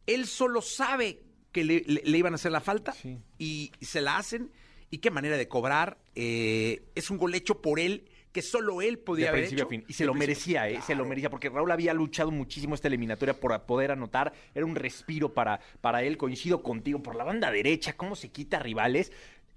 Él 0.05 0.25
solo 0.27 0.61
sabe 0.61 1.21
que 1.51 1.63
le, 1.63 1.83
le- 1.87 2.01
le 2.03 2.17
iban 2.17 2.33
a 2.33 2.35
hacer 2.35 2.51
la 2.51 2.61
falta 2.61 2.91
Sí. 2.93 3.17
y 3.39 3.71
se 3.81 4.01
la 4.01 4.17
hacen. 4.17 4.51
Y 4.91 4.99
qué 4.99 5.09
manera 5.09 5.37
de 5.37 5.47
cobrar. 5.47 5.97
Eh, 6.13 6.83
es 6.93 7.09
un 7.09 7.17
gol 7.17 7.33
hecho 7.33 7.61
por 7.61 7.79
él 7.79 8.05
que 8.33 8.41
solo 8.41 8.81
él 8.81 8.99
podía 8.99 9.25
de 9.25 9.29
haber 9.29 9.41
principio 9.43 9.63
hecho. 9.63 9.67
a 9.67 9.69
fin. 9.69 9.85
Y 9.87 9.93
se 9.93 10.03
De 10.03 10.07
lo 10.07 10.13
merecía, 10.15 10.67
¿eh? 10.67 10.81
Se 10.81 10.95
lo 10.95 11.05
merecía, 11.05 11.29
porque 11.29 11.49
Raúl 11.49 11.71
había 11.71 11.93
luchado 11.93 12.31
muchísimo 12.31 12.75
esta 12.75 12.87
eliminatoria 12.89 13.39
por 13.39 13.57
poder 13.61 13.91
anotar. 13.91 14.33
Era 14.53 14.65
un 14.65 14.75
respiro 14.75 15.33
para, 15.33 15.59
para 15.79 16.03
él. 16.03 16.17
Coincido 16.17 16.61
contigo, 16.63 17.01
por 17.01 17.15
la 17.15 17.23
banda 17.23 17.51
derecha, 17.51 17.93
cómo 17.95 18.15
se 18.17 18.29
quita 18.31 18.59
rivales. 18.59 19.11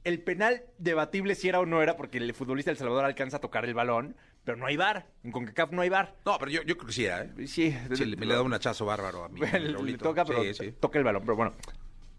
El 0.04 0.20
penal 0.20 0.62
debatible 0.78 1.34
si 1.34 1.48
era 1.48 1.58
o 1.58 1.66
no 1.66 1.82
era, 1.82 1.96
porque 1.96 2.18
el 2.18 2.32
futbolista 2.34 2.70
del 2.70 2.78
Salvador 2.78 3.04
alcanza 3.06 3.38
a 3.38 3.40
tocar 3.40 3.64
el 3.64 3.74
balón, 3.74 4.14
pero 4.44 4.56
no 4.56 4.66
hay 4.66 4.76
bar. 4.76 5.06
En 5.24 5.32
CONCACAF 5.32 5.72
no 5.72 5.82
hay 5.82 5.88
bar. 5.88 6.14
No, 6.24 6.38
pero 6.38 6.50
yo, 6.52 6.62
yo 6.62 6.76
creo 6.76 6.86
que 6.86 6.92
sí 6.92 7.04
era, 7.06 7.22
¿eh? 7.22 7.32
Sí, 7.48 7.74
Sí, 7.94 8.04
le- 8.04 8.16
me 8.16 8.24
le 8.26 8.34
da 8.34 8.42
un 8.42 8.54
hachazo 8.54 8.84
bárbaro 8.86 9.24
a 9.24 9.28
mí. 9.28 9.40
le, 9.58 9.98
toca, 9.98 10.24
pero 10.24 10.44
Sí, 10.44 10.54
sí. 10.54 10.72
toca 10.78 10.98
el 10.98 11.04
balón. 11.04 11.22
Pero 11.22 11.34
bueno, 11.34 11.54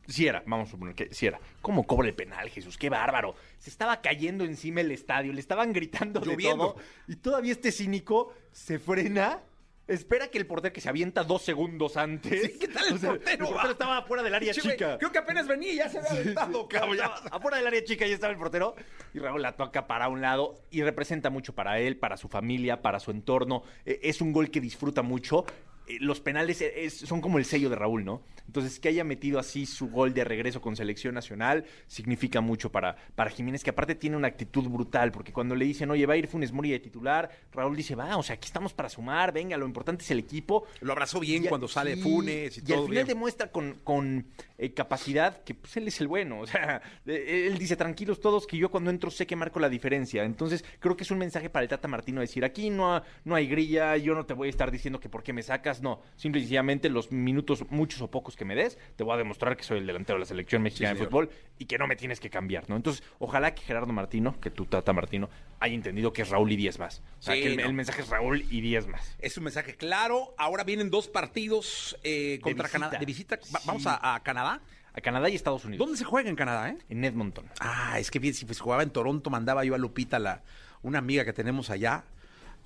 sí 0.07 0.25
era, 0.27 0.43
vamos 0.45 0.69
a 0.69 0.71
suponer 0.71 0.95
que 0.95 1.13
sí 1.13 1.25
era. 1.27 1.39
¿Cómo 1.61 1.85
cobra 1.85 2.07
el 2.07 2.15
penal, 2.15 2.49
Jesús? 2.49 2.77
¡Qué 2.77 2.89
bárbaro! 2.89 3.35
Se 3.59 3.69
estaba 3.69 4.01
cayendo 4.01 4.43
encima 4.45 4.81
el 4.81 4.91
estadio, 4.91 5.33
le 5.33 5.39
estaban 5.39 5.73
gritando 5.73 6.19
de 6.19 6.27
Lloviendo. 6.27 6.73
todo. 6.73 6.83
Y 7.07 7.15
todavía 7.17 7.51
este 7.51 7.71
cínico 7.71 8.33
se 8.51 8.79
frena. 8.79 9.41
Espera 9.87 10.27
que 10.27 10.37
el 10.37 10.45
portero 10.45 10.73
que 10.73 10.81
se 10.81 10.89
avienta 10.89 11.23
dos 11.23 11.43
segundos 11.43 11.95
antes. 11.95 12.41
Sí, 12.41 12.59
¿qué 12.59 12.67
tal 12.67 12.83
el 12.87 12.99
portero? 12.99 13.45
El 13.47 13.53
portero 13.53 13.71
estaba 13.71 14.01
fuera 14.01 14.21
del 14.21 14.35
área 14.35 14.53
chica. 14.53 14.97
Creo 14.97 15.13
que 15.13 15.17
apenas 15.17 15.47
venía 15.47 15.71
y 15.71 15.75
ya 15.77 15.87
se 15.87 15.99
había 15.99 16.11
aventado, 16.11 16.67
cabrón, 16.67 16.97
Afuera 17.31 17.55
del 17.55 17.67
área 17.67 17.81
chica 17.85 18.05
ya 18.05 18.13
estaba 18.13 18.33
el 18.33 18.37
portero 18.37 18.75
y 19.13 19.19
Raúl 19.19 19.41
la 19.41 19.55
toca 19.55 19.87
para 19.87 20.09
un 20.09 20.19
lado 20.19 20.55
y 20.71 20.83
representa 20.83 21.29
mucho 21.29 21.55
para 21.55 21.79
él, 21.79 21.95
para 21.95 22.17
su 22.17 22.27
familia, 22.27 22.81
para 22.81 22.99
su 22.99 23.11
entorno. 23.11 23.63
Eh, 23.85 24.01
Es 24.03 24.19
un 24.19 24.33
gol 24.33 24.51
que 24.51 24.59
disfruta 24.59 25.03
mucho. 25.03 25.45
Eh, 25.87 25.97
los 25.99 26.19
penales 26.19 26.61
eh, 26.61 26.85
es- 26.85 26.97
son 26.97 27.21
como 27.21 27.37
el 27.37 27.45
sello 27.45 27.69
de 27.69 27.75
Raúl, 27.75 28.03
¿no? 28.05 28.21
Entonces, 28.45 28.79
que 28.79 28.89
haya 28.89 29.03
metido 29.03 29.39
así 29.39 29.65
su 29.65 29.89
gol 29.89 30.13
de 30.13 30.23
regreso 30.23 30.61
con 30.61 30.75
selección 30.75 31.13
nacional 31.15 31.65
significa 31.87 32.39
mucho 32.41 32.71
para, 32.71 32.95
para 33.15 33.29
Jiménez, 33.29 33.63
que 33.63 33.71
aparte 33.71 33.95
tiene 33.95 34.15
una 34.15 34.27
actitud 34.27 34.63
brutal, 34.69 35.11
porque 35.11 35.33
cuando 35.33 35.55
le 35.55 35.65
dicen, 35.65 35.89
oye, 35.91 36.05
va 36.05 36.13
a 36.13 36.17
ir 36.17 36.27
Funes 36.27 36.51
Mori 36.53 36.71
de 36.71 36.79
titular, 36.79 37.29
Raúl 37.51 37.75
dice, 37.75 37.95
va, 37.95 38.15
o 38.17 38.23
sea, 38.23 38.35
aquí 38.35 38.45
estamos 38.47 38.73
para 38.73 38.89
sumar, 38.89 39.33
venga, 39.33 39.57
lo 39.57 39.65
importante 39.65 40.03
es 40.03 40.11
el 40.11 40.19
equipo. 40.19 40.65
Lo 40.81 40.93
abrazó 40.93 41.19
bien 41.19 41.43
Y 41.45 41.47
cuando 41.47 41.67
sale 41.67 41.95
sí, 41.95 42.01
Funes 42.01 42.57
y, 42.57 42.61
al 42.61 42.65
todo 42.67 42.83
final 42.83 43.03
bien. 43.03 43.07
demuestra 43.07 43.51
con, 43.51 43.73
con, 43.83 44.25
eh, 44.57 44.73
capacidad 44.73 45.43
que 45.43 45.53
pues, 45.53 45.75
él 45.77 45.87
es 45.87 45.99
el 46.01 46.07
bueno. 46.07 46.39
O 46.39 46.47
sea, 46.47 46.81
él 47.05 47.57
dice, 47.57 47.75
tranquilos 47.75 48.19
todos, 48.21 48.47
que 48.47 48.57
yo 48.57 48.69
cuando 48.71 48.89
entro 48.89 49.11
sé 49.11 49.27
que 49.27 49.35
marco 49.35 49.59
la 49.59 49.69
diferencia. 49.69 50.23
Entonces, 50.23 50.63
creo 50.79 50.95
que 50.95 51.03
es 51.03 51.11
un 51.11 51.17
mensaje 51.17 51.49
para 51.49 51.63
el 51.63 51.69
Tata 51.69 51.87
Martino 51.87 52.21
decir, 52.21 52.45
aquí 52.45 52.69
no, 52.69 53.01
no 53.25 53.35
hay 53.35 53.47
grilla, 53.47 53.97
yo 53.97 54.15
no 54.15 54.25
te 54.25 54.33
voy 54.33 54.47
a 54.47 54.51
estar 54.51 54.71
diciendo 54.71 54.99
que 54.99 55.09
por 55.09 55.21
qué 55.23 55.33
me 55.33 55.43
sacas. 55.43 55.76
No, 55.81 56.01
simple 56.15 56.39
y 56.39 56.43
sencillamente 56.43 56.89
los 56.89 57.11
minutos, 57.11 57.63
muchos 57.69 58.01
o 58.01 58.09
pocos 58.09 58.35
que 58.35 58.45
me 58.45 58.55
des, 58.55 58.77
te 58.95 59.03
voy 59.03 59.13
a 59.13 59.17
demostrar 59.17 59.55
que 59.57 59.63
soy 59.63 59.79
el 59.79 59.87
delantero 59.87 60.17
de 60.17 60.21
la 60.21 60.25
selección 60.25 60.61
mexicana 60.61 60.93
de 60.93 61.05
fútbol 61.05 61.29
y 61.59 61.65
que 61.65 61.77
no 61.77 61.87
me 61.87 61.95
tienes 61.95 62.19
que 62.19 62.29
cambiar, 62.29 62.69
¿no? 62.69 62.75
Entonces, 62.75 63.03
ojalá 63.19 63.53
que 63.55 63.61
Gerardo 63.63 63.91
Martino, 63.93 64.39
que 64.39 64.51
tu 64.51 64.65
Tata 64.65 64.93
Martino, 64.93 65.29
haya 65.59 65.73
entendido 65.75 66.13
que 66.13 66.21
es 66.21 66.29
Raúl 66.29 66.51
y 66.51 66.55
10 66.55 66.79
más. 66.79 67.01
O 67.19 67.21
sea, 67.21 67.35
Sí, 67.35 67.41
que 67.41 67.47
el, 67.47 67.57
no. 67.57 67.63
el 67.63 67.73
mensaje 67.73 68.01
es 68.01 68.09
Raúl 68.09 68.45
y 68.49 68.61
10 68.61 68.87
más. 68.87 69.15
Es 69.19 69.37
un 69.37 69.43
mensaje 69.45 69.75
claro. 69.75 70.33
Ahora 70.37 70.63
vienen 70.63 70.89
dos 70.89 71.07
partidos 71.07 71.97
eh, 72.03 72.39
contra. 72.41 72.69
Canadá. 72.69 72.97
De 72.99 73.05
visita. 73.05 73.39
Sí. 73.41 73.53
Vamos 73.65 73.85
a, 73.87 74.15
a 74.15 74.21
Canadá. 74.23 74.61
A 74.93 75.01
Canadá 75.01 75.29
y 75.29 75.35
Estados 75.35 75.63
Unidos. 75.63 75.85
¿Dónde 75.85 75.97
se 75.97 76.05
juega 76.05 76.29
en 76.29 76.35
Canadá, 76.35 76.69
eh? 76.69 76.77
En 76.89 77.03
Edmonton. 77.05 77.45
Ah, 77.59 77.99
es 77.99 78.09
que 78.09 78.17
bien, 78.19 78.33
si 78.33 78.45
pues, 78.45 78.59
jugaba 78.59 78.81
en 78.83 78.89
Toronto, 78.89 79.29
mandaba 79.29 79.63
yo 79.63 79.75
a 79.75 79.77
Lupita, 79.77 80.17
la, 80.17 80.41
una 80.81 80.97
amiga 80.97 81.23
que 81.23 81.33
tenemos 81.33 81.69
allá, 81.69 82.03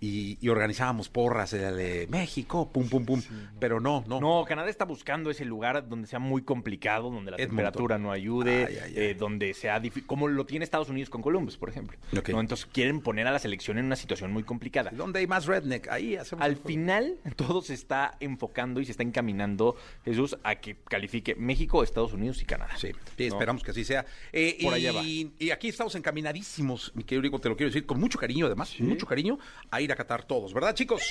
y, 0.03 0.37
y 0.41 0.49
organizábamos 0.49 1.09
porras 1.09 1.51
de 1.51 2.07
México, 2.09 2.71
pum, 2.71 2.89
pum, 2.89 3.05
pum. 3.05 3.21
Pero 3.59 3.79
no, 3.79 4.03
no. 4.07 4.19
No, 4.19 4.43
Canadá 4.47 4.67
está 4.69 4.83
buscando 4.83 5.29
ese 5.29 5.45
lugar 5.45 5.87
donde 5.87 6.07
sea 6.07 6.17
muy 6.17 6.41
complicado, 6.41 7.11
donde 7.11 7.29
la 7.31 7.37
Edmonton. 7.37 7.55
temperatura 7.55 7.97
no 7.99 8.11
ayude, 8.11 8.65
Ay, 8.65 8.77
ay, 8.83 8.93
eh, 8.95 9.15
donde 9.17 9.53
sea 9.53 9.79
difícil, 9.79 10.07
como 10.07 10.27
lo 10.27 10.45
tiene 10.45 10.65
Estados 10.65 10.89
Unidos 10.89 11.11
con 11.11 11.21
Columbus, 11.21 11.55
por 11.57 11.69
ejemplo. 11.69 11.99
Entonces 12.11 12.65
quieren 12.65 13.01
poner 13.01 13.27
a 13.27 13.31
la 13.31 13.37
selección 13.37 13.77
en 13.77 13.85
una 13.85 13.95
situación 13.95 14.33
muy 14.33 14.41
complicada. 14.41 14.89
¿Dónde 14.91 15.19
hay 15.19 15.27
más 15.27 15.45
redneck? 15.45 15.87
Ahí 15.89 16.15
hacemos. 16.15 16.43
Al 16.43 16.55
final, 16.57 17.19
todo 17.35 17.61
se 17.61 17.75
está 17.75 18.17
enfocando 18.19 18.81
y 18.81 18.85
se 18.85 18.91
está 18.91 19.03
encaminando, 19.03 19.75
Jesús, 20.03 20.35
a 20.43 20.55
que 20.55 20.77
califique 20.89 21.35
México, 21.35 21.83
Estados 21.83 22.13
Unidos 22.13 22.41
y 22.41 22.45
Canadá. 22.45 22.75
Sí, 22.75 22.89
sí, 23.17 23.27
¿No? 23.27 23.35
esperamos 23.35 23.61
que 23.63 23.69
así 23.69 23.83
sea. 23.83 24.03
Eh, 24.33 24.57
Por 24.63 24.73
y, 24.73 24.87
allá 24.87 24.91
va. 24.93 25.03
y 25.03 25.51
aquí 25.51 25.67
estamos 25.67 25.93
encaminadísimos, 25.93 26.91
mi 26.95 27.03
querido 27.03 27.21
Rico, 27.21 27.39
te 27.39 27.49
lo 27.49 27.55
quiero 27.55 27.69
decir, 27.69 27.85
con 27.85 27.99
mucho 27.99 28.17
cariño 28.17 28.47
además, 28.47 28.73
mucho 28.79 29.05
cariño, 29.05 29.37
a 29.69 29.79
ir 29.79 29.90
a 29.91 29.95
Qatar 29.95 30.23
todos, 30.23 30.53
¿verdad, 30.53 30.73
chicos? 30.73 31.01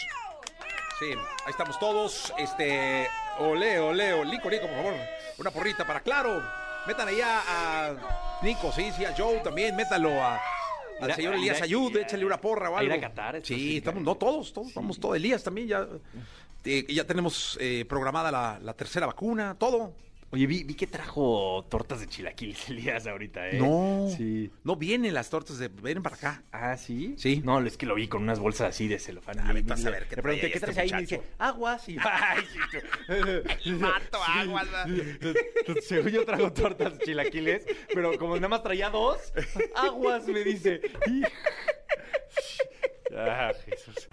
Sí, 0.99 1.07
ahí 1.07 1.51
estamos 1.51 1.79
todos. 1.79 2.33
Este, 2.39 3.09
ole, 3.39 3.79
ole, 3.81 4.13
ole, 4.13 4.31
Nico, 4.31 4.51
Nico, 4.51 4.67
por 4.67 4.77
favor, 4.77 4.95
una 5.39 5.51
porrita 5.51 5.87
para 5.87 6.01
Claro. 6.01 6.43
Metan 6.87 7.09
allá 7.09 7.43
a 7.47 8.39
Nico, 8.43 8.73
sí, 8.73 8.91
sí, 8.97 9.05
a 9.05 9.15
Joe 9.17 9.39
también, 9.41 9.77
métalo 9.77 10.11
a, 10.23 10.41
al 11.01 11.15
señor 11.15 11.35
Elías 11.35 11.61
Ayud, 11.61 11.95
échale 11.97 12.25
una 12.25 12.41
porra 12.41 12.71
o 12.71 12.77
a 12.79 12.83
ir 12.83 12.91
algo. 12.93 13.05
a 13.07 13.09
Qatar, 13.11 13.37
Sí, 13.45 13.55
sí, 13.55 13.77
estamos, 13.79 14.03
no 14.03 14.15
todos, 14.15 14.53
todos, 14.53 14.73
vamos 14.75 14.99
todos. 14.99 15.17
Elías 15.17 15.43
también 15.43 15.69
ya, 15.69 15.87
eh, 16.65 16.87
ya 16.89 17.05
tenemos 17.07 17.59
eh, 17.61 17.85
programada 17.87 18.31
la, 18.33 18.59
la 18.63 18.73
tercera 18.75 19.07
vacuna, 19.07 19.57
todo. 19.59 19.93
Oye, 20.33 20.47
vi, 20.47 20.63
vi 20.63 20.75
que 20.75 20.87
trajo 20.87 21.67
tortas 21.69 21.99
de 22.01 22.07
chilaquiles 22.07 22.69
Elías 22.71 23.05
ahorita, 23.09 23.49
¿eh? 23.49 23.59
No, 23.59 24.09
Sí. 24.17 24.49
no 24.63 24.77
vienen 24.77 25.13
las 25.13 25.29
tortas 25.29 25.59
de, 25.59 25.67
vienen 25.69 26.05
para 26.05 26.15
acá. 26.15 26.43
Ah, 26.53 26.77
¿sí? 26.77 27.15
Sí. 27.19 27.43
No, 27.45 27.61
es 27.61 27.77
que 27.77 27.85
lo 27.85 27.97
vi 27.97 28.07
con 28.07 28.23
unas 28.23 28.39
bolsas 28.39 28.69
así 28.69 28.87
de 28.87 29.01
celofán. 29.01 29.41
Ah, 29.41 29.49
Y- 29.51 29.55
vete 29.55 29.73
a 29.73 29.77
saber 29.77 30.07
qué 30.07 30.17
Le 30.17 30.23
pregunté, 30.23 30.47
¿qué 30.53 30.59
este 30.59 30.67
traes 30.73 30.79
ahí? 30.79 30.89
Y 30.89 30.93
me 30.93 31.01
dice, 31.01 31.23
aguas. 31.39 31.89
Y, 31.89 31.97
ay, 32.05 32.45
El 33.65 33.77
vato, 33.79 34.19
aguas. 34.23 34.69
Según 35.83 36.11
yo 36.13 36.25
trago 36.25 36.53
tortas 36.53 36.97
de 36.99 37.05
chilaquiles, 37.05 37.67
pero 37.93 38.17
como 38.17 38.37
nada 38.37 38.49
más 38.49 38.63
traía 38.63 38.89
dos, 38.89 39.33
aguas, 39.75 40.29
me 40.29 40.45
dice. 40.45 40.81
Ah, 43.17 43.51
Jesús. 43.65 44.09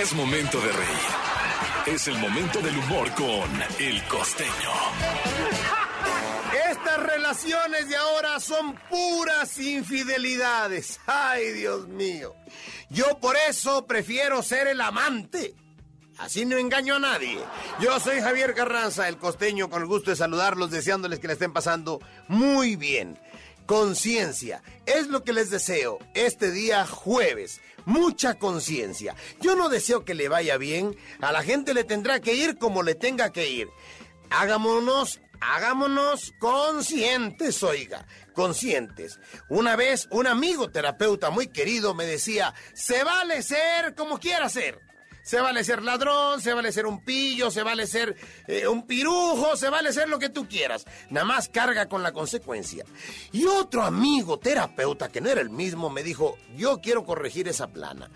Es 0.00 0.12
momento 0.12 0.60
de 0.60 0.72
reír. 0.72 1.86
Es 1.86 2.06
el 2.08 2.18
momento 2.18 2.60
del 2.60 2.76
humor 2.78 3.10
con 3.14 3.50
El 3.80 4.02
Costeño. 4.04 4.72
Estas 6.70 7.02
relaciones 7.02 7.88
de 7.88 7.96
ahora 7.96 8.38
son 8.38 8.74
puras 8.88 9.58
infidelidades. 9.58 11.00
Ay, 11.06 11.52
Dios 11.52 11.88
mío. 11.88 12.34
Yo 12.90 13.18
por 13.18 13.36
eso 13.48 13.86
prefiero 13.86 14.42
ser 14.42 14.68
el 14.68 14.80
amante. 14.80 15.54
Así 16.18 16.44
no 16.44 16.58
engaño 16.58 16.96
a 16.96 17.00
nadie. 17.00 17.38
Yo 17.80 17.98
soy 18.00 18.20
Javier 18.20 18.54
Carranza, 18.54 19.08
el 19.08 19.18
costeño, 19.18 19.70
con 19.70 19.82
el 19.82 19.88
gusto 19.88 20.10
de 20.10 20.16
saludarlos, 20.16 20.70
deseándoles 20.70 21.18
que 21.18 21.28
la 21.28 21.32
estén 21.34 21.52
pasando 21.52 22.00
muy 22.28 22.76
bien. 22.76 23.18
Conciencia, 23.66 24.62
es 24.86 25.08
lo 25.08 25.24
que 25.24 25.32
les 25.32 25.50
deseo 25.50 25.98
este 26.14 26.50
día 26.50 26.86
jueves. 26.86 27.60
Mucha 27.88 28.34
conciencia. 28.34 29.16
Yo 29.40 29.56
no 29.56 29.70
deseo 29.70 30.04
que 30.04 30.14
le 30.14 30.28
vaya 30.28 30.58
bien. 30.58 30.94
A 31.22 31.32
la 31.32 31.42
gente 31.42 31.72
le 31.72 31.84
tendrá 31.84 32.20
que 32.20 32.34
ir 32.34 32.58
como 32.58 32.82
le 32.82 32.94
tenga 32.94 33.32
que 33.32 33.48
ir. 33.48 33.68
Hagámonos, 34.28 35.22
hagámonos 35.40 36.34
conscientes, 36.38 37.62
oiga, 37.62 38.06
conscientes. 38.34 39.18
Una 39.48 39.74
vez 39.74 40.06
un 40.10 40.26
amigo 40.26 40.70
terapeuta 40.70 41.30
muy 41.30 41.48
querido 41.48 41.94
me 41.94 42.04
decía, 42.04 42.52
se 42.74 43.04
vale 43.04 43.42
ser 43.42 43.94
como 43.94 44.18
quiera 44.18 44.50
ser. 44.50 44.78
Se 45.28 45.42
vale 45.42 45.62
ser 45.62 45.82
ladrón, 45.82 46.40
se 46.40 46.54
vale 46.54 46.72
ser 46.72 46.86
un 46.86 47.02
pillo, 47.02 47.50
se 47.50 47.62
vale 47.62 47.86
ser 47.86 48.16
eh, 48.46 48.66
un 48.66 48.86
pirujo, 48.86 49.56
se 49.56 49.68
vale 49.68 49.92
ser 49.92 50.08
lo 50.08 50.18
que 50.18 50.30
tú 50.30 50.48
quieras. 50.48 50.86
Nada 51.10 51.26
más 51.26 51.50
carga 51.50 51.86
con 51.86 52.02
la 52.02 52.12
consecuencia. 52.12 52.86
Y 53.30 53.44
otro 53.44 53.82
amigo 53.82 54.38
terapeuta, 54.38 55.10
que 55.10 55.20
no 55.20 55.28
era 55.28 55.42
el 55.42 55.50
mismo, 55.50 55.90
me 55.90 56.02
dijo, 56.02 56.38
yo 56.56 56.80
quiero 56.80 57.04
corregir 57.04 57.46
esa 57.46 57.66
plana. 57.66 58.08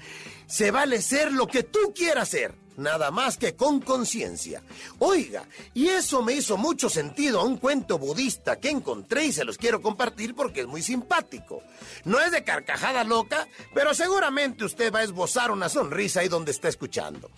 Se 0.46 0.70
vale 0.70 1.00
ser 1.00 1.33
lo 1.33 1.46
que 1.46 1.62
tú 1.62 1.92
quieras 1.94 2.28
ser, 2.28 2.55
nada 2.76 3.11
más 3.11 3.37
que 3.37 3.55
con 3.55 3.81
conciencia. 3.81 4.62
Oiga, 4.98 5.44
y 5.74 5.88
eso 5.88 6.22
me 6.22 6.35
hizo 6.35 6.57
mucho 6.57 6.88
sentido 6.88 7.40
a 7.40 7.44
un 7.44 7.57
cuento 7.57 7.98
budista 7.98 8.59
que 8.61 8.70
encontré 8.70 9.26
y 9.26 9.33
se 9.33 9.44
los 9.44 9.59
quiero 9.59 9.81
compartir 9.81 10.35
porque 10.35 10.62
es 10.62 10.66
muy 10.66 10.83
simpático. 10.83 11.62
No 12.05 12.20
es 12.20 12.33
de 12.33 12.44
carcajada 12.44 13.05
loca, 13.05 13.48
pero 13.74 13.94
seguramente 13.94 14.64
usted 14.64 14.92
va 14.92 15.00
a 15.00 15.05
esbozar 15.05 15.50
una 15.50 15.68
sonrisa 15.68 16.20
ahí 16.20 16.28
donde 16.28 16.50
está 16.50 16.68
escuchando. 16.68 17.31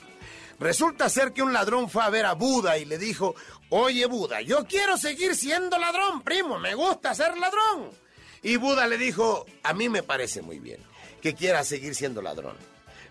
Resulta 0.61 1.09
ser 1.09 1.33
que 1.33 1.43
un 1.43 1.53
ladrón 1.53 1.91
fue 1.91 2.05
a 2.05 2.11
ver 2.11 2.27
a 2.27 2.35
Buda 2.35 2.79
y 2.79 2.85
le 2.85 2.99
dijo, 2.99 3.35
oye 3.71 4.07
Buda, 4.07 4.41
yo 4.41 4.65
quiero 4.67 4.97
seguir 4.97 5.35
siendo 5.35 5.79
ladrón, 5.79 6.23
primo, 6.23 6.59
me 6.59 6.75
gusta 6.75 7.15
ser 7.15 7.37
ladrón. 7.37 7.91
Y 8.43 8.57
Buda 8.57 8.87
le 8.87 8.99
dijo, 8.99 9.47
a 9.63 9.73
mí 9.73 9.89
me 9.89 10.03
parece 10.03 10.43
muy 10.43 10.59
bien 10.61 10.81
que 11.21 11.35
quieras 11.35 11.67
seguir 11.67 11.95
siendo 11.95 12.23
ladrón. 12.23 12.57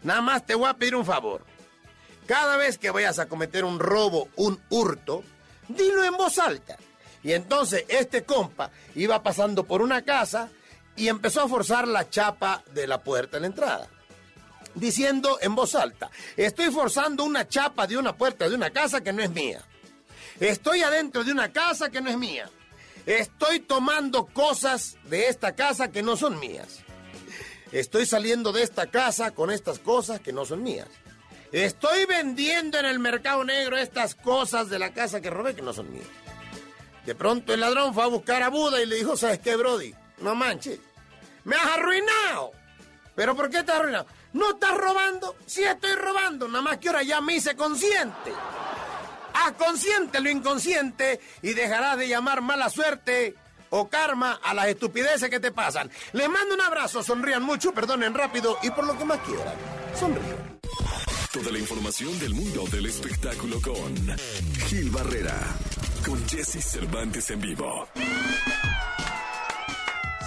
Nada 0.04 0.22
más 0.22 0.46
te 0.46 0.56
voy 0.56 0.68
a 0.68 0.74
pedir 0.74 0.96
un 0.96 1.06
favor. 1.06 1.46
Cada 2.26 2.58
vez 2.58 2.78
que 2.78 2.92
vayas 2.92 3.20
a 3.20 3.28
cometer 3.28 3.66
un 3.66 3.80
robo, 3.80 4.30
un 4.36 4.62
hurto, 4.70 5.24
dilo 5.68 6.04
en 6.04 6.16
voz 6.16 6.40
alta. 6.40 6.78
Y 7.22 7.34
entonces 7.34 7.86
este 7.88 8.24
compa 8.24 8.70
iba 8.96 9.24
pasando 9.24 9.64
por 9.64 9.82
una 9.82 10.04
casa 10.04 10.50
y 10.96 11.08
empezó 11.08 11.42
a 11.42 11.48
forzar 11.48 11.88
la 11.88 12.10
chapa 12.10 12.64
de 12.74 12.88
la 12.88 13.02
puerta 13.02 13.38
de 13.38 13.42
la 13.42 13.48
entrada. 13.48 13.88
Diciendo 14.76 15.38
en 15.42 15.56
voz 15.56 15.76
alta, 15.76 16.10
estoy 16.36 16.72
forzando 16.72 17.24
una 17.24 17.48
chapa 17.48 17.88
de 17.88 17.98
una 17.98 18.16
puerta 18.16 18.50
de 18.50 18.56
una 18.56 18.72
casa 18.72 19.02
que 19.02 19.14
no 19.14 19.22
es 19.22 19.30
mía. 19.30 19.62
Estoy 20.40 20.82
adentro 20.82 21.24
de 21.24 21.32
una 21.32 21.52
casa 21.52 21.90
que 21.90 22.02
no 22.02 22.10
es 22.10 22.18
mía. 22.18 22.50
Estoy 23.06 23.60
tomando 23.60 24.26
cosas 24.26 24.98
de 25.04 25.28
esta 25.28 25.54
casa 25.54 25.92
que 25.92 26.02
no 26.02 26.18
son 26.18 26.40
mías. 26.40 26.83
Estoy 27.74 28.06
saliendo 28.06 28.52
de 28.52 28.62
esta 28.62 28.86
casa 28.86 29.32
con 29.32 29.50
estas 29.50 29.80
cosas 29.80 30.20
que 30.20 30.32
no 30.32 30.46
son 30.46 30.62
mías. 30.62 30.88
Estoy 31.52 32.06
vendiendo 32.06 32.78
en 32.78 32.86
el 32.86 33.00
mercado 33.00 33.44
negro 33.44 33.78
estas 33.78 34.14
cosas 34.14 34.70
de 34.70 34.78
la 34.78 34.94
casa 34.94 35.22
que 35.22 35.32
robé 35.32 35.56
que 35.56 35.64
no 35.64 35.74
son 35.74 35.92
mías. 35.92 36.06
De 37.04 37.16
pronto 37.16 37.52
el 37.52 37.62
ladrón 37.62 37.96
fue 37.96 38.04
a 38.04 38.08
buscar 38.08 38.44
a 38.44 38.50
Buda 38.50 38.80
y 38.80 38.86
le 38.86 38.98
dijo, 38.98 39.18
¿sabes 39.18 39.40
qué, 39.40 39.56
Brody? 39.56 39.92
No 40.20 40.36
manches. 40.36 40.80
Me 41.46 41.56
has 41.56 41.66
arruinado. 41.66 42.52
¿Pero 43.16 43.36
por 43.36 43.50
qué 43.50 43.64
te 43.64 43.72
has 43.72 43.80
arruinado? 43.80 44.06
¿No 44.34 44.52
estás 44.52 44.78
robando? 44.78 45.36
Sí 45.48 45.64
estoy 45.64 45.96
robando, 45.96 46.48
nada 46.48 46.62
más 46.62 46.78
que 46.78 46.90
ahora 46.90 47.02
ya 47.02 47.22
me 47.22 47.38
hice 47.38 47.56
consciente. 47.56 48.34
Haz 49.34 49.54
consciente 49.54 50.20
lo 50.20 50.30
inconsciente 50.30 51.20
y 51.42 51.54
dejarás 51.56 51.98
de 51.98 52.08
llamar 52.08 52.42
mala 52.42 52.70
suerte 52.70 53.34
o 53.76 53.90
karma 53.90 54.40
a 54.44 54.54
las 54.54 54.68
estupideces 54.68 55.30
que 55.30 55.40
te 55.40 55.52
pasan. 55.52 55.90
Les 56.14 56.30
mando 56.30 56.54
un 56.54 56.62
abrazo, 56.62 57.02
sonrían 57.02 57.42
mucho, 57.42 57.74
perdonen 57.74 58.14
rápido 58.14 58.58
y 58.62 58.70
por 58.70 58.86
lo 58.86 58.98
que 58.98 59.04
más 59.04 59.20
quieran, 59.20 59.56
sonrían. 60.00 60.60
Toda 61.32 61.52
la 61.52 61.58
información 61.58 62.20
del 62.20 62.36
mundo 62.36 62.66
del 62.72 62.86
espectáculo 62.86 63.60
con 63.62 63.96
Gil 64.68 64.92
Barrera, 64.92 65.36
con 66.06 66.24
Jesse 66.30 66.64
Cervantes 66.64 67.32
en 67.32 67.42
vivo. 67.42 67.88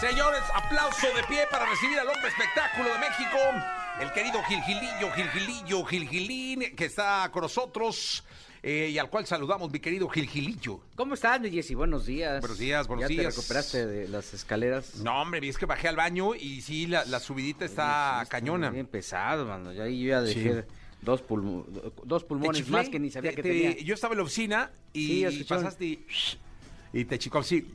Señores, 0.01 0.43
aplauso 0.53 1.07
de 1.15 1.23
pie 1.29 1.47
para 1.49 1.67
recibir 1.67 2.01
al 2.01 2.09
hombre 2.09 2.29
espectáculo 2.29 2.93
de 2.93 2.99
México, 2.99 3.39
El 4.01 4.13
querido 4.13 4.43
Gilgilillo, 4.43 5.13
Gilgilillo, 5.13 5.85
Gilgilín, 5.85 6.77
que 6.77 6.87
está 6.87 7.31
con 7.33 7.43
nosotros 7.43 8.25
eh, 8.69 8.89
y 8.91 8.99
al 8.99 9.09
cual 9.09 9.25
saludamos, 9.27 9.71
mi 9.71 9.79
querido 9.79 10.09
Gilgilillo. 10.09 10.81
¿Cómo 10.97 11.15
estás, 11.15 11.41
mi 11.41 11.51
Jessy? 11.53 11.77
Buenos 11.77 12.05
días. 12.05 12.41
Buenos 12.41 12.59
días, 12.59 12.89
buenos 12.89 13.03
¿Ya 13.03 13.09
días. 13.09 13.33
te 13.35 13.41
recuperaste 13.41 13.87
de 13.87 14.09
las 14.09 14.35
escaleras? 14.35 14.97
No, 14.97 15.23
hombre, 15.23 15.47
es 15.49 15.57
que 15.57 15.67
bajé 15.67 15.87
al 15.87 15.95
baño 15.95 16.35
y 16.35 16.61
sí, 16.63 16.89
la, 16.89 17.05
la 17.05 17.21
subidita 17.21 17.65
está 17.65 18.23
Sí, 18.25 18.29
cañona. 18.31 18.71
Bien 18.71 18.87
pesado, 18.89 19.47
mano. 19.47 19.73
Ya 19.73 19.85
ahí 19.85 20.03
yo 20.03 20.09
ya 20.09 20.21
dejé 20.21 20.63
Sí. 20.63 20.69
dos, 21.01 21.23
pulmo- 21.23 21.65
dos 22.03 22.25
pulmones 22.25 22.57
chiflé, 22.57 22.73
más 22.77 22.89
que 22.89 22.99
ni 22.99 23.09
sabía 23.11 23.31
te- 23.31 23.37
que 23.37 23.43
te- 23.45 23.49
tenía. 23.51 23.77
Yo 23.85 23.95
estaba 23.95 24.15
en 24.15 24.19
la 24.19 24.25
oficina 24.25 24.71
y 24.93 25.25
Sí, 25.31 25.45
pasaste 25.45 25.85
y, 25.85 26.05
y 26.93 27.05
te 27.05 27.21
chicó 27.21 27.39
así. 27.39 27.71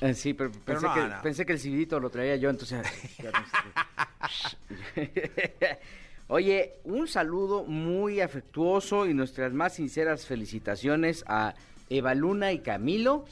Eh, 0.00 0.14
sí, 0.14 0.34
pero, 0.34 0.52
Pero 0.64 0.80
pensé, 0.80 0.86
no, 0.86 0.94
que, 0.94 1.00
no. 1.16 1.22
pensé 1.22 1.46
que 1.46 1.52
el 1.54 1.58
silbidito 1.58 1.98
lo 1.98 2.10
traía 2.10 2.36
yo, 2.36 2.48
entonces... 2.48 2.86
Oye, 6.28 6.74
un 6.84 7.08
saludo 7.08 7.64
muy 7.64 8.20
afectuoso 8.20 9.06
y 9.06 9.14
nuestras 9.14 9.52
más 9.52 9.74
sinceras 9.76 10.26
felicitaciones 10.26 11.24
a 11.26 11.54
Eva 11.88 12.14
Luna 12.14 12.52
y 12.52 12.58
Camilo, 12.58 13.24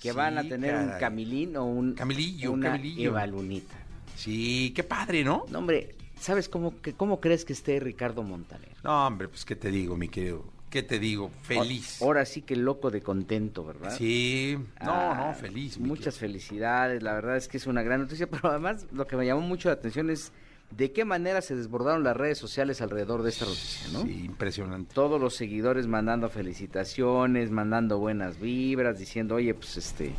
que 0.00 0.10
Sí, 0.10 0.16
van 0.16 0.38
a 0.38 0.42
tener 0.44 0.74
un. 0.74 0.92
Camilín 0.98 1.56
o 1.56 1.64
un... 1.66 1.94
Camilillo, 1.94 2.52
una 2.52 2.70
Camilillo. 2.72 3.10
Eva 3.10 3.26
Lunita. 3.26 3.74
Sí, 4.16 4.72
qué 4.74 4.82
padre, 4.82 5.24
¿no? 5.24 5.44
No, 5.50 5.58
hombre, 5.58 5.94
¿sabes 6.18 6.48
cómo, 6.48 6.80
que, 6.80 6.94
cómo 6.94 7.20
crees 7.20 7.44
que 7.44 7.52
esté 7.52 7.80
Ricardo 7.80 8.22
Montaner? 8.22 8.70
No, 8.82 9.06
hombre, 9.06 9.28
pues 9.28 9.44
qué 9.44 9.54
te 9.54 9.70
digo, 9.70 9.96
mi 9.96 10.08
querido. 10.08 10.44
¿Qué 10.70 10.82
te 10.82 10.98
digo? 10.98 11.30
Feliz. 11.42 12.00
Ahora 12.02 12.24
sí 12.26 12.42
que 12.42 12.54
loco 12.56 12.90
de 12.90 13.00
contento, 13.02 13.64
¿verdad? 13.64 13.94
Sí, 13.96 14.56
no, 14.82 14.90
Ah, 14.92 15.26
no, 15.28 15.34
feliz. 15.34 15.78
Muchas 15.78 16.14
querido. 16.14 16.20
felicidades, 16.20 17.02
la 17.02 17.12
verdad 17.14 17.36
es 17.36 17.46
que 17.48 17.56
es 17.58 17.66
una 17.66 17.82
gran 17.82 18.00
noticia, 18.00 18.26
pero 18.30 18.48
además 18.50 18.86
lo 18.92 19.06
que 19.06 19.16
me 19.16 19.26
llamó 19.26 19.42
mucho 19.42 19.68
la 19.68 19.74
atención 19.74 20.08
es 20.10 20.32
de 20.70 20.92
qué 20.92 21.04
manera 21.04 21.40
se 21.40 21.56
desbordaron 21.56 22.04
las 22.04 22.16
redes 22.16 22.38
sociales 22.38 22.80
alrededor 22.82 23.22
de 23.22 23.30
esta 23.30 23.44
noticia, 23.46 23.88
¿no? 23.92 24.02
Sí, 24.02 24.24
impresionante. 24.24 24.92
Todos 24.94 25.20
los 25.20 25.34
seguidores 25.34 25.86
mandando 25.86 26.28
felicitaciones, 26.28 27.50
mandando 27.50 27.98
buenas 27.98 28.38
vibras, 28.38 28.98
diciendo, 28.98 29.36
oye, 29.36 29.54
pues 29.54 29.76
este, 29.78 30.12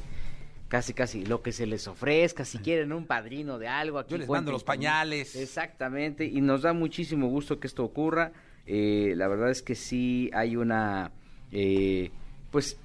casi, 0.67 0.93
casi 0.93 1.25
lo 1.25 1.41
que 1.43 1.51
se 1.51 1.65
les 1.67 1.87
ofrezca, 1.87 2.45
si 2.45 2.57
quieren 2.57 2.91
un 2.93 3.05
padrino 3.05 3.59
de 3.59 3.67
algo, 3.67 3.99
aquí 3.99 4.11
Yo 4.11 4.17
les 4.17 4.27
cuenten 4.27 4.45
mando 4.45 4.51
los 4.53 4.63
conmigo". 4.63 4.81
pañales. 4.81 5.35
Exactamente, 5.35 6.25
y 6.25 6.41
nos 6.41 6.63
da 6.63 6.73
muchísimo 6.73 7.27
gusto 7.27 7.59
que 7.59 7.67
esto 7.67 7.83
ocurra. 7.83 8.31
Eh, 8.65 9.13
la 9.15 9.27
verdad 9.27 9.49
es 9.51 9.61
que 9.61 9.75
sí 9.75 10.29
hay 10.33 10.55
una, 10.55 11.11
eh, 11.51 12.11
pues, 12.51 12.77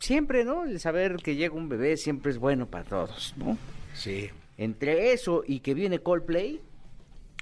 siempre, 0.00 0.44
¿no? 0.44 0.64
El 0.64 0.78
saber 0.80 1.16
que 1.16 1.36
llega 1.36 1.54
un 1.54 1.68
bebé 1.68 1.96
siempre 1.96 2.30
es 2.30 2.38
bueno 2.38 2.66
para 2.66 2.84
todos, 2.84 3.34
¿no? 3.36 3.56
Sí. 3.94 4.30
Entre 4.58 5.12
eso 5.12 5.42
y 5.46 5.60
que 5.60 5.74
viene 5.74 5.98
Coldplay, 5.98 6.60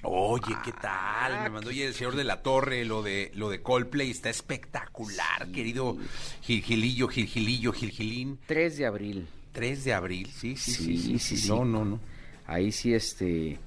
Oye, 0.07 0.55
¿qué 0.63 0.71
tal? 0.71 1.43
Me 1.43 1.49
mandó 1.49 1.69
oye, 1.69 1.87
el 1.87 1.93
señor 1.95 2.15
de 2.15 2.23
la 2.23 2.43
torre, 2.43 2.85
lo 2.85 3.01
de 3.01 3.31
lo 3.33 3.49
de 3.49 3.61
Coldplay, 3.61 4.11
está 4.11 4.29
espectacular, 4.29 5.47
querido 5.51 5.97
Gilgilillo, 6.41 7.07
Gilgilillo, 7.07 7.71
Gilgilín. 7.71 8.37
3 8.45 8.77
de 8.77 8.85
abril. 8.85 9.27
3 9.53 9.83
de 9.83 9.93
abril, 9.93 10.27
sí, 10.27 10.55
sí, 10.57 10.71
sí. 10.71 10.83
Sí, 10.83 10.97
sí, 10.97 11.19
sí, 11.19 11.37
sí. 11.37 11.49
No, 11.49 11.65
no, 11.65 11.85
no. 11.85 11.99
Ahí 12.45 12.71
sí, 12.71 12.93
este, 12.93 13.57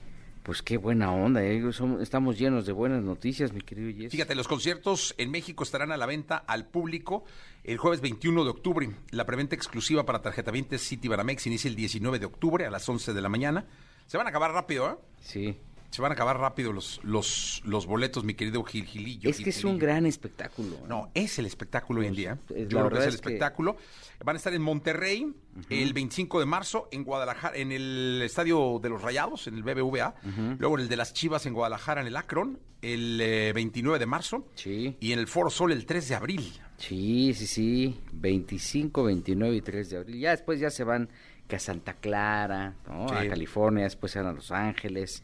pues 0.45 0.63
qué 0.63 0.77
buena 0.77 1.13
onda, 1.13 1.43
¿eh? 1.43 1.63
Estamos 2.01 2.39
llenos 2.39 2.67
de 2.67 2.73
buenas 2.73 3.03
noticias, 3.03 3.53
mi 3.53 3.61
querido 3.61 3.91
Jess. 3.99 4.13
Fíjate, 4.13 4.35
los 4.35 4.47
conciertos 4.47 5.15
en 5.19 5.31
México 5.31 5.65
estarán 5.65 5.91
a 5.91 5.97
la 5.97 6.07
venta 6.07 6.37
al 6.37 6.67
público 6.67 7.25
el 7.65 7.77
jueves 7.79 8.01
21 8.01 8.45
de 8.45 8.51
octubre. 8.51 8.91
La 9.11 9.27
preventa 9.27 9.55
exclusiva 9.55 10.05
para 10.07 10.23
tarjetavientes 10.23 10.83
City 10.83 11.09
Banamex 11.09 11.47
inicia 11.47 11.69
el 11.69 11.77
19 11.77 12.19
de 12.19 12.27
octubre 12.27 12.67
a 12.67 12.71
las 12.71 12.89
11 12.89 13.13
de 13.13 13.21
la 13.23 13.29
mañana. 13.29 13.67
Se 14.07 14.17
van 14.17 14.27
a 14.27 14.31
acabar 14.31 14.53
rápido, 14.53 14.91
¿eh? 14.91 14.97
Sí. 15.21 15.57
Se 15.91 16.03
van 16.03 16.13
a 16.13 16.15
acabar 16.15 16.39
rápido 16.39 16.71
los, 16.75 17.01
los, 17.03 17.63
los 17.65 17.87
boletos, 17.87 18.23
mi 18.23 18.35
querido 18.35 18.63
Gil 18.63 18.85
Gilillo. 18.85 19.31
Es 19.31 19.41
que 19.41 19.49
es 19.49 19.65
un 19.65 19.79
gran 19.79 20.05
espectáculo. 20.05 20.75
¿eh? 20.77 20.83
No, 20.87 21.11
es 21.15 21.39
el 21.39 21.47
espectáculo 21.47 22.01
hoy 22.03 22.09
en 22.09 22.15
día. 22.15 22.39
es- 22.55 22.69
Yo 22.69 22.79
creo 22.81 22.91
que 22.91 22.99
es 22.99 23.05
el 23.05 23.09
es 23.15 23.21
que- 23.23 23.29
espectáculo. 23.29 23.77
Van 24.23 24.37
a 24.37 24.39
estar 24.39 24.53
en 24.53 24.61
Monterrey 24.61 25.33
el 25.71 25.93
25 25.95 26.41
de 26.41 26.47
marzo, 26.47 26.89
en 26.93 27.05
Guadalajara, 27.05 27.57
en 27.57 27.73
el 27.73 28.21
Estadio 28.23 28.79
de 28.83 28.91
los 28.91 29.01
Rayados, 29.01 29.47
en 29.47 29.55
el 29.55 29.63
BBVA. 29.63 30.15
Luego 30.59 30.77
en 30.77 30.83
el 30.83 30.89
de 30.91 30.97
las 30.99 31.15
Chivas 31.15 31.47
en 31.47 31.55
Guadalajara, 31.55 32.03
en 32.03 32.07
el 32.07 32.17
Akron, 32.17 32.59
el 32.83 33.19
eh, 33.23 33.53
29 33.55 33.99
de 33.99 34.07
marzo. 34.07 34.47
Sí. 34.57 34.95
Y 35.01 35.13
en 35.13 35.19
el 35.21 35.27
Foro 35.27 35.49
Sol 35.49 35.73
el 35.73 35.87
3 35.87 36.07
de 36.09 36.15
abril. 36.15 36.53
Sí, 36.79 37.35
sí, 37.35 37.47
sí. 37.47 38.01
25, 38.13 39.05
29 39.05 39.57
y 39.57 39.61
3 39.61 39.91
de 39.91 39.97
abril. 39.99 40.21
Ya 40.21 40.31
después 40.31 40.61
ya 40.61 40.71
se 40.71 40.85
van 40.85 41.09
que 41.47 41.57
a 41.57 41.59
Santa 41.59 41.95
Clara, 41.95 42.77
¿no? 42.87 43.07
A. 43.07 43.27
California, 43.27 43.85
después 43.85 44.13
se 44.13 44.21
van 44.21 44.29
a 44.29 44.33
Los 44.33 44.51
Ángeles. 44.53 45.23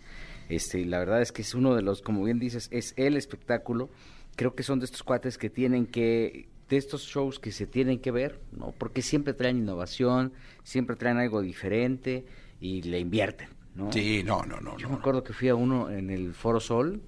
Este, 0.48 0.80
y 0.80 0.84
la 0.84 0.98
verdad 0.98 1.22
es 1.22 1.32
que 1.32 1.42
es 1.42 1.54
uno 1.54 1.74
de 1.74 1.82
los, 1.82 2.02
como 2.02 2.24
bien 2.24 2.38
dices, 2.38 2.68
es 2.72 2.94
el 2.96 3.16
espectáculo. 3.16 3.90
Creo 4.36 4.54
que 4.54 4.62
son 4.62 4.80
de 4.80 4.86
estos 4.86 5.02
cuates 5.02 5.38
que 5.38 5.48
tienen 5.48 5.86
que, 5.86 6.48
de 6.68 6.76
estos 6.76 7.02
shows 7.02 7.38
que 7.38 7.52
se 7.52 7.66
tienen 7.66 8.00
que 8.00 8.10
ver, 8.10 8.40
¿no? 8.52 8.74
Porque 8.76 9.02
siempre 9.02 9.34
traen 9.34 9.58
innovación, 9.58 10.32
siempre 10.64 10.96
traen 10.96 11.18
algo 11.18 11.40
diferente 11.40 12.24
y 12.60 12.82
le 12.82 12.98
invierten, 12.98 13.48
¿no? 13.74 13.92
Sí, 13.92 14.22
no, 14.24 14.44
no, 14.44 14.60
no. 14.60 14.76
Yo 14.76 14.88
no. 14.88 14.94
me 14.94 14.98
acuerdo 15.00 15.22
que 15.22 15.32
fui 15.32 15.48
a 15.48 15.54
uno 15.54 15.90
en 15.90 16.10
el 16.10 16.34
Foro 16.34 16.58
Sol, 16.58 17.02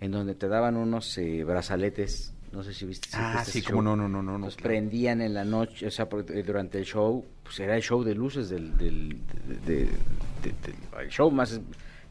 en 0.00 0.10
donde 0.10 0.34
te 0.34 0.48
daban 0.48 0.76
unos 0.76 1.16
eh, 1.18 1.44
brazaletes, 1.44 2.33
no 2.54 2.62
sé 2.62 2.72
si 2.72 2.86
viste. 2.86 3.08
si 3.08 3.16
Ah, 3.18 3.32
fuiste 3.34 3.50
a 3.50 3.52
sí, 3.52 3.60
show. 3.62 3.82
no, 3.82 3.96
no, 3.96 4.08
no, 4.08 4.22
no, 4.22 4.38
Los 4.38 4.56
claro. 4.56 4.68
prendían 4.70 5.20
en 5.20 5.34
la 5.34 5.44
noche, 5.44 5.86
o 5.86 5.90
sea, 5.90 6.08
eh, 6.28 6.42
durante 6.46 6.78
el 6.78 6.84
show, 6.84 7.24
pues 7.42 7.58
era 7.60 7.76
el 7.76 7.82
show 7.82 8.02
de 8.04 8.14
luces 8.14 8.48
del, 8.48 8.76
del, 8.78 9.18
de- 9.66 9.74
de- 9.74 9.84
de- 9.86 10.54
del- 10.62 11.02
el 11.02 11.08
show 11.10 11.30
más, 11.30 11.60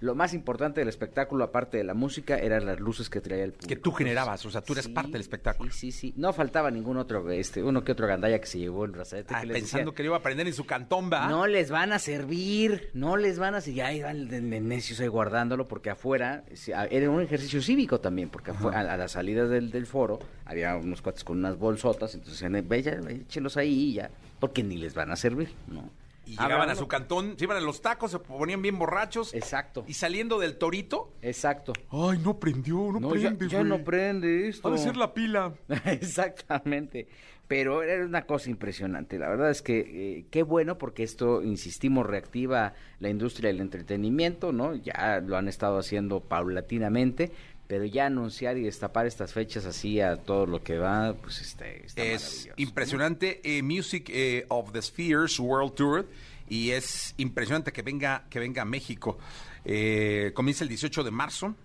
lo 0.04 0.16
más 0.16 0.34
importante 0.34 0.82
del 0.82 0.90
espectáculo, 0.90 1.44
aparte 1.46 1.78
de 1.78 1.84
la 1.84 1.94
música, 1.94 2.38
eran 2.38 2.66
las 2.66 2.80
luces 2.80 3.10
que 3.10 3.22
traía 3.22 3.46
el 3.46 3.54
público. 3.54 3.70
Que 3.70 3.76
tú 3.78 3.92
generabas, 3.94 4.46
o 4.46 4.52
sea, 4.52 4.62
tú 4.62 4.74
eres 4.74 4.88
parte 4.90 5.12
del 5.14 5.22
espectáculo. 5.22 5.72
Sí, 5.72 5.92
sí, 5.92 6.10
sí. 6.10 6.14
No 6.18 6.34
faltaba 6.34 6.70
ningún 6.72 6.98
otro, 6.98 7.30
este, 7.32 7.64
uno 7.64 7.84
que 7.84 7.94
otro 7.94 8.06
gandalla 8.08 8.40
que 8.40 8.48
se 8.48 8.60
llevó 8.60 8.86
el 8.86 8.92
brazalete. 8.92 9.34
Ah, 9.34 9.42
que 9.42 9.48
pensando 9.48 9.92
decía, 9.92 9.96
que 9.96 10.04
le 10.04 10.08
iba 10.08 10.16
a 10.18 10.20
aprender 10.20 10.46
en 10.48 10.54
su 10.54 10.66
cantón, 10.66 11.10
¿va? 11.12 11.28
no 11.30 11.48
les 11.48 11.72
van 11.72 11.94
a 11.94 12.00
servir, 12.00 12.90
no 12.94 13.18
les 13.18 13.40
van 13.40 13.56
a 13.56 13.62
servir. 13.62 13.78
Ya 13.78 13.94
iban 13.94 14.28
de- 14.28 14.42
necios 14.42 15.00
ahí 15.00 15.08
guardándolo 15.08 15.68
porque 15.68 15.90
afuera 15.90 16.44
era 16.92 17.10
un 17.10 17.22
ejercicio 17.22 17.62
cívico 17.62 18.00
también, 18.00 18.30
porque 18.30 18.52
afuera, 18.52 18.82
a, 18.82 18.94
a 18.94 18.98
la 18.98 19.08
salida 19.08 19.48
del, 19.48 19.72
del 19.72 19.86
foro 19.86 20.20
había 20.46 20.76
unos 20.76 21.02
cuates 21.02 21.24
con 21.24 21.38
unas 21.40 21.58
bolsotas, 21.58 22.14
entonces 22.14 22.42
decían, 22.42 22.68
ve, 22.68 22.82
ya, 22.84 22.92
échenlos 23.10 23.58
ahí 23.58 23.92
y 23.92 23.94
ya, 23.94 24.12
porque 24.40 24.64
ni 24.64 24.78
les 24.78 24.94
van 24.94 25.12
a 25.12 25.16
servir, 25.16 25.50
¿no? 25.68 25.90
Y 26.26 26.32
llegaban 26.32 26.70
a 26.70 26.76
su 26.76 26.88
cantón, 26.88 27.36
se 27.38 27.44
iban 27.44 27.58
a 27.58 27.62
los 27.62 27.82
tacos, 27.82 28.12
se 28.12 28.20
ponían 28.20 28.62
bien 28.62 28.80
borrachos. 28.80 29.34
Exacto, 29.34 29.84
Y 29.88 29.94
saliendo 29.94 30.40
del 30.40 30.58
torito, 30.58 31.14
exacto. 31.22 31.74
ay, 31.90 32.20
no 32.20 32.40
prendió, 32.40 32.92
no, 32.94 33.00
No, 33.00 33.10
prende, 33.10 33.48
ya 33.50 33.64
no 33.64 33.84
prende 33.84 34.48
esto. 34.48 34.68
Ha 34.68 34.72
de 34.72 34.78
ser 34.78 34.96
la 34.96 35.14
pila. 35.14 35.54
Exactamente. 35.86 37.08
Pero 37.48 37.84
era 37.84 38.06
una 38.06 38.26
cosa 38.26 38.50
impresionante. 38.50 39.20
La 39.20 39.28
verdad 39.28 39.52
es 39.52 39.62
que 39.62 39.80
eh, 39.80 40.26
qué 40.32 40.44
bueno 40.44 40.78
porque 40.78 41.04
esto, 41.04 41.44
insistimos, 41.44 42.06
reactiva 42.08 42.74
la 43.00 43.10
industria 43.10 43.50
del 43.50 43.60
entretenimiento, 43.60 44.54
¿no? 44.54 44.76
Ya 44.76 45.20
lo 45.20 45.36
han 45.36 45.50
estado 45.50 45.78
haciendo 45.78 46.22
paulatinamente, 46.22 47.32
pero 47.74 47.86
ya 47.86 48.06
anunciar 48.06 48.56
y 48.60 48.62
destapar 48.62 49.08
estas 49.08 49.34
fechas 49.34 49.66
así 49.66 50.00
a 50.00 50.16
todo 50.16 50.46
lo 50.46 50.62
que 50.62 50.78
va, 50.78 51.16
pues 51.16 51.42
este, 51.42 51.84
está 51.84 52.04
Es 52.04 52.48
impresionante. 52.58 53.42
eh, 53.44 53.64
Music 53.64 54.12
eh, 54.14 54.46
of 54.50 54.72
the 54.74 54.80
Spheres 54.80 55.40
World 55.40 55.74
Tour. 55.74 56.08
Y 56.48 56.70
es 56.70 57.16
impresionante 57.18 57.72
que 57.72 57.82
venga, 57.82 58.26
que 58.30 58.38
venga 58.38 58.62
a 58.62 58.66
México. 58.66 59.18
Eh, 59.66 60.30
comienza 60.36 60.64
el 60.64 60.68
18 60.70 61.04
de 61.04 61.10
marzo 61.10 61.56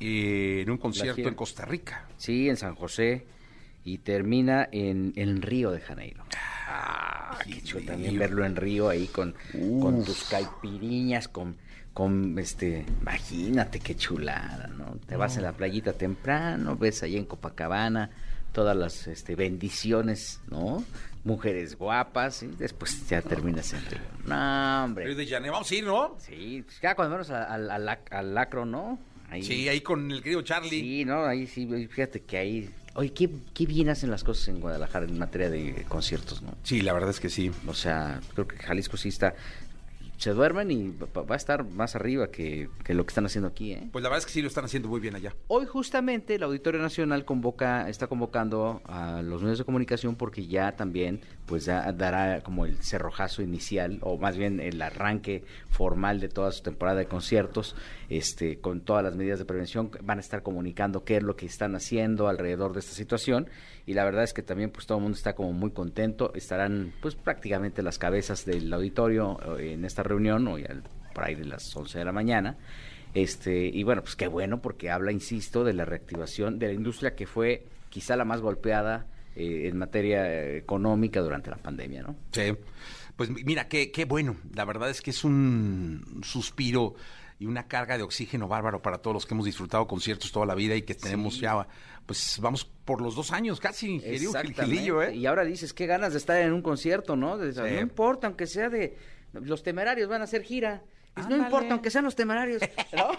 en 0.00 0.70
un 0.70 0.78
concierto 0.78 1.28
en 1.28 1.34
Costa 1.34 1.66
Rica. 1.66 2.08
Sí, 2.16 2.48
en 2.48 2.56
San 2.56 2.74
José 2.74 3.26
y 3.84 3.98
termina 3.98 4.70
en, 4.72 5.12
en 5.16 5.42
Río 5.42 5.70
de 5.70 5.80
Janeiro. 5.80 6.24
Ah, 6.66 7.38
qué 7.44 7.60
chulo 7.60 7.84
también 7.84 8.18
verlo 8.18 8.46
en 8.46 8.56
Río 8.56 8.88
ahí 8.88 9.06
con, 9.08 9.34
con 9.52 10.02
tus 10.02 10.24
caipiriñas, 10.24 11.28
con, 11.28 11.58
con 11.98 12.38
este, 12.38 12.86
imagínate 13.00 13.80
qué 13.80 13.96
chulada, 13.96 14.68
¿no? 14.68 14.96
Te 15.08 15.16
vas 15.16 15.36
a 15.36 15.40
la 15.40 15.50
playita 15.52 15.94
temprano, 15.94 16.76
ves 16.76 17.02
ahí 17.02 17.16
en 17.16 17.24
Copacabana 17.24 18.10
todas 18.52 18.76
las 18.76 19.08
este, 19.08 19.34
bendiciones, 19.34 20.40
¿no? 20.48 20.84
Mujeres 21.24 21.76
guapas 21.76 22.44
y 22.44 22.46
después 22.46 23.08
ya 23.08 23.20
terminas 23.20 23.72
en 23.72 23.84
Río. 23.86 23.98
No, 24.26 24.84
hombre. 24.84 25.06
Río 25.06 25.16
de 25.16 25.26
Janeiro. 25.26 25.54
Vamos 25.54 25.68
a 25.72 25.74
ir, 25.74 25.84
¿no? 25.84 26.16
Sí, 26.20 26.62
pues 26.64 26.80
ya 26.80 26.94
cuando 26.94 27.16
menos 27.16 27.30
al, 27.30 27.68
al, 27.68 27.70
al, 27.72 27.84
lac- 27.88 28.12
al 28.12 28.32
lacro, 28.32 28.64
¿no? 28.64 29.00
Ahí, 29.28 29.42
Sí, 29.42 29.68
ahí 29.68 29.80
con 29.80 30.08
el 30.12 30.22
querido 30.22 30.42
Charlie. 30.42 30.70
Sí, 30.70 31.04
no, 31.04 31.24
ahí 31.26 31.48
sí, 31.48 31.66
fíjate 31.88 32.20
que 32.20 32.38
ahí... 32.38 32.70
Oye, 32.94 33.12
qué, 33.12 33.28
qué 33.54 33.66
bien 33.66 33.88
hacen 33.88 34.08
las 34.12 34.22
cosas 34.22 34.46
en 34.48 34.60
Guadalajara 34.60 35.04
en 35.04 35.18
materia 35.18 35.50
de 35.50 35.84
conciertos, 35.88 36.42
¿no? 36.42 36.54
Sí, 36.62 36.80
la 36.80 36.92
verdad 36.92 37.10
es 37.10 37.18
que 37.20 37.28
sí. 37.28 37.50
O 37.66 37.74
sea, 37.74 38.20
creo 38.34 38.46
que 38.46 38.56
Jalisco 38.56 38.96
sí 38.96 39.08
está... 39.08 39.34
se 40.18 40.30
duermen 40.30 40.70
y 40.70 40.92
va 41.16 41.34
a 41.34 41.36
estar 41.36 41.64
más 41.64 41.94
arriba 41.94 42.30
que, 42.30 42.68
que 42.84 42.92
lo 42.92 43.06
que 43.06 43.10
están 43.10 43.24
haciendo 43.24 43.48
aquí, 43.48 43.72
¿eh? 43.72 43.88
Pues 43.92 44.02
la 44.02 44.10
verdad 44.10 44.18
es 44.18 44.26
que 44.26 44.32
sí 44.32 44.42
lo 44.42 44.48
están 44.48 44.64
haciendo 44.64 44.88
muy 44.88 45.00
bien 45.00 45.14
allá. 45.14 45.34
Hoy 45.46 45.64
justamente 45.66 46.34
el 46.34 46.42
Auditorio 46.42 46.80
Nacional 46.82 47.24
convoca, 47.24 47.88
está 47.88 48.08
convocando 48.08 48.82
a 48.84 49.22
los 49.22 49.42
medios 49.42 49.58
de 49.58 49.64
comunicación 49.64 50.16
porque 50.16 50.46
ya 50.46 50.72
también 50.72 51.20
pues 51.46 51.64
ya 51.64 51.90
dará 51.92 52.42
como 52.42 52.66
el 52.66 52.76
cerrojazo 52.82 53.42
inicial 53.42 53.98
o 54.02 54.18
más 54.18 54.36
bien 54.36 54.60
el 54.60 54.82
arranque 54.82 55.44
formal 55.70 56.20
de 56.20 56.28
toda 56.28 56.50
su 56.50 56.62
temporada 56.62 56.98
de 56.98 57.06
conciertos, 57.06 57.76
este 58.08 58.58
con 58.58 58.80
todas 58.80 59.04
las 59.04 59.14
medidas 59.14 59.38
de 59.38 59.44
prevención 59.44 59.90
van 60.02 60.18
a 60.18 60.20
estar 60.20 60.42
comunicando 60.42 61.04
qué 61.04 61.18
es 61.18 61.22
lo 61.22 61.36
que 61.36 61.46
están 61.46 61.76
haciendo 61.76 62.28
alrededor 62.28 62.72
de 62.72 62.80
esta 62.80 62.92
situación 62.92 63.48
y 63.86 63.94
la 63.94 64.04
verdad 64.04 64.24
es 64.24 64.34
que 64.34 64.42
también 64.42 64.70
pues 64.70 64.86
todo 64.86 64.98
el 64.98 65.02
mundo 65.02 65.16
está 65.16 65.34
como 65.34 65.52
muy 65.52 65.70
contento, 65.70 66.32
estarán 66.34 66.92
pues 67.00 67.14
prácticamente 67.14 67.82
las 67.82 67.98
cabezas 67.98 68.44
del 68.44 68.70
auditorio 68.72 69.38
eh, 69.58 69.72
en 69.72 69.84
esta 69.86 70.02
reunión 70.08 70.46
hoy 70.48 70.64
al 70.68 70.82
por 71.14 71.24
ahí 71.24 71.34
de 71.34 71.44
las 71.44 71.74
11 71.76 71.98
de 71.98 72.04
la 72.04 72.12
mañana. 72.12 72.56
Este, 73.14 73.66
y 73.66 73.82
bueno, 73.84 74.02
pues 74.02 74.16
qué 74.16 74.28
bueno 74.28 74.60
porque 74.60 74.90
habla, 74.90 75.12
insisto, 75.12 75.64
de 75.64 75.72
la 75.72 75.84
reactivación 75.84 76.58
de 76.58 76.68
la 76.68 76.72
industria 76.74 77.14
que 77.14 77.26
fue 77.26 77.66
quizá 77.88 78.16
la 78.16 78.24
más 78.24 78.40
golpeada 78.40 79.06
eh, 79.34 79.68
en 79.68 79.78
materia 79.78 80.54
económica 80.56 81.20
durante 81.20 81.50
la 81.50 81.56
pandemia, 81.56 82.02
¿no? 82.02 82.16
Sí. 82.32 82.54
Pues 83.16 83.30
mira, 83.30 83.66
qué, 83.66 83.90
qué 83.90 84.04
bueno. 84.04 84.36
La 84.54 84.64
verdad 84.64 84.90
es 84.90 85.00
que 85.00 85.10
es 85.10 85.24
un 85.24 86.20
suspiro 86.22 86.94
y 87.40 87.46
una 87.46 87.66
carga 87.66 87.96
de 87.96 88.02
oxígeno 88.04 88.46
bárbaro 88.46 88.82
para 88.82 88.98
todos 88.98 89.14
los 89.14 89.26
que 89.26 89.34
hemos 89.34 89.46
disfrutado 89.46 89.86
conciertos 89.86 90.30
toda 90.30 90.44
la 90.46 90.54
vida 90.54 90.74
y 90.76 90.82
que 90.82 90.94
tenemos 90.94 91.34
Sí. 91.34 91.40
ya, 91.40 91.66
pues 92.06 92.38
vamos 92.40 92.64
por 92.64 93.00
los 93.00 93.14
dos 93.16 93.32
años 93.32 93.58
casi, 93.60 94.00
Exactamente. 94.04 94.64
Gilillo, 94.64 95.02
¿eh? 95.02 95.14
Y 95.16 95.26
ahora 95.26 95.44
dices, 95.44 95.72
qué 95.72 95.86
ganas 95.86 96.12
de 96.12 96.18
estar 96.18 96.36
en 96.40 96.52
un 96.52 96.62
concierto, 96.62 97.16
¿no? 97.16 97.38
De- 97.38 97.52
Sí. 97.52 97.60
No 97.60 97.80
importa, 97.80 98.26
aunque 98.28 98.46
sea 98.46 98.68
de... 98.68 98.96
Los 99.32 99.62
temerarios 99.62 100.08
van 100.08 100.20
a 100.20 100.24
hacer 100.24 100.42
gira. 100.42 100.82
No 101.28 101.36
importa, 101.36 101.72
aunque 101.72 101.90
sean 101.90 102.04
los 102.04 102.14
temerarios. 102.16 102.62
¿no? 102.96 103.08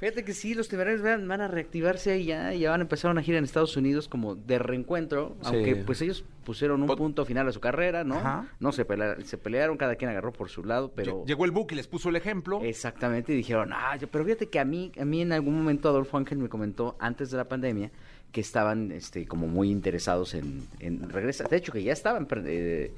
Fíjate 0.00 0.24
que 0.24 0.32
sí, 0.32 0.54
los 0.54 0.68
temerarios 0.68 1.00
van, 1.02 1.28
van 1.28 1.42
a 1.42 1.48
reactivarse 1.48 2.18
y 2.18 2.24
ya, 2.24 2.52
ya 2.54 2.70
van 2.70 2.80
a 2.80 2.82
empezar 2.82 3.10
una 3.10 3.22
gira 3.22 3.38
en 3.38 3.44
Estados 3.44 3.76
Unidos 3.76 4.08
como 4.08 4.34
de 4.34 4.58
reencuentro, 4.58 5.36
Sí. 5.42 5.48
aunque 5.54 5.76
pues 5.76 6.00
ellos 6.02 6.24
pusieron 6.44 6.80
un 6.82 6.88
Pot- 6.88 6.96
punto 6.98 7.24
final 7.24 7.46
a 7.46 7.52
su 7.52 7.60
carrera, 7.60 8.02
¿no? 8.02 8.16
Ajá. 8.16 8.46
No 8.58 8.72
se, 8.72 8.84
pelea- 8.86 9.20
se 9.22 9.38
pelearon, 9.38 9.76
cada 9.76 9.94
quien 9.96 10.10
agarró 10.10 10.32
por 10.32 10.48
su 10.48 10.64
lado, 10.64 10.90
pero... 10.96 11.22
Lle- 11.22 11.26
Llegó 11.28 11.44
el 11.44 11.50
Book 11.52 11.68
y 11.70 11.74
les 11.76 11.86
puso 11.86 12.08
el 12.08 12.16
ejemplo. 12.16 12.60
Exactamente, 12.64 13.32
y 13.32 13.36
dijeron, 13.36 13.70
ah, 13.72 13.96
yo- 13.96 14.08
pero 14.08 14.24
fíjate 14.24 14.48
que 14.48 14.58
a 14.58 14.64
mí, 14.64 14.90
a 14.98 15.04
mí 15.04 15.20
en 15.22 15.32
algún 15.32 15.56
momento 15.56 15.88
Adolfo 15.90 16.16
Ángel 16.16 16.38
me 16.38 16.48
comentó 16.48 16.96
antes 16.98 17.30
de 17.30 17.36
la 17.36 17.44
pandemia 17.48 17.90
que 18.32 18.40
estaban 18.40 18.90
este, 18.92 19.26
como 19.26 19.46
muy 19.46 19.70
interesados 19.70 20.34
en, 20.34 20.66
en 20.80 21.08
regresar. 21.10 21.48
De 21.50 21.58
hecho, 21.58 21.70
que 21.72 21.82
ya 21.82 21.92
estaban 21.92 22.26
eh, 22.46 22.92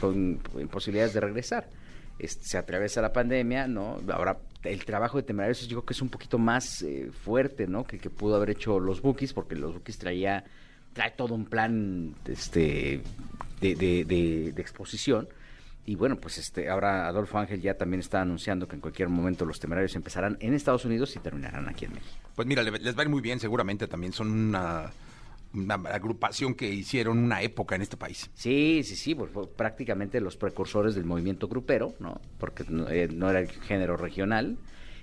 con, 0.00 0.40
posibilidades 0.70 1.14
de 1.14 1.20
regresar. 1.20 1.68
Este, 2.18 2.44
se 2.44 2.58
atraviesa 2.58 3.00
la 3.00 3.12
pandemia, 3.12 3.66
¿no? 3.68 3.98
Ahora, 4.12 4.36
el 4.64 4.84
trabajo 4.84 5.16
de 5.16 5.22
Temerarios 5.22 5.60
yo 5.68 5.76
creo 5.78 5.84
que 5.86 5.92
es 5.94 6.02
un 6.02 6.10
poquito 6.10 6.36
más 6.38 6.82
eh, 6.82 7.10
fuerte, 7.24 7.66
¿no? 7.66 7.84
Que, 7.84 7.98
que 7.98 8.10
pudo 8.10 8.34
haber 8.36 8.50
hecho 8.50 8.78
los 8.78 9.00
Bookies, 9.00 9.32
porque 9.32 9.54
los 9.54 9.72
Bookies 9.72 9.96
traía, 9.96 10.44
trae 10.92 11.12
todo 11.12 11.34
un 11.34 11.46
plan 11.46 12.14
este, 12.26 13.00
de, 13.60 13.74
de- 13.76 14.04
de- 14.04 14.52
de 14.52 14.60
exposición. 14.60 15.28
Y 15.86 15.94
bueno, 15.96 16.16
pues 16.16 16.38
este 16.38 16.68
ahora 16.68 17.08
Adolfo 17.08 17.38
Ángel 17.38 17.60
ya 17.60 17.74
también 17.74 18.00
está 18.00 18.20
anunciando 18.20 18.68
que 18.68 18.76
en 18.76 18.80
cualquier 18.80 19.08
momento 19.08 19.44
los 19.44 19.58
temerarios 19.58 19.96
empezarán 19.96 20.36
en 20.40 20.54
Estados 20.54 20.84
Unidos 20.84 21.14
y 21.16 21.18
terminarán 21.20 21.68
aquí 21.68 21.86
en 21.86 21.94
México. 21.94 22.14
Pues 22.36 22.46
mira, 22.46 22.62
le- 22.62 22.70
les 22.78 22.96
va 22.96 23.00
a 23.00 23.04
ir 23.04 23.08
muy 23.10 23.20
bien 23.22 23.40
seguramente 23.40 23.88
también. 23.88 24.12
Son 24.12 24.30
una, 24.30 24.90
una 25.54 25.74
agrupación 25.74 26.54
que 26.54 26.68
hicieron 26.72 27.18
una 27.18 27.42
época 27.42 27.74
en 27.74 27.82
este 27.82 27.96
país. 27.96 28.30
Sí, 28.34 28.82
sí, 28.84 28.94
sí, 28.94 29.14
pues 29.14 29.30
prácticamente 29.56 30.20
los 30.20 30.36
precursores 30.36 30.94
del 30.94 31.04
movimiento 31.06 31.48
grupero, 31.48 31.94
¿no? 31.98 32.20
Porque 32.38 32.64
no, 32.68 32.88
eh, 32.88 33.08
no 33.08 33.28
era 33.30 33.40
el 33.40 33.48
género 33.50 33.96
regional. 33.96 34.58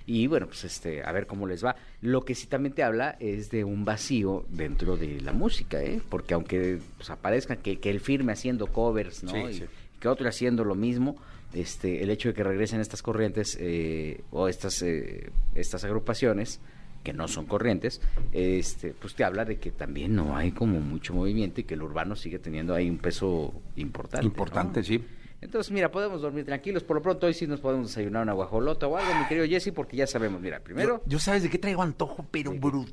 Y 0.06 0.26
bueno, 0.26 0.46
pues 0.46 0.64
este, 0.64 1.02
a 1.04 1.12
ver 1.12 1.26
cómo 1.26 1.46
les 1.46 1.62
va. 1.62 1.76
Lo 2.00 2.24
que 2.24 2.34
sí 2.34 2.46
también 2.46 2.72
te 2.74 2.82
habla 2.82 3.16
es 3.20 3.50
de 3.50 3.64
un 3.64 3.84
vacío 3.84 4.46
dentro 4.48 4.96
de 4.96 5.20
la 5.20 5.32
música, 5.32 5.82
¿eh? 5.82 6.00
Porque 6.08 6.32
aunque 6.32 6.78
pues, 6.96 7.10
aparezcan 7.10 7.58
que, 7.58 7.78
que 7.78 7.90
él 7.90 8.00
firme 8.00 8.32
haciendo 8.32 8.68
covers, 8.68 9.22
¿no? 9.22 9.32
Sí, 9.32 9.38
y 9.50 9.54
sí. 9.58 9.64
Que 10.00 10.08
otro 10.08 10.28
haciendo 10.28 10.64
lo 10.64 10.74
mismo, 10.74 11.16
este, 11.52 12.02
el 12.02 12.10
hecho 12.10 12.28
de 12.28 12.34
que 12.34 12.44
regresen 12.44 12.80
estas 12.80 13.02
corrientes 13.02 13.56
eh, 13.60 14.22
o 14.30 14.48
estas, 14.48 14.82
eh, 14.82 15.30
estas 15.54 15.84
agrupaciones 15.84 16.60
que 17.02 17.12
no 17.12 17.28
son 17.28 17.46
corrientes, 17.46 18.00
este, 18.32 18.92
pues 18.92 19.14
te 19.14 19.24
habla 19.24 19.44
de 19.44 19.58
que 19.58 19.70
también 19.70 20.14
no 20.14 20.36
hay 20.36 20.52
como 20.52 20.80
mucho 20.80 21.14
movimiento 21.14 21.60
y 21.60 21.64
que 21.64 21.74
el 21.74 21.82
urbano 21.82 22.16
sigue 22.16 22.38
teniendo 22.38 22.74
ahí 22.74 22.90
un 22.90 22.98
peso 22.98 23.54
importante. 23.76 24.26
Importante, 24.26 24.80
¿no? 24.80 24.86
sí. 24.86 25.04
Entonces, 25.40 25.70
mira, 25.70 25.90
podemos 25.90 26.20
dormir 26.20 26.44
tranquilos. 26.44 26.82
Por 26.82 26.96
lo 26.96 27.02
pronto, 27.02 27.28
hoy 27.28 27.34
sí 27.34 27.46
nos 27.46 27.60
podemos 27.60 27.86
desayunar 27.86 28.24
una 28.24 28.32
guajolota 28.32 28.88
o 28.88 28.96
algo, 28.96 29.14
mi 29.14 29.26
querido 29.26 29.46
Jesse, 29.46 29.72
porque 29.72 29.96
ya 29.96 30.06
sabemos, 30.06 30.40
mira, 30.40 30.58
primero... 30.58 31.00
Yo, 31.04 31.12
yo 31.12 31.18
sabes 31.20 31.44
de 31.44 31.50
qué 31.50 31.58
traigo 31.58 31.80
antojo, 31.80 32.26
pero 32.30 32.52
brutal. 32.52 32.92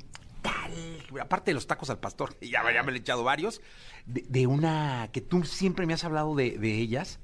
Aparte 1.20 1.50
de 1.50 1.54
los 1.54 1.66
tacos 1.66 1.90
al 1.90 1.98
pastor, 1.98 2.36
ya, 2.40 2.62
ya 2.72 2.82
me 2.82 2.92
he 2.92 2.96
echado 2.96 3.24
varios, 3.24 3.60
de, 4.06 4.24
de 4.28 4.46
una 4.46 5.08
que 5.12 5.20
tú 5.20 5.44
siempre 5.44 5.86
me 5.86 5.94
has 5.94 6.04
hablado 6.04 6.34
de, 6.34 6.58
de 6.58 6.74
ellas, 6.74 7.18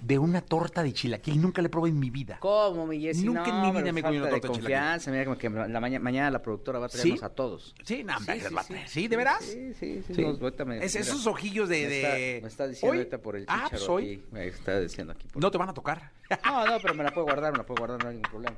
de 0.00 0.18
una 0.18 0.42
torta 0.42 0.82
de 0.82 0.92
chilaquil. 0.92 1.40
Nunca 1.40 1.62
la 1.62 1.68
he 1.68 1.70
probado 1.70 1.88
en 1.90 1.98
mi 1.98 2.10
vida. 2.10 2.36
¿Cómo, 2.40 2.86
mi 2.86 3.00
Jesse? 3.00 3.24
Nunca 3.24 3.48
en 3.48 3.62
mi 3.62 3.70
vida 3.80 3.92
me 3.92 4.00
he 4.00 4.02
comido 4.02 4.24
una 4.24 4.34
de 4.34 4.40
torta 4.40 4.48
de 4.48 4.54
chilaquil. 4.54 4.60
confianza. 4.76 5.10
Mira, 5.10 5.36
que 5.36 5.48
la 5.72 5.80
maña- 5.80 5.98
mañana 6.00 6.30
la 6.30 6.42
productora 6.42 6.78
va 6.78 6.86
a 6.86 6.88
traernos 6.90 7.18
¿Sí? 7.20 7.24
a 7.24 7.28
todos. 7.30 7.74
Sí, 7.82 8.04
no, 8.04 8.18
Sí, 8.20 8.26
va 8.54 8.60
a 8.60 8.64
traer. 8.64 8.88
¿Sí? 8.88 9.08
¿De 9.08 9.16
veras? 9.16 9.42
Sí, 9.42 9.72
sí, 9.74 10.02
sí. 10.06 10.24
Me- 10.66 10.84
Es- 10.84 10.96
esos 10.96 11.26
ojillos 11.26 11.70
de... 11.70 11.82
Me 11.82 11.88
de- 11.88 12.00
está, 12.36 12.42
me 12.42 12.48
está 12.48 12.68
diciendo 12.68 12.92
¿Hoy? 12.92 12.98
ahorita 12.98 13.18
por 13.18 13.36
el 13.36 13.44
Ah, 13.48 13.54
chícharo 13.70 13.70
pues 13.70 13.88
hoy. 13.88 14.12
aquí. 14.12 14.24
Me 14.32 14.46
está 14.48 14.80
diciendo 14.80 15.12
aquí. 15.14 15.28
por- 15.28 15.40
No 15.42 15.50
te 15.50 15.56
van 15.58 15.68
a 15.70 15.74
tocar. 15.74 16.12
No, 16.44 16.66
no, 16.66 16.78
pero 16.82 16.94
me 16.94 17.02
la 17.04 17.10
puedo 17.12 17.24
guardar, 17.26 17.52
me 17.52 17.58
la 17.58 17.64
puedo 17.66 17.78
guardar, 17.78 18.02
no 18.02 18.08
hay 18.10 18.16
ningún 18.16 18.30
problema. 18.30 18.56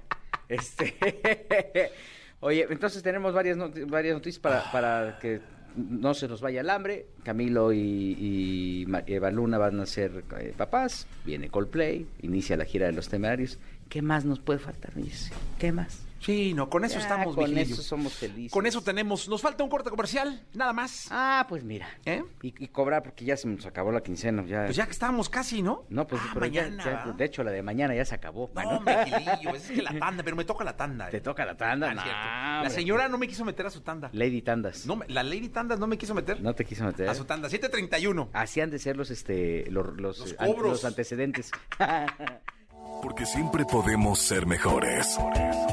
Este... 0.48 1.92
Oye, 2.41 2.66
entonces 2.70 3.03
tenemos 3.03 3.34
varias, 3.34 3.59
varias 3.89 4.14
noticias 4.14 4.41
para, 4.41 4.70
para 4.70 5.18
que 5.18 5.41
no 5.76 6.14
se 6.14 6.28
nos 6.28 6.41
vaya 6.41 6.61
el 6.61 6.70
hambre. 6.70 7.07
Camilo 7.22 7.72
y, 7.72 7.78
y 7.78 8.86
Eva 9.07 9.30
Luna 9.30 9.59
van 9.59 9.80
a 9.80 9.86
ser 9.86 10.24
eh, 10.39 10.55
papás. 10.57 11.07
Viene 11.24 11.49
Coldplay, 11.49 12.07
inicia 12.22 12.57
la 12.57 12.64
gira 12.64 12.86
de 12.86 12.93
los 12.93 13.09
temerarios. 13.09 13.59
¿Qué 13.89 14.03
más 14.03 14.24
nos 14.24 14.41
puede 14.41 14.59
faltar, 14.59 14.93
Jesse? 14.95 15.32
¿Qué 15.59 15.72
más? 15.72 16.07
Sí, 16.20 16.52
no, 16.54 16.68
con 16.68 16.84
eso 16.84 16.96
Ya, 16.96 17.00
estamos, 17.02 17.34
Con 17.34 17.44
Vigilio. 17.46 17.74
eso 17.74 17.82
somos 17.82 18.12
felices. 18.14 18.52
Con 18.52 18.66
eso 18.66 18.82
tenemos... 18.82 19.28
Nos 19.28 19.40
falta 19.40 19.62
un 19.64 19.70
corte 19.70 19.88
comercial, 19.90 20.44
nada 20.54 20.72
más. 20.72 21.06
Ah, 21.10 21.46
pues 21.48 21.62
mira. 21.64 21.88
¿Eh? 22.04 22.22
Y, 22.42 22.48
y 22.64 22.68
cobrar 22.68 23.02
porque 23.02 23.24
ya 23.24 23.36
se 23.36 23.46
nos 23.48 23.64
acabó 23.66 23.92
la 23.92 24.02
quincena. 24.02 24.44
Ya... 24.44 24.64
Pues 24.64 24.76
ya 24.76 24.84
que 24.86 24.92
estábamos 24.92 25.28
casi, 25.28 25.62
¿no? 25.62 25.84
No, 25.88 26.06
pues 26.06 26.20
Ah, 26.24 26.30
pero 26.34 26.46
mañana, 26.46 27.14
de 27.16 27.24
hecho 27.24 27.42
la 27.44 27.50
de 27.52 27.62
mañana 27.62 27.94
ya 27.94 28.04
se 28.04 28.14
acabó. 28.14 28.50
No, 28.54 28.68
hombre, 28.78 28.96
Gilillo, 29.06 29.54
es 29.54 29.70
que 29.70 29.82
la 29.82 29.90
tanda, 29.98 30.22
pero 30.22 30.36
me 30.36 30.44
toca 30.44 30.64
la 30.64 30.76
tanda. 30.76 31.08
Te 31.08 31.18
eh. 31.18 31.20
toca 31.20 31.44
la 31.46 31.56
tanda. 31.56 31.90
Ah, 31.90 31.94
no, 31.94 32.02
cierto. 32.02 32.64
La 32.64 32.70
señora 32.70 33.08
no 33.08 33.16
me 33.18 33.28
quiso 33.28 33.44
meter 33.44 33.66
a 33.66 33.70
su 33.70 33.80
tanda. 33.82 34.10
Lady 34.12 34.42
Tandas. 34.42 34.86
No, 34.86 35.00
la 35.08 35.22
Lady 35.22 35.48
Tandas 35.48 35.78
no 35.78 35.86
me 35.86 35.96
quiso 35.98 36.14
meter 36.14 36.40
No 36.40 36.54
te 36.54 36.64
quiso 36.64 36.84
meter. 36.84 37.08
a 37.08 37.14
su 37.14 37.24
tanda. 37.24 37.48
731. 37.48 38.30
Así 38.32 38.60
han 38.60 38.70
de 38.70 38.78
ser 38.78 38.96
los, 38.96 39.10
este, 39.10 39.70
los, 39.70 39.86
los, 39.96 40.18
Los 40.18 40.34
an- 40.38 40.46
cobros. 40.52 40.72
los 40.72 40.84
antecedentes. 40.84 41.50
Porque 43.03 43.26
siempre 43.26 43.64
podemos 43.64 44.18
ser 44.18 44.47
mejores. 44.47 45.18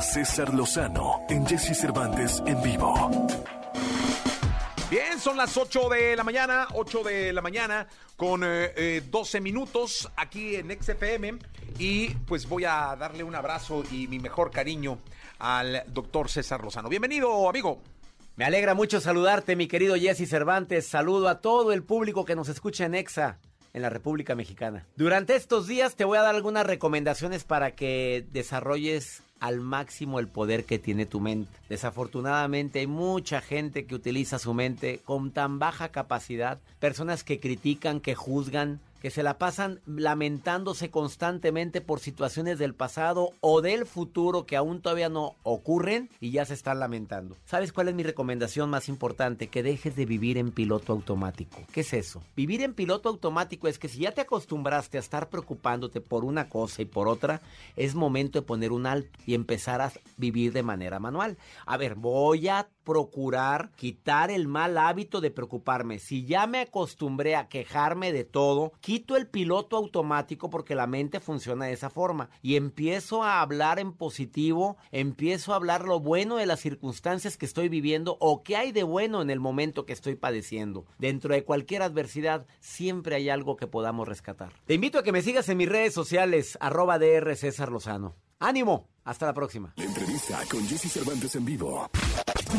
César 0.01 0.53
Lozano 0.53 1.21
en 1.29 1.45
Jesse 1.45 1.77
Cervantes 1.77 2.41
en 2.45 2.61
vivo. 2.61 2.93
Bien, 4.89 5.19
son 5.19 5.35
las 5.35 5.57
8 5.57 5.89
de 5.89 6.15
la 6.15 6.23
mañana, 6.23 6.67
8 6.73 7.03
de 7.03 7.33
la 7.33 7.41
mañana 7.41 7.87
con 8.15 8.43
eh, 8.43 8.71
eh, 8.75 9.03
12 9.09 9.41
minutos 9.41 10.09
aquí 10.15 10.55
en 10.55 10.69
XFM 10.79 11.39
y 11.79 12.09
pues 12.09 12.47
voy 12.47 12.65
a 12.65 12.95
darle 12.95 13.23
un 13.23 13.33
abrazo 13.33 13.83
y 13.91 14.07
mi 14.07 14.19
mejor 14.19 14.51
cariño 14.51 14.99
al 15.39 15.83
doctor 15.87 16.29
César 16.29 16.63
Lozano. 16.63 16.87
Bienvenido, 16.87 17.49
amigo. 17.49 17.81
Me 18.35 18.45
alegra 18.45 18.73
mucho 18.73 19.01
saludarte, 19.01 19.55
mi 19.55 19.67
querido 19.67 19.95
Jesse 19.95 20.29
Cervantes. 20.29 20.85
Saludo 20.85 21.29
a 21.29 21.41
todo 21.41 21.71
el 21.71 21.83
público 21.83 22.25
que 22.25 22.35
nos 22.35 22.49
escucha 22.49 22.85
en 22.85 22.95
EXA, 22.95 23.39
en 23.75 23.81
la 23.81 23.89
República 23.89 24.35
Mexicana. 24.35 24.85
Durante 24.95 25.35
estos 25.35 25.67
días 25.67 25.95
te 25.95 26.05
voy 26.05 26.17
a 26.17 26.21
dar 26.21 26.33
algunas 26.33 26.65
recomendaciones 26.65 27.43
para 27.43 27.71
que 27.71 28.25
desarrolles 28.31 29.21
al 29.41 29.59
máximo 29.59 30.19
el 30.21 30.29
poder 30.29 30.63
que 30.63 30.79
tiene 30.79 31.05
tu 31.05 31.19
mente. 31.19 31.51
Desafortunadamente 31.67 32.79
hay 32.79 32.87
mucha 32.87 33.41
gente 33.41 33.85
que 33.85 33.93
utiliza 33.93 34.39
su 34.39 34.53
mente 34.53 35.01
con 35.03 35.31
tan 35.31 35.59
baja 35.59 35.89
capacidad, 35.89 36.57
personas 36.79 37.25
que 37.25 37.41
critican, 37.41 37.99
que 37.99 38.15
juzgan, 38.15 38.79
que 39.01 39.11
se 39.11 39.23
la 39.23 39.37
pasan 39.37 39.81
lamentándose 39.85 40.89
constantemente 40.89 41.81
por 41.81 41.99
situaciones 41.99 42.59
del 42.59 42.73
pasado 42.73 43.31
o 43.41 43.61
del 43.61 43.85
futuro 43.85 44.45
que 44.45 44.55
aún 44.55 44.81
todavía 44.81 45.09
no 45.09 45.35
ocurren 45.43 46.09
y 46.19 46.31
ya 46.31 46.45
se 46.45 46.53
están 46.53 46.79
lamentando. 46.79 47.35
¿Sabes 47.45 47.71
cuál 47.71 47.89
es 47.89 47.95
mi 47.95 48.03
recomendación 48.03 48.69
más 48.69 48.89
importante? 48.89 49.47
Que 49.47 49.63
dejes 49.63 49.95
de 49.95 50.05
vivir 50.05 50.37
en 50.37 50.51
piloto 50.51 50.93
automático. 50.93 51.61
¿Qué 51.71 51.81
es 51.81 51.93
eso? 51.93 52.23
Vivir 52.35 52.61
en 52.61 52.73
piloto 52.73 53.09
automático 53.09 53.67
es 53.67 53.79
que 53.79 53.87
si 53.87 53.99
ya 53.99 54.11
te 54.11 54.21
acostumbraste 54.21 54.97
a 54.97 55.01
estar 55.01 55.29
preocupándote 55.29 56.01
por 56.01 56.25
una 56.25 56.49
cosa 56.49 56.81
y 56.81 56.85
por 56.85 57.07
otra, 57.07 57.41
es 57.75 57.95
momento 57.95 58.39
de 58.39 58.45
poner 58.45 58.71
un 58.71 58.85
alto 58.85 59.19
y 59.25 59.33
empezar 59.33 59.81
a 59.81 59.91
vivir 60.17 60.53
de 60.53 60.63
manera 60.63 60.99
manual. 60.99 61.37
A 61.65 61.77
ver, 61.77 61.95
voy 61.95 62.47
a 62.47 62.67
procurar 62.83 63.71
quitar 63.75 64.31
el 64.31 64.47
mal 64.47 64.77
hábito 64.77 65.19
de 65.19 65.31
preocuparme. 65.31 65.99
Si 65.99 66.25
ya 66.25 66.47
me 66.47 66.59
acostumbré 66.59 67.35
a 67.35 67.47
quejarme 67.49 68.13
de 68.13 68.23
todo, 68.23 68.71
quito 68.85 69.17
el 69.17 69.25
piloto 69.25 69.77
automático 69.77 70.51
porque 70.51 70.75
la 70.75 70.85
mente 70.85 71.19
funciona 71.19 71.65
de 71.65 71.73
esa 71.73 71.89
forma 71.89 72.29
y 72.43 72.55
empiezo 72.55 73.23
a 73.23 73.41
hablar 73.41 73.79
en 73.79 73.93
positivo, 73.93 74.77
empiezo 74.91 75.53
a 75.53 75.55
hablar 75.55 75.85
lo 75.85 75.99
bueno 75.99 76.35
de 76.35 76.45
las 76.45 76.59
circunstancias 76.59 77.35
que 77.35 77.47
estoy 77.47 77.67
viviendo 77.67 78.15
o 78.19 78.43
qué 78.43 78.57
hay 78.57 78.71
de 78.71 78.83
bueno 78.83 79.23
en 79.23 79.31
el 79.31 79.39
momento 79.39 79.87
que 79.87 79.93
estoy 79.93 80.13
padeciendo. 80.13 80.85
Dentro 80.99 81.33
de 81.33 81.43
cualquier 81.43 81.81
adversidad 81.81 82.45
siempre 82.59 83.15
hay 83.15 83.29
algo 83.29 83.57
que 83.57 83.65
podamos 83.65 84.07
rescatar. 84.07 84.53
Te 84.67 84.75
invito 84.75 84.99
a 84.99 85.03
que 85.03 85.11
me 85.11 85.23
sigas 85.23 85.49
en 85.49 85.57
mis 85.57 85.69
redes 85.69 85.95
sociales, 85.95 86.55
arroba 86.61 86.99
DR 86.99 87.35
César 87.35 87.71
Lozano. 87.71 88.13
¡Ánimo! 88.45 88.87
Hasta 89.05 89.25
la 89.25 89.33
próxima. 89.33 89.73
La 89.75 89.85
entrevista 89.85 90.39
con 90.51 90.63
Jesse 90.67 90.91
Cervantes 90.91 91.35
en 91.35 91.45
vivo. 91.45 91.89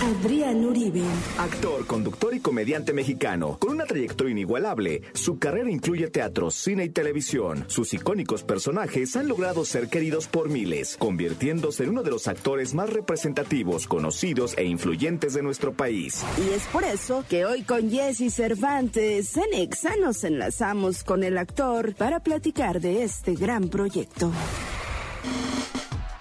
Adrián 0.03 0.65
Uribe. 0.65 1.05
Actor, 1.39 1.87
conductor 1.87 2.35
y 2.35 2.41
comediante 2.41 2.93
mexicano, 2.93 3.57
con 3.61 3.71
una 3.71 3.85
trayectoria 3.85 4.33
inigualable, 4.33 5.03
su 5.13 5.39
carrera 5.39 5.71
incluye 5.71 6.09
teatro, 6.09 6.51
cine 6.51 6.87
y 6.87 6.89
televisión. 6.89 7.67
Sus 7.69 7.95
icónicos 7.95 8.43
personajes 8.43 9.15
han 9.15 9.29
logrado 9.29 9.65
ser 9.65 9.89
queridos 9.89 10.27
por 10.27 10.49
miles, 10.49 10.97
convirtiéndose 10.99 11.85
en 11.85 11.91
uno 11.91 12.03
de 12.03 12.11
los 12.11 12.27
actores 12.27 12.75
más 12.75 12.93
representativos, 12.93 13.87
conocidos 13.87 14.55
e 14.59 14.65
influyentes 14.65 15.35
de 15.35 15.43
nuestro 15.45 15.73
país. 15.73 16.25
Y 16.37 16.53
es 16.53 16.65
por 16.65 16.83
eso 16.83 17.25
que 17.29 17.47
hoy 17.47 17.63
con 17.63 17.91
Jesse 17.91 18.35
Cervantes 18.35 19.37
en 19.37 19.55
Exa 19.55 19.95
nos 20.01 20.25
enlazamos 20.25 21.05
con 21.05 21.23
el 21.23 21.39
actor 21.39 21.95
para 21.95 22.19
platicar 22.19 22.81
de 22.81 23.05
este 23.05 23.37
gran 23.37 23.69
proyecto. 23.69 24.33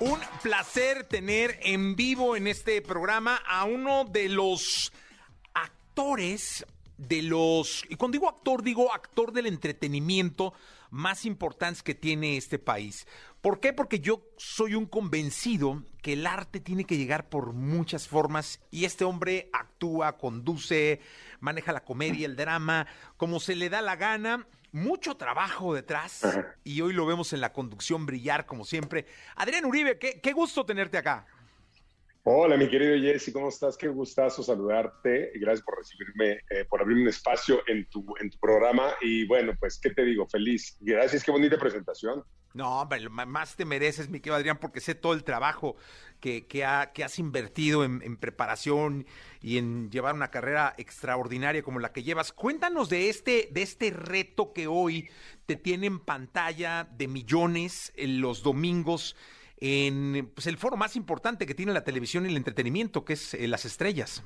Un 0.06 0.20
placer 0.44 1.06
tener 1.06 1.58
en 1.64 1.96
vivo 1.96 2.36
en 2.36 2.46
este 2.46 2.80
programa 2.84 3.38
a 3.38 3.66
uno 3.66 4.06
de 4.06 4.30
los 4.30 4.94
actores 5.56 6.64
de 6.96 7.24
los, 7.24 7.84
y 7.90 7.96
cuando 7.96 8.14
digo 8.14 8.30
actor, 8.30 8.62
digo 8.62 8.94
actor 8.94 9.34
del 9.34 9.48
entretenimiento 9.48 10.54
más 10.92 11.26
importantes 11.26 11.82
que 11.82 11.96
tiene 11.96 12.38
este 12.38 12.60
país. 12.60 13.08
¿Por 13.42 13.60
qué? 13.60 13.74
Porque 13.74 14.00
yo 14.00 14.22
soy 14.38 14.76
un 14.76 14.86
convencido 14.86 15.82
que 16.04 16.14
el 16.14 16.28
arte 16.28 16.60
tiene 16.60 16.84
que 16.86 16.98
llegar 16.98 17.28
por 17.28 17.54
muchas 17.54 18.08
formas 18.08 18.60
y 18.70 18.86
este 18.86 19.06
hombre 19.06 19.50
actúa, 19.54 20.18
conduce, 20.18 21.02
maneja 21.40 21.74
la 21.74 21.84
comedia, 21.84 22.28
el 22.28 22.36
drama, 22.36 22.86
como 23.18 23.40
se 23.40 23.56
le 23.56 23.70
da 23.72 23.82
la 23.82 23.96
gana. 23.96 24.46
Mucho 24.76 25.16
trabajo 25.16 25.74
detrás 25.74 26.22
y 26.66 26.82
hoy 26.82 26.92
lo 26.92 27.06
vemos 27.06 27.32
en 27.32 27.40
la 27.40 27.54
conducción 27.54 28.06
brillar 28.06 28.46
como 28.46 28.66
siempre. 28.66 29.06
Adrián 29.38 29.64
Uribe, 29.64 29.98
qué, 29.98 30.20
qué 30.20 30.34
gusto 30.34 30.66
tenerte 30.66 30.98
acá. 30.98 31.26
Hola, 32.28 32.58
mi 32.58 32.68
querido 32.68 32.98
Jesse, 32.98 33.32
¿cómo 33.32 33.50
estás? 33.50 33.78
Qué 33.78 33.88
gustazo 33.88 34.42
saludarte 34.42 35.32
gracias 35.36 35.64
por 35.64 35.78
recibirme, 35.78 36.40
eh, 36.50 36.66
por 36.68 36.82
abrirme 36.82 37.04
un 37.04 37.08
espacio 37.10 37.62
en 37.68 37.88
tu, 37.88 38.04
en 38.20 38.30
tu 38.32 38.40
programa. 38.40 38.94
Y 39.02 39.28
bueno, 39.28 39.54
pues, 39.60 39.80
¿qué 39.80 39.92
te 39.92 40.04
digo? 40.04 40.28
Feliz. 40.28 40.76
Gracias, 40.80 41.24
qué 41.24 41.30
bonita 41.32 41.58
presentación. 41.60 42.24
No, 42.54 42.80
hombre, 42.82 43.10
más 43.10 43.58
te 43.58 43.66
mereces, 43.66 44.10
mi 44.10 44.22
querido 44.22 44.38
Adrián, 44.38 44.58
porque 44.60 44.80
sé 44.80 44.96
todo 44.96 45.12
el 45.14 45.26
trabajo 45.26 45.76
que, 46.22 46.48
que, 46.48 46.64
ha- 46.64 46.94
que 46.94 47.04
has 47.04 47.20
invertido 47.20 47.84
en, 47.84 48.02
en 48.02 48.16
preparación 48.16 49.06
y 49.42 49.58
en 49.58 49.92
llevar 49.92 50.16
una 50.16 50.32
carrera 50.32 50.74
extraordinaria 50.78 51.64
como 51.64 51.80
la 51.80 51.92
que 51.92 52.02
llevas. 52.04 52.32
Cuéntanos 52.32 52.88
de 52.90 53.10
este, 53.10 53.50
de 53.52 53.62
este 53.62 53.92
reto 53.92 54.54
que 54.54 54.68
hoy 54.68 55.10
te 55.46 55.58
tiene 55.58 55.88
en 55.88 56.00
pantalla 56.00 56.88
de 56.98 57.10
millones 57.10 57.92
en 57.98 58.22
los 58.22 58.42
domingos 58.42 59.18
en 59.58 60.32
pues, 60.34 60.48
el 60.48 60.58
foro 60.58 60.78
más 60.78 60.96
importante 60.96 61.46
que 61.46 61.56
tiene 61.56 61.74
la 61.74 61.84
televisión 61.84 62.26
y 62.26 62.30
el 62.30 62.38
entretenimiento, 62.38 63.06
que 63.06 63.14
es 63.14 63.34
eh, 63.34 63.48
Las 63.48 63.66
Estrellas. 63.66 64.24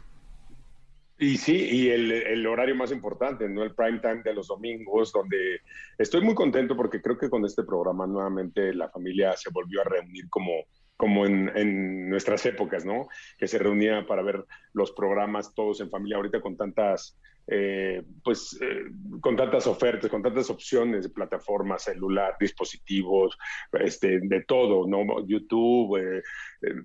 Y 1.22 1.38
sí, 1.38 1.68
y 1.70 1.90
el, 1.90 2.12
el 2.12 2.48
horario 2.48 2.76
más 2.76 2.94
importante, 2.94 3.50
¿no? 3.50 3.62
El 3.64 3.76
prime 3.76 4.00
time 4.00 4.22
de 4.24 4.34
los 4.34 4.48
domingos, 4.48 5.12
donde 5.12 5.60
estoy 5.98 6.22
muy 6.22 6.34
contento 6.34 6.78
porque 6.78 7.02
creo 7.02 7.18
que 7.18 7.30
con 7.30 7.44
este 7.44 7.64
programa 7.64 8.08
nuevamente 8.08 8.74
la 8.74 8.90
familia 8.90 9.36
se 9.36 9.50
volvió 9.50 9.82
a 9.82 9.84
reunir 9.84 10.30
como, 10.30 10.52
como 10.96 11.26
en, 11.26 11.52
en 11.58 12.10
nuestras 12.10 12.46
épocas, 12.46 12.86
¿no? 12.86 13.10
Que 13.38 13.50
se 13.50 13.60
reunía 13.60 14.08
para 14.08 14.22
ver 14.22 14.46
los 14.72 14.94
programas 14.94 15.54
todos 15.54 15.82
en 15.82 15.90
familia 15.90 16.16
ahorita 16.16 16.40
con 16.40 16.56
tantas, 16.56 17.18
eh, 17.48 18.04
pues, 18.24 18.58
eh, 18.62 18.92
con 19.22 19.36
tantas 19.36 19.66
ofertas, 19.66 20.10
con 20.10 20.22
tantas 20.22 20.50
opciones 20.50 21.04
de 21.04 21.10
plataformas, 21.10 21.84
celular, 21.84 22.36
dispositivos, 22.40 23.38
este, 23.74 24.20
de 24.22 24.44
todo, 24.44 24.88
¿no? 24.88 25.26
YouTube, 25.26 25.98
eh, 25.98 26.24
eh, 26.62 26.76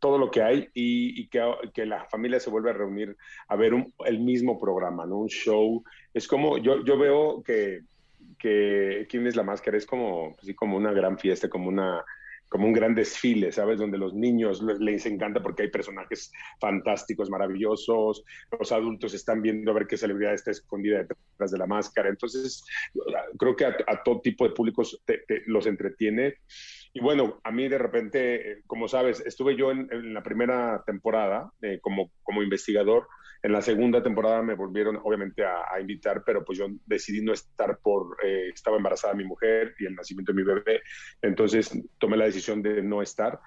todo 0.00 0.18
lo 0.18 0.30
que 0.30 0.42
hay 0.42 0.68
y, 0.74 1.28
que, 1.28 1.40
que 1.72 1.86
la 1.86 2.04
familia 2.06 2.40
se 2.40 2.50
vuelve 2.50 2.70
a 2.70 2.74
reunir 2.74 3.16
a 3.46 3.56
ver 3.56 3.72
el 4.06 4.18
mismo 4.20 4.58
programa, 4.58 5.06
¿no? 5.06 5.18
Un 5.18 5.28
show. 5.28 5.84
Es 6.12 6.26
como, 6.26 6.58
yo, 6.58 6.84
yo 6.84 6.98
veo 6.98 7.42
que, 7.42 7.82
que 8.38 9.06
¿Quién 9.08 9.26
es 9.26 9.36
la 9.36 9.42
máscara? 9.42 9.76
Es 9.76 9.86
como, 9.86 10.36
como 10.56 10.76
una 10.76 10.92
gran 10.92 11.18
fiesta, 11.18 11.48
como 11.48 11.68
una 11.68 12.04
como 12.48 12.66
un 12.66 12.72
gran 12.72 12.94
desfile, 12.94 13.52
¿sabes? 13.52 13.78
Donde 13.78 13.98
los 13.98 14.14
niños 14.14 14.62
les, 14.62 15.06
encanta 15.06 15.42
porque 15.42 15.64
hay 15.64 15.70
personajes 15.70 16.32
fantásticos, 16.60 17.30
maravillosos, 17.30 18.24
los 18.58 18.72
adultos 18.72 19.14
están 19.14 19.42
viendo 19.42 19.70
a 19.70 19.74
ver 19.74 19.86
qué 19.86 19.96
celebridad 19.96 20.34
está 20.34 20.50
escondida 20.50 20.98
detrás 20.98 21.50
de 21.50 21.58
la 21.58 21.66
máscara. 21.66 22.08
Entonces, 22.08 22.64
creo 23.38 23.56
que 23.56 23.66
a, 23.66 23.76
a 23.86 24.02
todo 24.02 24.20
tipo 24.20 24.44
de 24.48 24.54
públicos 24.54 25.00
te- 25.04 25.22
te- 25.26 25.42
los 25.46 25.66
entretiene. 25.66 26.34
Y 26.92 27.00
bueno, 27.00 27.40
a 27.44 27.50
mí 27.52 27.68
de 27.68 27.78
repente, 27.78 28.52
eh, 28.52 28.62
como 28.66 28.88
sabes, 28.88 29.20
estuve 29.26 29.56
yo 29.56 29.70
en, 29.70 29.88
en 29.92 30.14
la 30.14 30.22
primera 30.22 30.82
temporada 30.86 31.52
eh, 31.62 31.78
como, 31.82 32.10
como 32.22 32.42
investigador. 32.42 33.06
En 33.42 33.52
la 33.52 33.62
segunda 33.62 34.02
temporada 34.02 34.42
me 34.42 34.54
volvieron, 34.54 34.98
obviamente, 35.02 35.44
a, 35.44 35.72
a 35.72 35.80
invitar, 35.80 36.22
pero 36.24 36.44
pues 36.44 36.58
yo 36.58 36.66
decidí 36.86 37.22
no 37.22 37.32
estar 37.32 37.78
por, 37.78 38.16
eh, 38.24 38.50
estaba 38.52 38.76
embarazada 38.76 39.14
mi 39.14 39.24
mujer 39.24 39.74
y 39.78 39.86
el 39.86 39.94
nacimiento 39.94 40.32
de 40.32 40.36
mi 40.36 40.44
bebé, 40.44 40.82
entonces 41.22 41.70
tomé 41.98 42.16
la 42.16 42.24
decisión 42.24 42.62
de 42.62 42.82
no 42.82 43.00
estar. 43.00 43.38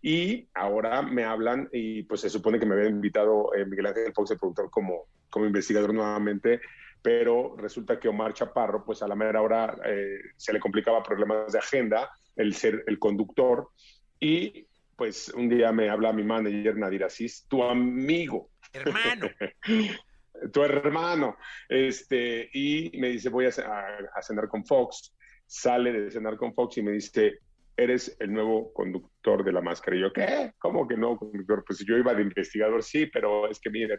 Y 0.00 0.48
ahora 0.52 1.00
me 1.00 1.24
hablan 1.24 1.68
y 1.72 2.02
pues 2.02 2.20
se 2.20 2.28
supone 2.28 2.58
que 2.58 2.66
me 2.66 2.74
había 2.74 2.88
invitado 2.88 3.54
eh, 3.54 3.64
Miguel 3.64 3.86
Ángel 3.86 4.12
Fox, 4.14 4.30
el 4.30 4.38
productor, 4.38 4.70
como, 4.70 5.06
como 5.30 5.46
investigador 5.46 5.94
nuevamente, 5.94 6.60
pero 7.00 7.54
resulta 7.58 7.98
que 7.98 8.08
Omar 8.08 8.32
Chaparro, 8.32 8.84
pues 8.84 9.02
a 9.02 9.08
la 9.08 9.14
mera 9.14 9.42
hora 9.42 9.76
eh, 9.84 10.18
se 10.36 10.52
le 10.52 10.60
complicaba 10.60 11.02
problemas 11.02 11.52
de 11.52 11.58
agenda, 11.58 12.10
el 12.36 12.54
ser 12.54 12.84
el 12.86 12.98
conductor, 12.98 13.68
y 14.20 14.66
pues 14.96 15.28
un 15.30 15.48
día 15.48 15.72
me 15.72 15.90
habla 15.90 16.12
mi 16.12 16.22
manager 16.22 16.76
Nadir 16.76 17.04
Asís, 17.04 17.46
tu 17.48 17.62
amigo, 17.62 18.50
Hermano. 18.74 19.30
tu 20.52 20.62
hermano, 20.62 21.36
este, 21.68 22.50
y 22.52 22.90
me 22.98 23.08
dice, 23.08 23.28
voy 23.28 23.46
a, 23.46 23.52
ce- 23.52 23.62
a- 23.62 23.98
a 24.14 24.22
cenar 24.22 24.48
con 24.48 24.64
Fox, 24.66 25.14
sale 25.46 25.92
de 25.92 26.10
cenar 26.10 26.36
con 26.36 26.52
Fox 26.54 26.76
y 26.78 26.82
me 26.82 26.92
dice, 26.92 27.38
eres 27.76 28.16
el 28.20 28.32
nuevo 28.32 28.72
conductor 28.72 29.44
de 29.44 29.52
la 29.52 29.60
máscara. 29.60 29.96
Y 29.96 30.00
yo, 30.00 30.12
¿qué? 30.12 30.52
¿Cómo 30.58 30.86
que 30.86 30.96
no, 30.96 31.16
conductor? 31.16 31.64
Pues 31.66 31.84
yo 31.86 31.96
iba 31.96 32.14
de 32.14 32.22
investigador, 32.22 32.82
sí, 32.82 33.06
pero 33.06 33.48
es 33.48 33.60
que 33.60 33.70
mire, 33.70 33.98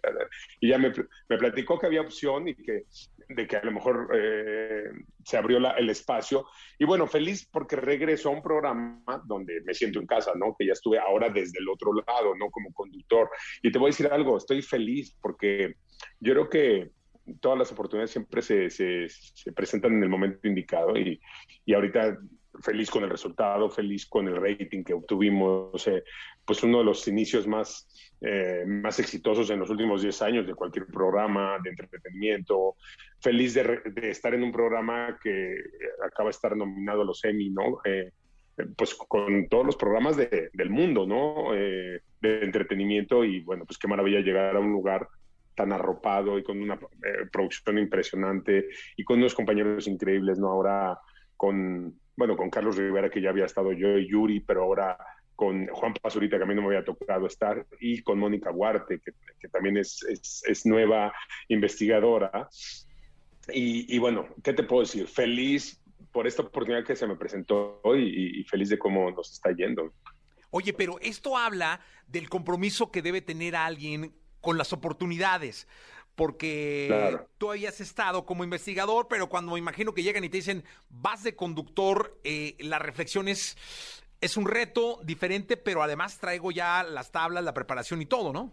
y 0.60 0.70
ya 0.70 0.78
me, 0.78 0.92
me 1.30 1.38
platicó 1.38 1.80
que 1.80 1.88
había 1.88 2.02
opción 2.02 2.48
y 2.48 2.56
que 2.56 2.84
de 3.28 3.48
que 3.48 3.58
a 3.58 3.64
lo 3.64 3.72
mejor 3.72 4.10
eh, 4.14 4.90
se 5.24 5.38
abrió 5.38 5.58
el 5.58 5.90
espacio. 5.90 6.46
Y 6.78 6.86
bueno, 6.86 7.08
feliz 7.08 7.48
porque 7.52 7.76
regreso 7.76 8.30
a 8.30 8.34
un 8.34 8.42
programa 8.42 9.02
donde 9.26 9.62
me 9.62 9.74
siento 9.74 10.00
en 10.00 10.08
casa, 10.08 10.32
¿no? 10.36 10.56
Que 10.58 10.68
ya 10.68 10.74
estuve 10.74 11.00
ahora 11.00 11.30
desde 11.30 11.60
el 11.60 11.70
otro 11.70 11.92
lado, 11.94 12.36
¿no? 12.36 12.50
Como 12.50 12.74
conductor. 12.74 13.30
Y 13.62 13.72
te 13.72 13.80
voy 13.80 13.88
a 13.88 13.92
decir 13.92 14.08
algo, 14.08 14.38
estoy 14.38 14.62
feliz 14.62 15.16
porque 15.22 15.76
yo 16.20 16.34
creo 16.34 16.50
que 16.50 16.92
todas 17.40 17.58
las 17.58 17.72
oportunidades 17.72 18.12
siempre 18.12 18.42
se, 18.42 18.70
se, 18.70 19.08
se 19.10 19.52
presentan 19.52 19.94
en 19.94 20.04
el 20.04 20.10
momento 20.10 20.48
indicado 20.48 20.96
y, 20.96 21.20
y 21.66 21.74
ahorita 21.74 22.20
feliz 22.62 22.90
con 22.90 23.04
el 23.04 23.10
resultado, 23.10 23.70
feliz 23.70 24.06
con 24.08 24.28
el 24.28 24.36
rating 24.36 24.84
que 24.84 24.94
obtuvimos, 24.94 25.88
eh, 25.88 26.04
pues 26.46 26.64
uno 26.64 26.80
de 26.80 26.84
los 26.86 27.08
inicios 27.08 27.48
más, 27.48 27.88
eh, 28.22 28.64
más 28.66 29.00
exitosos 29.00 29.50
en 29.50 29.60
los 29.60 29.70
últimos 29.70 30.02
10 30.02 30.22
años 30.22 30.48
de 30.48 30.54
cualquier 30.56 30.88
programa 30.88 31.58
de 31.64 31.70
entretenimiento, 31.72 32.76
feliz 33.20 33.54
de, 33.54 33.64
re- 33.64 33.82
de 33.92 34.10
estar 34.10 34.34
en 34.34 34.44
un 34.44 34.52
programa 34.52 35.18
que 35.22 35.56
acaba 36.06 36.28
de 36.30 36.32
estar 36.32 36.56
nominado 36.56 37.02
a 37.02 37.06
los 37.06 37.24
Emmy, 37.26 37.50
¿no? 37.50 37.80
Eh, 37.86 38.12
pues 38.78 38.96
con 38.96 39.48
todos 39.50 39.66
los 39.66 39.76
programas 39.76 40.16
de- 40.16 40.50
del 40.54 40.70
mundo, 40.70 41.06
¿no? 41.06 41.54
Eh, 41.54 42.00
de 42.22 42.40
entretenimiento 42.44 43.24
y 43.26 43.42
bueno, 43.42 43.66
pues 43.66 43.78
qué 43.78 43.88
maravilla 43.88 44.20
llegar 44.22 44.56
a 44.56 44.60
un 44.60 44.72
lugar 44.72 45.08
tan 45.56 45.72
arropado 45.72 46.38
y 46.38 46.44
con 46.44 46.62
una 46.62 46.76
eh, 46.76 47.28
producción 47.32 47.78
impresionante 47.80 48.68
y 48.98 49.04
con 49.04 49.20
unos 49.20 49.34
compañeros 49.36 49.88
increíbles, 49.88 50.38
¿no? 50.40 50.48
Ahora 50.50 50.98
con, 51.38 52.00
bueno, 52.18 52.38
con 52.38 52.50
Carlos 52.50 52.78
Rivera, 52.78 53.10
que 53.10 53.22
ya 53.22 53.30
había 53.30 53.46
estado 53.46 53.74
yo 53.74 53.98
y 53.98 54.10
Yuri, 54.10 54.40
pero 54.40 54.64
ahora 54.64 54.98
con 55.36 55.68
Juan 55.68 55.94
Pazurita, 55.94 56.38
que 56.38 56.44
a 56.44 56.46
mí 56.46 56.56
no 56.56 56.62
me 56.62 56.68
había 56.68 56.86
tocado 56.86 57.28
estar, 57.28 57.66
y 57.80 58.02
con 58.02 58.20
Mónica 58.20 58.52
Huarte, 58.52 59.00
que, 59.00 59.12
que 59.40 59.50
también 59.50 59.78
es, 59.78 60.02
es, 60.04 60.44
es 60.48 60.66
nueva 60.66 61.14
investigadora. 61.50 62.48
Y, 63.52 63.94
y, 63.94 64.00
bueno, 64.00 64.28
¿qué 64.44 64.54
te 64.54 64.64
puedo 64.64 64.82
decir? 64.82 65.08
Feliz 65.08 65.82
por 66.12 66.26
esta 66.26 66.42
oportunidad 66.42 66.86
que 66.86 66.96
se 66.96 67.06
me 67.06 67.18
presentó 67.18 67.82
y, 67.96 68.40
y 68.40 68.44
feliz 68.46 68.70
de 68.70 68.80
cómo 68.80 69.12
nos 69.12 69.34
está 69.34 69.52
yendo. 69.52 69.94
Oye, 70.52 70.72
pero 70.72 70.98
esto 71.02 71.38
habla 71.38 71.82
del 72.08 72.30
compromiso 72.30 72.90
que 72.90 73.02
debe 73.02 73.22
tener 73.22 73.58
alguien 73.58 74.14
con 74.40 74.58
las 74.58 74.72
oportunidades. 74.72 75.68
Porque 76.16 77.20
tú 77.38 77.52
habías 77.52 77.82
estado 77.82 78.26
como 78.26 78.44
investigador, 78.44 79.08
pero 79.10 79.28
cuando 79.28 79.54
me 79.54 79.60
imagino 79.60 79.94
que 79.94 80.04
llegan 80.04 80.24
y 80.24 80.30
te 80.30 80.38
dicen, 80.38 80.64
vas 80.90 81.24
de 81.24 81.36
conductor, 81.36 82.18
eh, 82.24 82.56
la 82.60 82.80
reflexión 82.80 83.28
es, 83.28 83.58
es 84.22 84.38
un 84.38 84.48
reto 84.48 85.00
diferente, 85.04 85.58
pero 85.58 85.84
además 85.84 86.18
traigo 86.20 86.52
ya 86.52 86.84
las 86.84 87.12
tablas, 87.12 87.44
la 87.44 87.54
preparación 87.54 88.02
y 88.02 88.06
todo, 88.06 88.32
¿no? 88.32 88.52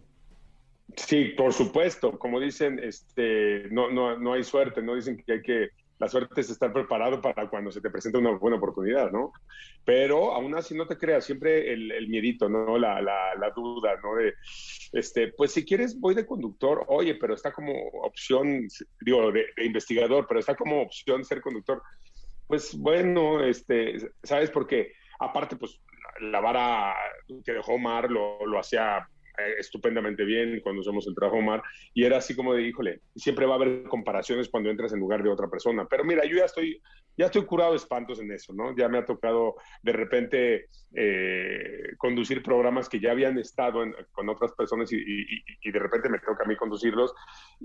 Sí, 0.97 1.33
por 1.37 1.53
supuesto. 1.53 2.19
Como 2.19 2.39
dicen, 2.39 2.79
este, 2.79 3.69
no, 3.71 3.89
no, 3.89 4.17
no 4.17 4.33
hay 4.33 4.43
suerte, 4.43 4.81
no 4.81 4.95
dicen 4.95 5.23
que 5.25 5.33
hay 5.33 5.41
que 5.41 5.69
la 6.03 6.09
suerte 6.09 6.41
es 6.41 6.49
estar 6.49 6.73
preparado 6.73 7.21
para 7.21 7.49
cuando 7.49 7.71
se 7.71 7.79
te 7.79 7.89
presenta 7.89 8.19
una 8.19 8.31
buena 8.31 8.57
oportunidad, 8.57 9.09
¿no? 9.09 9.31
Pero 9.85 10.33
aún 10.33 10.53
así 10.53 10.75
no 10.75 10.85
te 10.85 10.97
creas, 10.97 11.23
siempre 11.23 11.71
el, 11.71 11.93
el 11.93 12.09
miedito, 12.09 12.49
¿no? 12.49 12.77
La, 12.77 13.01
la, 13.01 13.33
la, 13.39 13.49
duda, 13.51 13.95
¿no? 14.03 14.15
De, 14.15 14.33
este, 14.91 15.31
pues 15.31 15.53
si 15.53 15.63
quieres 15.63 15.97
voy 15.97 16.13
de 16.13 16.25
conductor, 16.25 16.83
oye, 16.89 17.15
pero 17.15 17.33
está 17.33 17.53
como 17.53 17.73
opción, 18.03 18.67
digo, 18.99 19.31
de, 19.31 19.45
investigador, 19.63 20.25
pero 20.27 20.41
está 20.41 20.55
como 20.55 20.81
opción 20.81 21.23
ser 21.23 21.39
conductor. 21.39 21.81
Pues 22.47 22.75
bueno, 22.77 23.41
este, 23.41 24.11
¿sabes? 24.23 24.51
Porque 24.51 24.91
aparte, 25.21 25.55
pues 25.55 25.79
la 26.19 26.41
vara 26.41 26.93
que 27.45 27.53
dejó 27.53 27.75
Omar 27.75 28.11
lo, 28.11 28.45
lo 28.45 28.59
hacía 28.59 29.07
estupendamente 29.57 30.23
bien 30.23 30.59
cuando 30.61 30.81
hacemos 30.81 31.07
el 31.07 31.15
trabajo 31.15 31.39
Omar, 31.39 31.61
y 31.93 32.03
era 32.03 32.17
así 32.17 32.35
como 32.35 32.53
de, 32.53 32.63
híjole, 32.63 33.01
siempre 33.15 33.45
va 33.45 33.53
a 33.53 33.55
haber 33.55 33.83
comparaciones 33.83 34.49
cuando 34.49 34.69
entras 34.69 34.93
en 34.93 34.99
lugar 34.99 35.23
de 35.23 35.29
otra 35.29 35.47
persona, 35.49 35.85
pero 35.89 36.03
mira, 36.03 36.25
yo 36.25 36.37
ya 36.37 36.45
estoy, 36.45 36.81
ya 37.17 37.25
estoy 37.25 37.45
curado 37.45 37.71
de 37.71 37.77
espantos 37.77 38.19
en 38.19 38.31
eso, 38.31 38.53
¿no? 38.53 38.75
Ya 38.75 38.87
me 38.89 38.99
ha 38.99 39.05
tocado 39.05 39.55
de 39.81 39.93
repente 39.93 40.67
eh, 40.95 41.95
conducir 41.97 42.43
programas 42.43 42.87
que 42.87 42.99
ya 42.99 43.11
habían 43.11 43.37
estado 43.39 43.83
con 44.11 44.29
otras 44.29 44.51
personas 44.53 44.91
y, 44.91 44.97
y, 44.97 45.71
de 45.71 45.79
repente 45.79 46.09
me 46.09 46.19
toca 46.19 46.43
a 46.43 46.47
mí 46.47 46.55
conducirlos, 46.55 47.13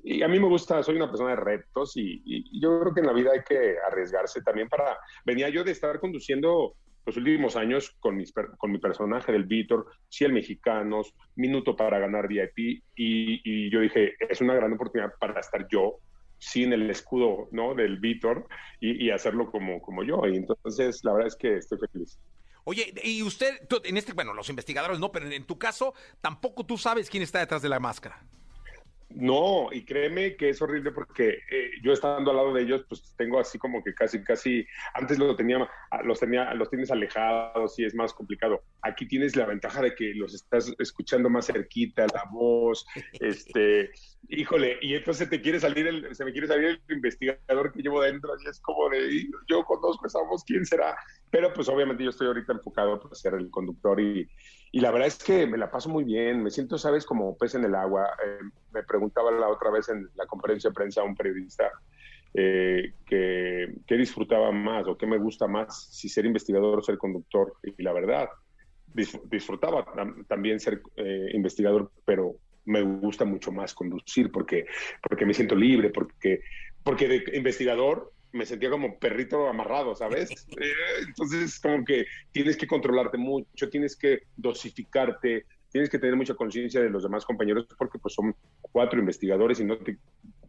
y 0.03 0.23
a 0.23 0.29
mí 0.29 0.39
me 0.39 0.49
gusta, 0.49 0.83
soy 0.83 0.97
una 0.97 1.11
persona 1.11 1.31
de 1.31 1.37
retos 1.37 1.93
y, 1.97 2.19
yo 2.61 2.81
creo 2.81 2.95
que 2.95 3.01
en 3.01 3.07
la 3.07 3.13
vida 3.13 3.31
hay 3.33 3.43
que 3.47 3.77
arriesgarse 3.87 4.43
también 4.43 4.69
para, 4.69 4.99
venía 5.25 5.49
yo 5.49 5.65
de 5.65 5.73
estar 5.73 6.01
conduciendo 6.01 6.75
los 7.09 7.17
últimos 7.17 7.57
años 7.57 7.97
con, 8.01 8.23
con 8.59 8.71
mi 8.71 8.79
personaje 8.79 9.33
del 9.33 9.45
Víctor, 9.45 9.87
el 10.21 10.33
Mexicanos, 10.33 11.15
Minuto 11.37 11.75
para 11.75 11.99
ganar 11.99 12.29
VIP, 12.29 12.83
y, 12.97 13.71
yo 13.71 13.81
dije, 13.81 14.15
es 14.29 14.41
una 14.41 14.55
gran 14.55 14.73
oportunidad 14.73 15.13
para 15.19 15.41
estar 15.41 15.67
yo 15.71 16.01
sin 16.39 16.73
el 16.73 16.89
escudo 16.91 17.49
¿no? 17.51 17.75
del 17.75 17.99
Víctor 17.99 18.47
y, 18.81 19.11
hacerlo 19.11 19.51
como, 19.51 19.81
como 19.81 20.05
yo. 20.05 20.21
Y 20.27 20.37
entonces, 20.37 21.03
la 21.03 21.15
verdad 21.15 21.29
es 21.29 21.37
que 21.37 21.57
estoy 21.57 21.79
feliz. 21.93 22.19
Oye, 22.65 22.93
y 23.03 23.23
usted, 23.23 23.59
en 23.85 23.97
este, 23.97 24.13
bueno, 24.13 24.35
los 24.35 24.51
investigadores 24.51 24.99
no, 24.99 25.11
pero 25.11 25.31
en 25.31 25.45
tu 25.45 25.59
caso, 25.59 25.95
tampoco 26.21 26.67
tú 26.67 26.77
sabes 26.77 27.09
quién 27.09 27.23
está 27.23 27.39
detrás 27.39 27.63
de 27.63 27.71
la 27.71 27.81
máscara. 27.81 28.23
No, 29.11 29.69
y 29.73 29.87
créeme 29.87 30.37
que 30.37 30.51
es 30.51 30.61
horrible 30.61 30.93
porque 30.93 31.39
eh, 31.51 31.71
yo 31.83 31.93
estando 31.93 32.31
al 32.31 32.37
lado 32.37 32.53
de 32.53 32.63
ellos, 32.63 32.85
pues 32.87 33.15
tengo 33.17 33.41
así 33.41 33.59
como 33.59 33.83
que 33.83 33.95
casi, 33.95 34.23
casi, 34.23 34.67
antes 34.93 35.19
lo 35.19 35.35
tenía, 35.35 35.67
los 36.05 36.21
tenía, 36.21 36.53
los 36.53 36.69
tienes 36.69 36.91
alejados 36.91 37.79
y 37.79 37.87
es 37.87 37.95
más 37.95 38.13
complicado. 38.13 38.63
Aquí 38.83 39.09
tienes 39.09 39.35
la 39.35 39.47
ventaja 39.47 39.81
de 39.81 39.95
que 39.95 40.13
los 40.15 40.35
estás 40.35 40.75
escuchando 40.79 41.31
más 41.31 41.47
cerquita, 41.47 42.07
la 42.13 42.25
voz, 42.31 42.87
este, 43.21 43.91
híjole, 44.29 44.79
y 44.83 44.95
entonces 44.95 45.31
te 45.31 45.41
quiere 45.41 45.59
salir 45.59 45.87
el, 45.87 46.15
se 46.15 46.27
me 46.27 46.33
quiere 46.33 46.47
salir 46.47 46.79
el 46.87 46.95
investigador 46.95 47.73
que 47.73 47.81
llevo 47.81 48.03
dentro 48.03 48.35
y 48.45 48.49
es 48.49 48.61
como 48.61 48.91
de, 48.91 49.27
yo 49.49 49.65
conozco 49.65 50.07
esa 50.07 50.21
voz, 50.23 50.45
¿quién 50.45 50.67
será? 50.67 50.95
Pero 51.31 51.53
pues 51.55 51.67
obviamente 51.71 52.05
yo 52.05 52.11
estoy 52.11 52.27
ahorita 52.27 52.53
enfocado 52.53 53.01
para 53.01 53.15
ser 53.15 53.35
el 53.35 53.49
conductor 53.51 53.99
y, 53.99 54.29
y 54.71 54.81
la 54.81 54.91
verdad 54.91 55.09
es 55.09 55.23
que 55.23 55.47
me 55.47 55.57
la 55.57 55.71
paso 55.71 55.89
muy 55.89 56.05
bien, 56.05 56.43
me 56.43 56.51
siento, 56.51 56.77
sabes, 56.77 57.07
como 57.07 57.37
pez 57.37 57.55
en 57.55 57.65
el 57.65 57.75
agua. 57.75 58.11
Eh, 58.25 58.41
me 58.73 58.83
preguntaba 58.83 59.31
la 59.31 59.49
otra 59.49 59.71
vez 59.71 59.89
en 59.89 60.09
la 60.15 60.27
conferencia 60.27 60.71
de 60.71 60.75
prensa 60.75 61.03
un 61.03 61.17
periodista 61.17 61.71
eh, 62.35 62.93
que, 63.07 63.75
disfrutaba 63.89 64.53
más 64.53 64.87
o 64.87 64.97
qué 64.97 65.07
me 65.07 65.19
gusta 65.19 65.47
más, 65.47 65.89
si 65.91 66.09
ser 66.09 66.27
investigador 66.27 66.79
o 66.79 66.83
ser 66.83 66.99
conductor. 66.99 67.55
Y 67.63 67.83
la 67.83 67.93
verdad, 67.93 68.29
disfrutaba 69.31 69.87
también 70.29 70.61
ser 70.61 70.83
eh, 70.97 71.31
investigador, 71.33 71.91
pero 72.05 72.37
me 72.67 72.83
gusta 72.83 73.25
mucho 73.25 73.51
más 73.51 73.73
conducir 73.73 74.31
porque, 74.31 74.67
porque 75.03 75.25
me 75.25 75.33
siento 75.33 75.55
libre, 75.55 75.91
porque, 75.91 76.43
porque 76.85 77.09
de 77.09 77.37
investigador 77.37 78.13
me 78.39 78.47
sentía 78.47 78.71
como 78.71 78.99
perrito 78.99 79.49
amarrado, 79.49 79.95
¿sabes? 79.95 80.31
Eh, 80.61 81.05
entonces, 81.07 81.61
como 81.61 81.85
que 81.85 82.07
tienes 82.33 82.57
que 82.57 82.67
controlarte 82.67 83.19
mucho, 83.19 83.69
tienes 83.69 83.97
que 83.97 84.23
dosificarte, 84.37 85.47
tienes 85.71 85.91
que 85.91 85.99
tener 85.99 86.17
mucha 86.17 86.35
conciencia 86.35 86.81
de 86.81 86.91
los 86.91 87.03
demás 87.03 87.25
compañeros 87.25 87.67
porque 87.77 87.99
pues 87.99 88.15
son 88.15 88.35
cuatro 88.61 88.99
investigadores 88.99 89.61
y 89.61 89.65
no 89.65 89.77
te 89.79 89.99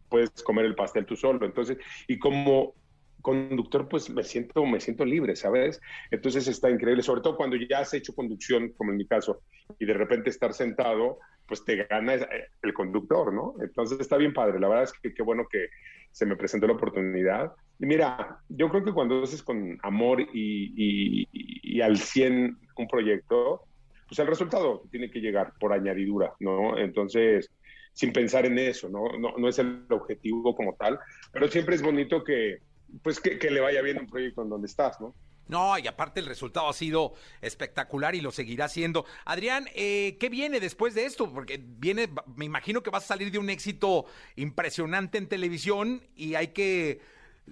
puedes 0.08 0.30
comer 0.42 0.64
el 0.64 0.74
pastel 0.74 1.06
tú 1.06 1.16
solo. 1.16 1.44
Entonces, 1.44 1.78
y 2.08 2.18
como 2.18 2.74
conductor, 3.20 3.88
pues 3.88 4.10
me 4.10 4.24
siento, 4.24 4.64
me 4.64 4.80
siento 4.80 5.04
libre, 5.04 5.36
¿sabes? 5.36 5.80
Entonces 6.10 6.48
está 6.48 6.70
increíble, 6.70 7.02
sobre 7.02 7.20
todo 7.20 7.36
cuando 7.36 7.56
ya 7.56 7.80
has 7.80 7.94
hecho 7.94 8.14
conducción, 8.14 8.72
como 8.76 8.92
en 8.92 8.96
mi 8.96 9.06
caso, 9.06 9.42
y 9.78 9.86
de 9.86 9.94
repente 9.94 10.30
estar 10.30 10.54
sentado, 10.54 11.18
pues 11.46 11.64
te 11.64 11.84
gana 11.84 12.14
el 12.62 12.74
conductor, 12.74 13.32
¿no? 13.32 13.54
Entonces 13.60 14.00
está 14.00 14.16
bien 14.16 14.32
padre, 14.32 14.58
la 14.58 14.68
verdad 14.68 14.84
es 14.84 14.92
que 14.92 15.12
qué 15.12 15.22
bueno 15.22 15.46
que 15.50 15.68
se 16.10 16.26
me 16.26 16.36
presentó 16.36 16.66
la 16.66 16.74
oportunidad. 16.74 17.52
Mira, 17.80 18.40
yo 18.50 18.68
creo 18.68 18.84
que 18.84 18.92
cuando 18.92 19.22
haces 19.22 19.42
con 19.42 19.78
amor 19.82 20.20
y, 20.20 21.26
y, 21.62 21.80
al 21.80 21.96
100 21.96 22.58
un 22.76 22.88
proyecto, 22.88 23.64
pues 24.06 24.18
el 24.18 24.26
resultado 24.26 24.82
tiene 24.90 25.10
que 25.10 25.20
llegar 25.20 25.54
por 25.58 25.72
añadidura, 25.72 26.34
¿no? 26.40 26.76
Entonces, 26.76 27.50
sin 27.94 28.12
pensar 28.12 28.44
en 28.44 28.58
eso, 28.58 28.90
¿no? 28.90 29.18
No, 29.18 29.36
no 29.38 29.48
es 29.48 29.58
el 29.58 29.86
objetivo 29.88 30.54
como 30.54 30.74
tal, 30.74 30.98
pero 31.32 31.48
siempre 31.48 31.74
es 31.74 31.82
bonito 31.82 32.22
que, 32.22 32.58
pues, 33.02 33.18
que, 33.18 33.38
que 33.38 33.50
le 33.50 33.60
vaya 33.60 33.80
bien 33.80 33.98
un 33.98 34.06
proyecto 34.06 34.42
en 34.42 34.50
donde 34.50 34.66
estás, 34.66 35.00
¿no? 35.00 35.14
No, 35.48 35.78
y 35.78 35.88
aparte 35.88 36.20
el 36.20 36.26
resultado 36.26 36.68
ha 36.68 36.72
sido 36.72 37.14
espectacular 37.40 38.14
y 38.14 38.20
lo 38.20 38.30
seguirá 38.30 38.68
siendo. 38.68 39.04
Adrián, 39.24 39.66
eh, 39.74 40.16
¿qué 40.20 40.28
viene 40.28 40.60
después 40.60 40.94
de 40.94 41.06
esto? 41.06 41.32
Porque 41.32 41.60
viene, 41.60 42.08
me 42.36 42.44
imagino 42.44 42.82
que 42.82 42.90
vas 42.90 43.04
a 43.04 43.08
salir 43.08 43.32
de 43.32 43.38
un 43.38 43.50
éxito 43.50 44.04
impresionante 44.36 45.18
en 45.18 45.28
televisión 45.28 46.02
y 46.14 46.36
hay 46.36 46.48
que 46.48 47.00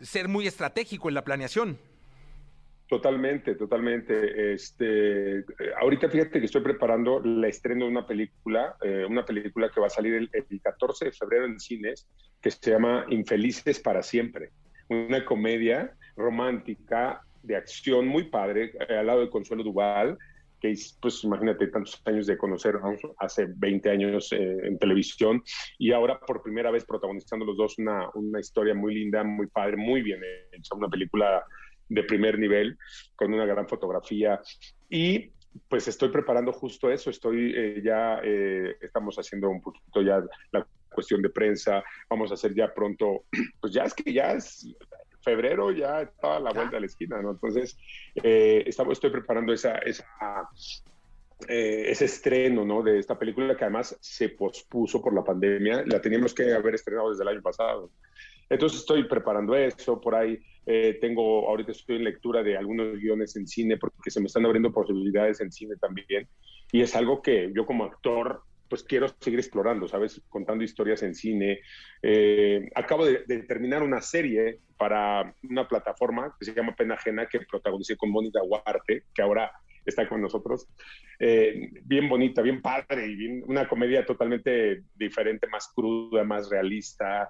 ser 0.03 0.29
muy 0.29 0.47
estratégico 0.47 1.09
en 1.09 1.15
la 1.15 1.25
planeación. 1.25 1.79
Totalmente, 2.89 3.55
totalmente. 3.55 4.55
Este, 4.55 5.45
ahorita 5.79 6.09
fíjate 6.09 6.41
que 6.41 6.47
estoy 6.47 6.63
preparando 6.63 7.21
la 7.21 7.49
estreno 7.49 7.85
de 7.85 7.91
una 7.91 8.07
película, 8.07 8.77
eh, 8.83 9.05
una 9.07 9.27
película 9.27 9.71
que 9.71 9.79
va 9.79 9.89
a 9.89 9.91
salir 9.91 10.15
el, 10.15 10.31
el 10.33 10.61
14 10.61 11.07
de 11.07 11.13
febrero 11.13 11.45
en 11.45 11.61
cines, 11.61 12.09
que 12.41 12.51
se 12.51 12.71
llama 12.71 13.05
Infelices 13.11 13.79
para 13.79 14.03
siempre. 14.03 14.53
Una 14.89 15.23
comedia 15.27 15.93
romántica 16.17 17.21
de 17.43 17.57
acción 17.57 18.07
muy 18.09 18.25
padre, 18.25 18.73
eh, 18.89 18.97
al 18.97 19.07
lado 19.07 19.21
de 19.21 19.31
Consuelo 19.31 19.63
Duval, 19.63 20.17
que 20.61 20.75
pues 21.01 21.25
imagínate 21.25 21.69
tantos 21.69 22.01
años 22.05 22.27
de 22.27 22.37
conocer 22.37 22.77
hace 23.19 23.47
20 23.57 23.91
años 23.91 24.33
eh, 24.33 24.59
en 24.63 24.79
televisión 24.79 25.43
y 25.79 25.93
ahora 25.93 26.19
por 26.21 26.43
primera 26.43 26.71
vez 26.71 26.85
protagonizando 26.85 27.45
los 27.45 27.57
dos 27.57 27.79
una, 27.79 28.09
una 28.15 28.41
historia 28.41 28.75
muy 28.75 28.95
linda, 28.95 29.23
muy 29.25 29.47
padre, 29.47 29.77
muy 29.77 30.03
bien 30.03 30.21
hecha, 30.53 30.75
una 30.75 30.89
película 30.89 31.45
de 31.89 32.03
primer 32.03 32.39
nivel 32.39 32.77
con 33.17 33.33
una 33.33 33.47
gran 33.47 33.69
fotografía. 33.69 34.41
Y 34.91 35.31
pues 35.69 35.89
estoy 35.89 36.11
preparando 36.11 36.53
justo 36.53 36.91
eso, 36.91 37.11
estoy 37.11 37.53
eh, 37.57 37.81
ya, 37.83 38.21
estamos 38.81 39.17
haciendo 39.17 39.49
un 39.49 39.61
poquito 39.61 40.03
ya 40.03 40.23
la 40.53 40.67
cuestión 40.91 41.23
de 41.23 41.31
prensa, 41.31 41.83
vamos 42.11 42.31
a 42.31 42.35
hacer 42.35 42.55
ya 42.55 42.73
pronto, 42.75 43.25
pues 43.61 43.73
ya 43.73 43.85
es 43.85 43.95
que 43.95 44.13
ya 44.13 44.33
es 44.33 44.67
febrero 45.23 45.71
ya 45.73 46.03
estaba 46.03 46.37
a 46.37 46.41
la 46.41 46.53
vuelta 46.53 46.77
de 46.77 46.81
la 46.81 46.87
esquina, 46.87 47.21
¿no? 47.21 47.33
Entonces, 47.33 47.77
eh, 48.23 48.65
estamos, 48.67 48.95
estoy 48.95 49.11
preparando 49.11 49.53
esa, 49.53 49.79
esa 49.79 50.07
eh, 51.47 51.91
ese 51.91 52.07
estreno, 52.07 52.65
¿no? 52.65 52.83
De 52.83 52.99
esta 52.99 53.17
película 53.17 53.57
que 53.57 53.63
además 53.63 53.97
se 54.01 54.31
pospuso 54.31 55.01
por 55.01 55.15
la 55.15 55.23
pandemia, 55.23 55.85
la 55.87 56.01
teníamos 56.01 56.35
que 56.35 56.53
haber 56.53 56.75
estrenado 56.75 57.11
desde 57.11 57.23
el 57.23 57.29
año 57.29 57.43
pasado. 57.43 57.93
Entonces 58.51 58.81
estoy 58.81 59.05
preparando 59.05 59.55
eso, 59.55 60.01
por 60.01 60.17
ahí 60.17 60.41
eh, 60.67 60.99
tengo, 61.01 61.49
ahorita 61.49 61.71
estoy 61.71 61.97
en 61.97 62.05
lectura 62.05 62.43
de 62.43 62.57
algunos 62.57 62.99
guiones 62.99 63.37
en 63.37 63.47
cine 63.47 63.77
porque 63.77 64.11
se 64.11 64.21
me 64.21 64.27
están 64.27 64.47
abriendo 64.47 64.73
posibilidades 64.73 65.41
en 65.41 65.53
cine 65.53 65.77
también. 65.77 66.27
Y 66.73 66.81
es 66.81 66.97
algo 66.97 67.23
que 67.23 67.53
yo 67.55 67.65
como 67.65 67.85
actor 67.85 68.43
pues 68.69 68.83
quiero 68.85 69.09
seguir 69.21 69.39
explorando, 69.39 69.89
¿sabes? 69.89 70.21
Contando 70.29 70.65
historias 70.65 71.03
en 71.03 71.15
cine. 71.15 71.61
Eh, 72.03 72.69
acabo 72.75 73.07
de, 73.07 73.19
terminar 73.43 73.83
una 73.83 74.01
serie 74.01 74.61
para 74.77 75.35
una 75.43 75.67
plataforma 75.67 76.35
que 76.39 76.45
se 76.45 76.55
llama 76.55 76.75
Pena 76.77 76.95
Ajena, 76.95 77.27
que 77.27 77.41
protagonicé 77.41 77.97
con 77.97 78.11
Mónica 78.11 78.41
Huarte, 78.43 79.05
que 79.15 79.23
ahora 79.23 79.51
está 79.85 80.09
con 80.09 80.21
nosotros. 80.21 80.69
Eh, 81.19 81.71
bien 81.85 82.09
bonita, 82.09 82.43
bien 82.43 82.63
padre 82.63 83.07
y 83.07 83.15
bien, 83.15 83.43
una 83.47 83.69
comedia 83.69 84.05
totalmente 84.05 84.83
diferente, 84.95 85.47
más 85.47 85.69
cruda, 85.75 86.25
más 86.25 86.49
realista, 86.49 87.29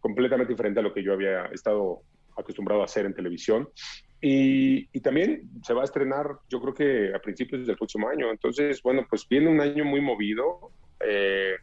completamente 0.00 0.52
diferente 0.52 0.80
a 0.80 0.82
lo 0.82 0.92
que 0.92 1.02
yo 1.02 1.12
había 1.12 1.46
estado 1.46 2.02
acostumbrado 2.36 2.82
a 2.82 2.86
hacer 2.86 3.06
en 3.06 3.14
televisión. 3.14 3.68
Y, 4.22 4.88
y, 4.92 5.00
también 5.00 5.48
se 5.62 5.72
va 5.72 5.80
a 5.80 5.84
estrenar, 5.84 6.26
yo 6.50 6.60
creo 6.60 6.74
que 6.74 7.14
a 7.14 7.20
principios 7.20 7.66
del 7.66 7.76
próximo 7.76 8.08
año. 8.08 8.30
Entonces, 8.30 8.82
bueno, 8.82 9.06
pues 9.08 9.26
viene 9.26 9.48
un 9.48 9.60
año 9.60 9.82
muy 9.84 10.02
movido 10.02 10.72
eh, 11.04 11.56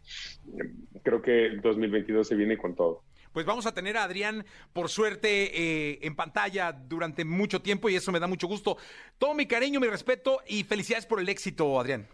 creo 1.03 1.21
que 1.21 1.45
el 1.45 1.61
2022 1.61 2.27
se 2.27 2.35
viene 2.35 2.57
con 2.57 2.75
todo. 2.75 3.03
Pues 3.33 3.45
vamos 3.45 3.67
a 3.67 3.73
tener 3.73 3.97
a 3.97 4.03
Adrián, 4.03 4.45
por 4.73 4.89
suerte, 4.89 5.51
eh, 5.53 5.99
en 6.01 6.15
pantalla 6.15 6.71
durante 6.71 7.23
mucho 7.23 7.61
tiempo 7.61 7.87
y 7.87 7.95
eso 7.95 8.11
me 8.11 8.19
da 8.19 8.25
mucho 8.25 8.47
gusto. 8.47 8.77
Todo 9.19 9.35
mi 9.35 9.45
cariño, 9.45 9.79
mi 9.79 9.87
respeto 9.87 10.41
y 10.47 10.63
felicidades 10.63 11.05
por 11.05 11.19
el 11.19 11.29
éxito, 11.29 11.79
Adrián. 11.79 12.07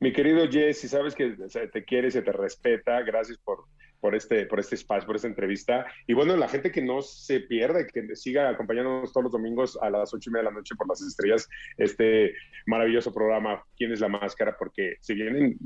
Mi 0.00 0.12
querido 0.12 0.46
Jesse, 0.50 0.90
sabes 0.90 1.14
que 1.14 1.36
se 1.48 1.68
te 1.68 1.84
quiere, 1.84 2.10
se 2.10 2.22
te 2.22 2.32
respeta. 2.32 3.00
Gracias 3.02 3.38
por, 3.38 3.64
por, 4.02 4.16
este, 4.16 4.46
por 4.46 4.58
este 4.58 4.74
espacio, 4.74 5.06
por 5.06 5.14
esta 5.14 5.28
entrevista. 5.28 5.86
Y 6.08 6.12
bueno, 6.12 6.36
la 6.36 6.48
gente 6.48 6.72
que 6.72 6.82
no 6.82 7.02
se 7.02 7.38
pierde, 7.38 7.86
que 7.86 8.16
siga 8.16 8.48
acompañándonos 8.48 9.12
todos 9.12 9.24
los 9.24 9.32
domingos 9.32 9.78
a 9.80 9.90
las 9.90 10.12
ocho 10.12 10.28
y 10.28 10.32
media 10.32 10.46
de 10.46 10.50
la 10.50 10.56
noche 10.58 10.74
por 10.74 10.88
las 10.88 11.00
estrellas, 11.00 11.48
este 11.78 12.34
maravilloso 12.66 13.14
programa, 13.14 13.64
¿Quién 13.76 13.92
es 13.92 14.00
la 14.00 14.08
máscara? 14.08 14.56
Porque 14.58 14.96
si 15.00 15.14
vienen, 15.14 15.56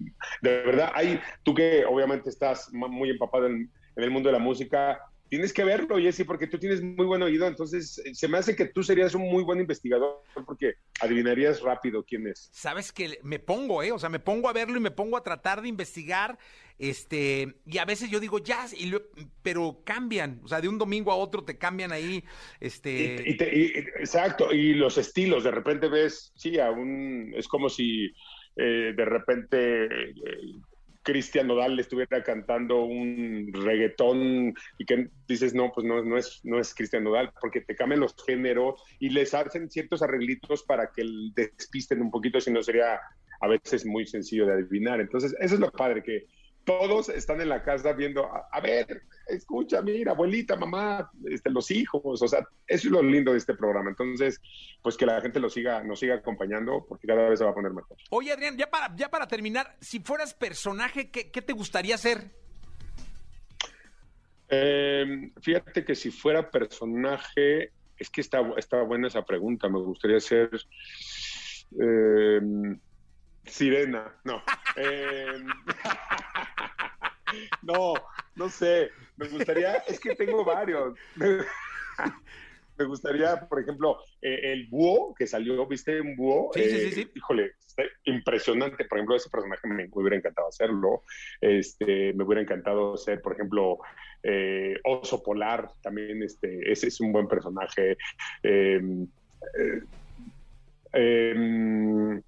de 0.43 0.51
verdad, 0.63 0.91
hay, 0.95 1.19
tú 1.43 1.55
que 1.55 1.87
obviamente 1.87 2.29
estás 2.29 2.71
muy 2.75 3.09
empapado 3.09 3.47
en, 3.47 3.71
en 3.97 4.05
el 4.05 4.11
mundo 4.11 4.29
de 4.29 4.35
la 4.35 4.39
música, 4.39 5.01
tienes 5.29 5.53
que 5.53 5.65
verlo, 5.65 5.99
Jesse, 5.99 6.25
porque 6.25 6.47
tú 6.47 6.59
tienes 6.59 6.83
muy 6.83 7.07
buen 7.07 7.23
oído, 7.23 7.47
entonces 7.47 7.99
eh, 8.05 8.15
se 8.15 8.29
me 8.29 8.39
hace 8.39 8.55
que 8.55 8.67
tú 8.67 8.83
serías 8.83 9.15
un 9.15 9.23
muy 9.23 9.43
buen 9.43 9.61
investigador 9.61 10.23
porque 10.45 10.75
adivinarías 11.01 11.61
rápido 11.61 12.05
quién 12.05 12.27
es. 12.27 12.49
Sabes 12.53 12.93
que 12.93 13.19
me 13.23 13.39
pongo, 13.39 13.83
¿eh? 13.83 13.93
O 13.93 13.99
sea, 13.99 14.09
me 14.09 14.19
pongo 14.19 14.49
a 14.49 14.53
verlo 14.53 14.77
y 14.77 14.81
me 14.81 14.91
pongo 14.91 15.17
a 15.17 15.23
tratar 15.23 15.63
de 15.63 15.69
investigar, 15.69 16.39
este, 16.79 17.57
y 17.67 17.79
a 17.79 17.85
veces 17.85 18.11
yo 18.11 18.21
digo 18.21 18.39
jazz, 18.39 18.73
y 18.73 18.93
pero 19.43 19.83
cambian, 19.85 20.41
o 20.45 20.49
sea, 20.49 20.61
de 20.61 20.69
un 20.69 20.79
domingo 20.79 21.11
a 21.11 21.17
otro 21.17 21.45
te 21.45 21.59
cambian 21.59 21.93
ahí, 21.93 22.23
este... 22.61 23.31
exacto, 24.01 24.53
y 24.53 24.75
los 24.75 24.99
estilos, 24.99 25.45
de 25.45 25.51
repente 25.51 25.89
ves, 25.89 26.33
sí, 26.37 26.59
aún 26.59 27.33
es 27.37 27.49
como 27.49 27.69
si 27.69 28.13
eh, 28.57 28.93
de 28.97 29.05
repente... 29.05 29.85
Eh, 29.85 30.61
Cristian 31.07 31.47
Nodal 31.47 31.77
le 31.77 31.83
estuviera 31.83 32.21
cantando 32.25 32.83
un 32.83 33.53
reggaetón 33.53 34.55
y 34.77 34.85
que 34.85 35.09
dices, 35.29 35.55
no, 35.55 35.71
pues 35.73 35.87
no, 35.87 36.03
no 36.05 36.19
es, 36.19 36.41
no 36.43 36.59
es 36.59 36.75
Cristian 36.75 37.05
Nodal, 37.05 37.33
porque 37.41 37.61
te 37.61 37.77
cambian 37.77 38.01
los 38.01 38.17
géneros 38.27 38.83
y 38.99 39.11
les 39.11 39.33
hacen 39.33 39.71
ciertos 39.71 40.03
arreglitos 40.03 40.65
para 40.65 40.91
que 40.91 41.05
despisten 41.37 42.03
un 42.03 42.11
poquito, 42.11 42.41
si 42.41 42.51
no 42.51 42.61
sería 42.61 42.99
a 43.41 43.49
veces 43.49 43.87
muy 43.87 44.05
sencillo 44.05 44.47
de 44.47 44.55
adivinar. 44.55 45.01
Entonces, 45.01 45.37
eso 45.39 45.55
es 45.55 45.61
lo 45.61 45.71
padre, 45.71 46.03
que 46.03 46.27
todos 46.67 47.09
están 47.11 47.41
en 47.41 47.49
la 47.49 47.63
casa 47.63 47.93
viendo, 47.93 48.29
a, 48.29 48.61
ver, 48.61 49.05
escucha, 49.29 49.81
mira, 49.83 50.11
abuelita, 50.11 50.57
mamá, 50.57 51.09
este, 51.31 51.49
los 51.49 51.71
hijos, 51.71 52.21
o 52.21 52.29
sea, 52.29 52.41
eso 52.67 52.89
es 52.89 52.93
lo 52.93 53.03
lindo 53.05 53.31
de 53.31 53.39
este 53.39 53.55
programa. 53.55 53.89
Entonces, 53.89 54.41
pues 54.83 54.97
que 54.97 55.07
la 55.07 55.21
gente 55.21 55.39
lo 55.39 55.49
siga, 55.49 55.85
nos 55.85 56.01
siga 56.01 56.17
acompañando, 56.17 56.85
porque 56.89 57.07
cada 57.07 57.29
vez 57.29 57.39
se 57.39 57.45
va 57.45 57.53
a 57.53 57.55
poner 57.55 57.73
mejor. 57.73 57.97
Oye, 58.11 58.33
Adrián, 58.33 58.57
ya 58.57 58.69
para, 58.69 58.95
ya 58.97 59.09
para 59.09 59.29
terminar, 59.29 59.77
si 59.81 60.01
fueras 60.01 60.35
personaje, 60.35 61.09
¿qué, 61.09 61.25
te 61.25 61.53
gustaría 61.53 61.97
ser? 61.97 62.33
Em, 64.49 65.33
fíjate 65.41 65.85
que 65.85 65.95
si 65.95 66.11
fuera 66.11 66.51
personaje, 66.51 67.71
es 67.97 68.11
que 68.11 68.21
está, 68.21 68.41
está 68.57 68.83
buena 68.83 69.07
esa 69.07 69.25
pregunta, 69.25 69.69
me 69.69 69.79
gustaría 69.79 70.19
ser... 70.19 70.51
Em, 71.79 72.81
sirena, 73.47 74.13
no. 74.25 74.43
Em, 74.77 75.47
no, 77.63 77.95
no 78.35 78.49
sé. 78.49 78.91
Me 79.17 79.29
gustaría, 79.29 79.77
es 79.89 80.01
que 80.01 80.15
tengo 80.15 80.45
varios. 80.45 80.99
Me 82.79 82.85
gustaría, 82.85 83.49
por 83.49 83.61
ejemplo, 83.61 83.99
eh, 84.21 84.53
el 84.53 84.67
búho 84.67 85.15
que 85.15 85.27
salió, 85.27 85.67
¿viste 85.67 85.99
un 86.01 86.15
búho? 86.15 86.51
Sí, 86.53 86.63
sí, 86.65 86.93
sí, 86.93 87.01
eh, 87.01 87.11
Híjole, 87.15 87.53
impresionante. 88.05 88.85
Por 88.85 88.99
ejemplo, 88.99 89.17
ese 89.17 89.31
personaje 89.31 89.67
me, 89.67 89.89
hubiera 89.93 90.17
encantado 90.17 90.49
hacerlo. 90.49 91.03
Este, 91.41 92.13
me 92.13 92.25
hubiera 92.25 92.43
encantado 92.43 92.97
ser, 92.99 93.23
por 93.23 93.33
ejemplo, 93.33 93.79
eh, 94.23 94.77
oso 94.85 95.23
polar. 95.23 95.71
También, 95.83 96.23
este, 96.23 96.71
ese 96.71 96.89
es 96.89 97.01
un 97.01 97.13
buen 97.13 97.29
personaje. 97.29 97.97
Em, 98.43 99.07
em, 100.93 102.23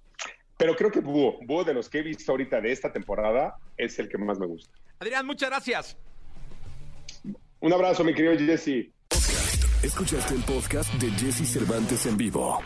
pero 0.59 0.75
creo 0.75 0.91
que 0.91 0.99
Búho, 0.99 1.39
Búho 1.45 1.63
de 1.63 1.73
los 1.73 1.87
que 1.87 1.99
he 1.99 2.03
visto 2.03 2.33
ahorita 2.33 2.59
de 2.59 2.73
esta 2.73 2.91
temporada, 2.91 3.57
es 3.77 3.97
el 3.97 4.09
que 4.09 4.17
más 4.17 4.37
me 4.37 4.45
gusta. 4.45 4.77
Adrián, 4.99 5.25
muchas 5.25 5.49
gracias. 5.49 5.97
Un 7.61 7.71
abrazo, 7.71 8.03
mi 8.03 8.13
querido 8.13 8.37
Jesse. 8.37 8.91
Escuchaste 9.81 10.35
el 10.35 10.43
podcast 10.43 10.93
de 10.95 11.09
Jesse 11.11 11.49
Cervantes 11.49 12.05
en 12.05 12.17
vivo. 12.17 12.59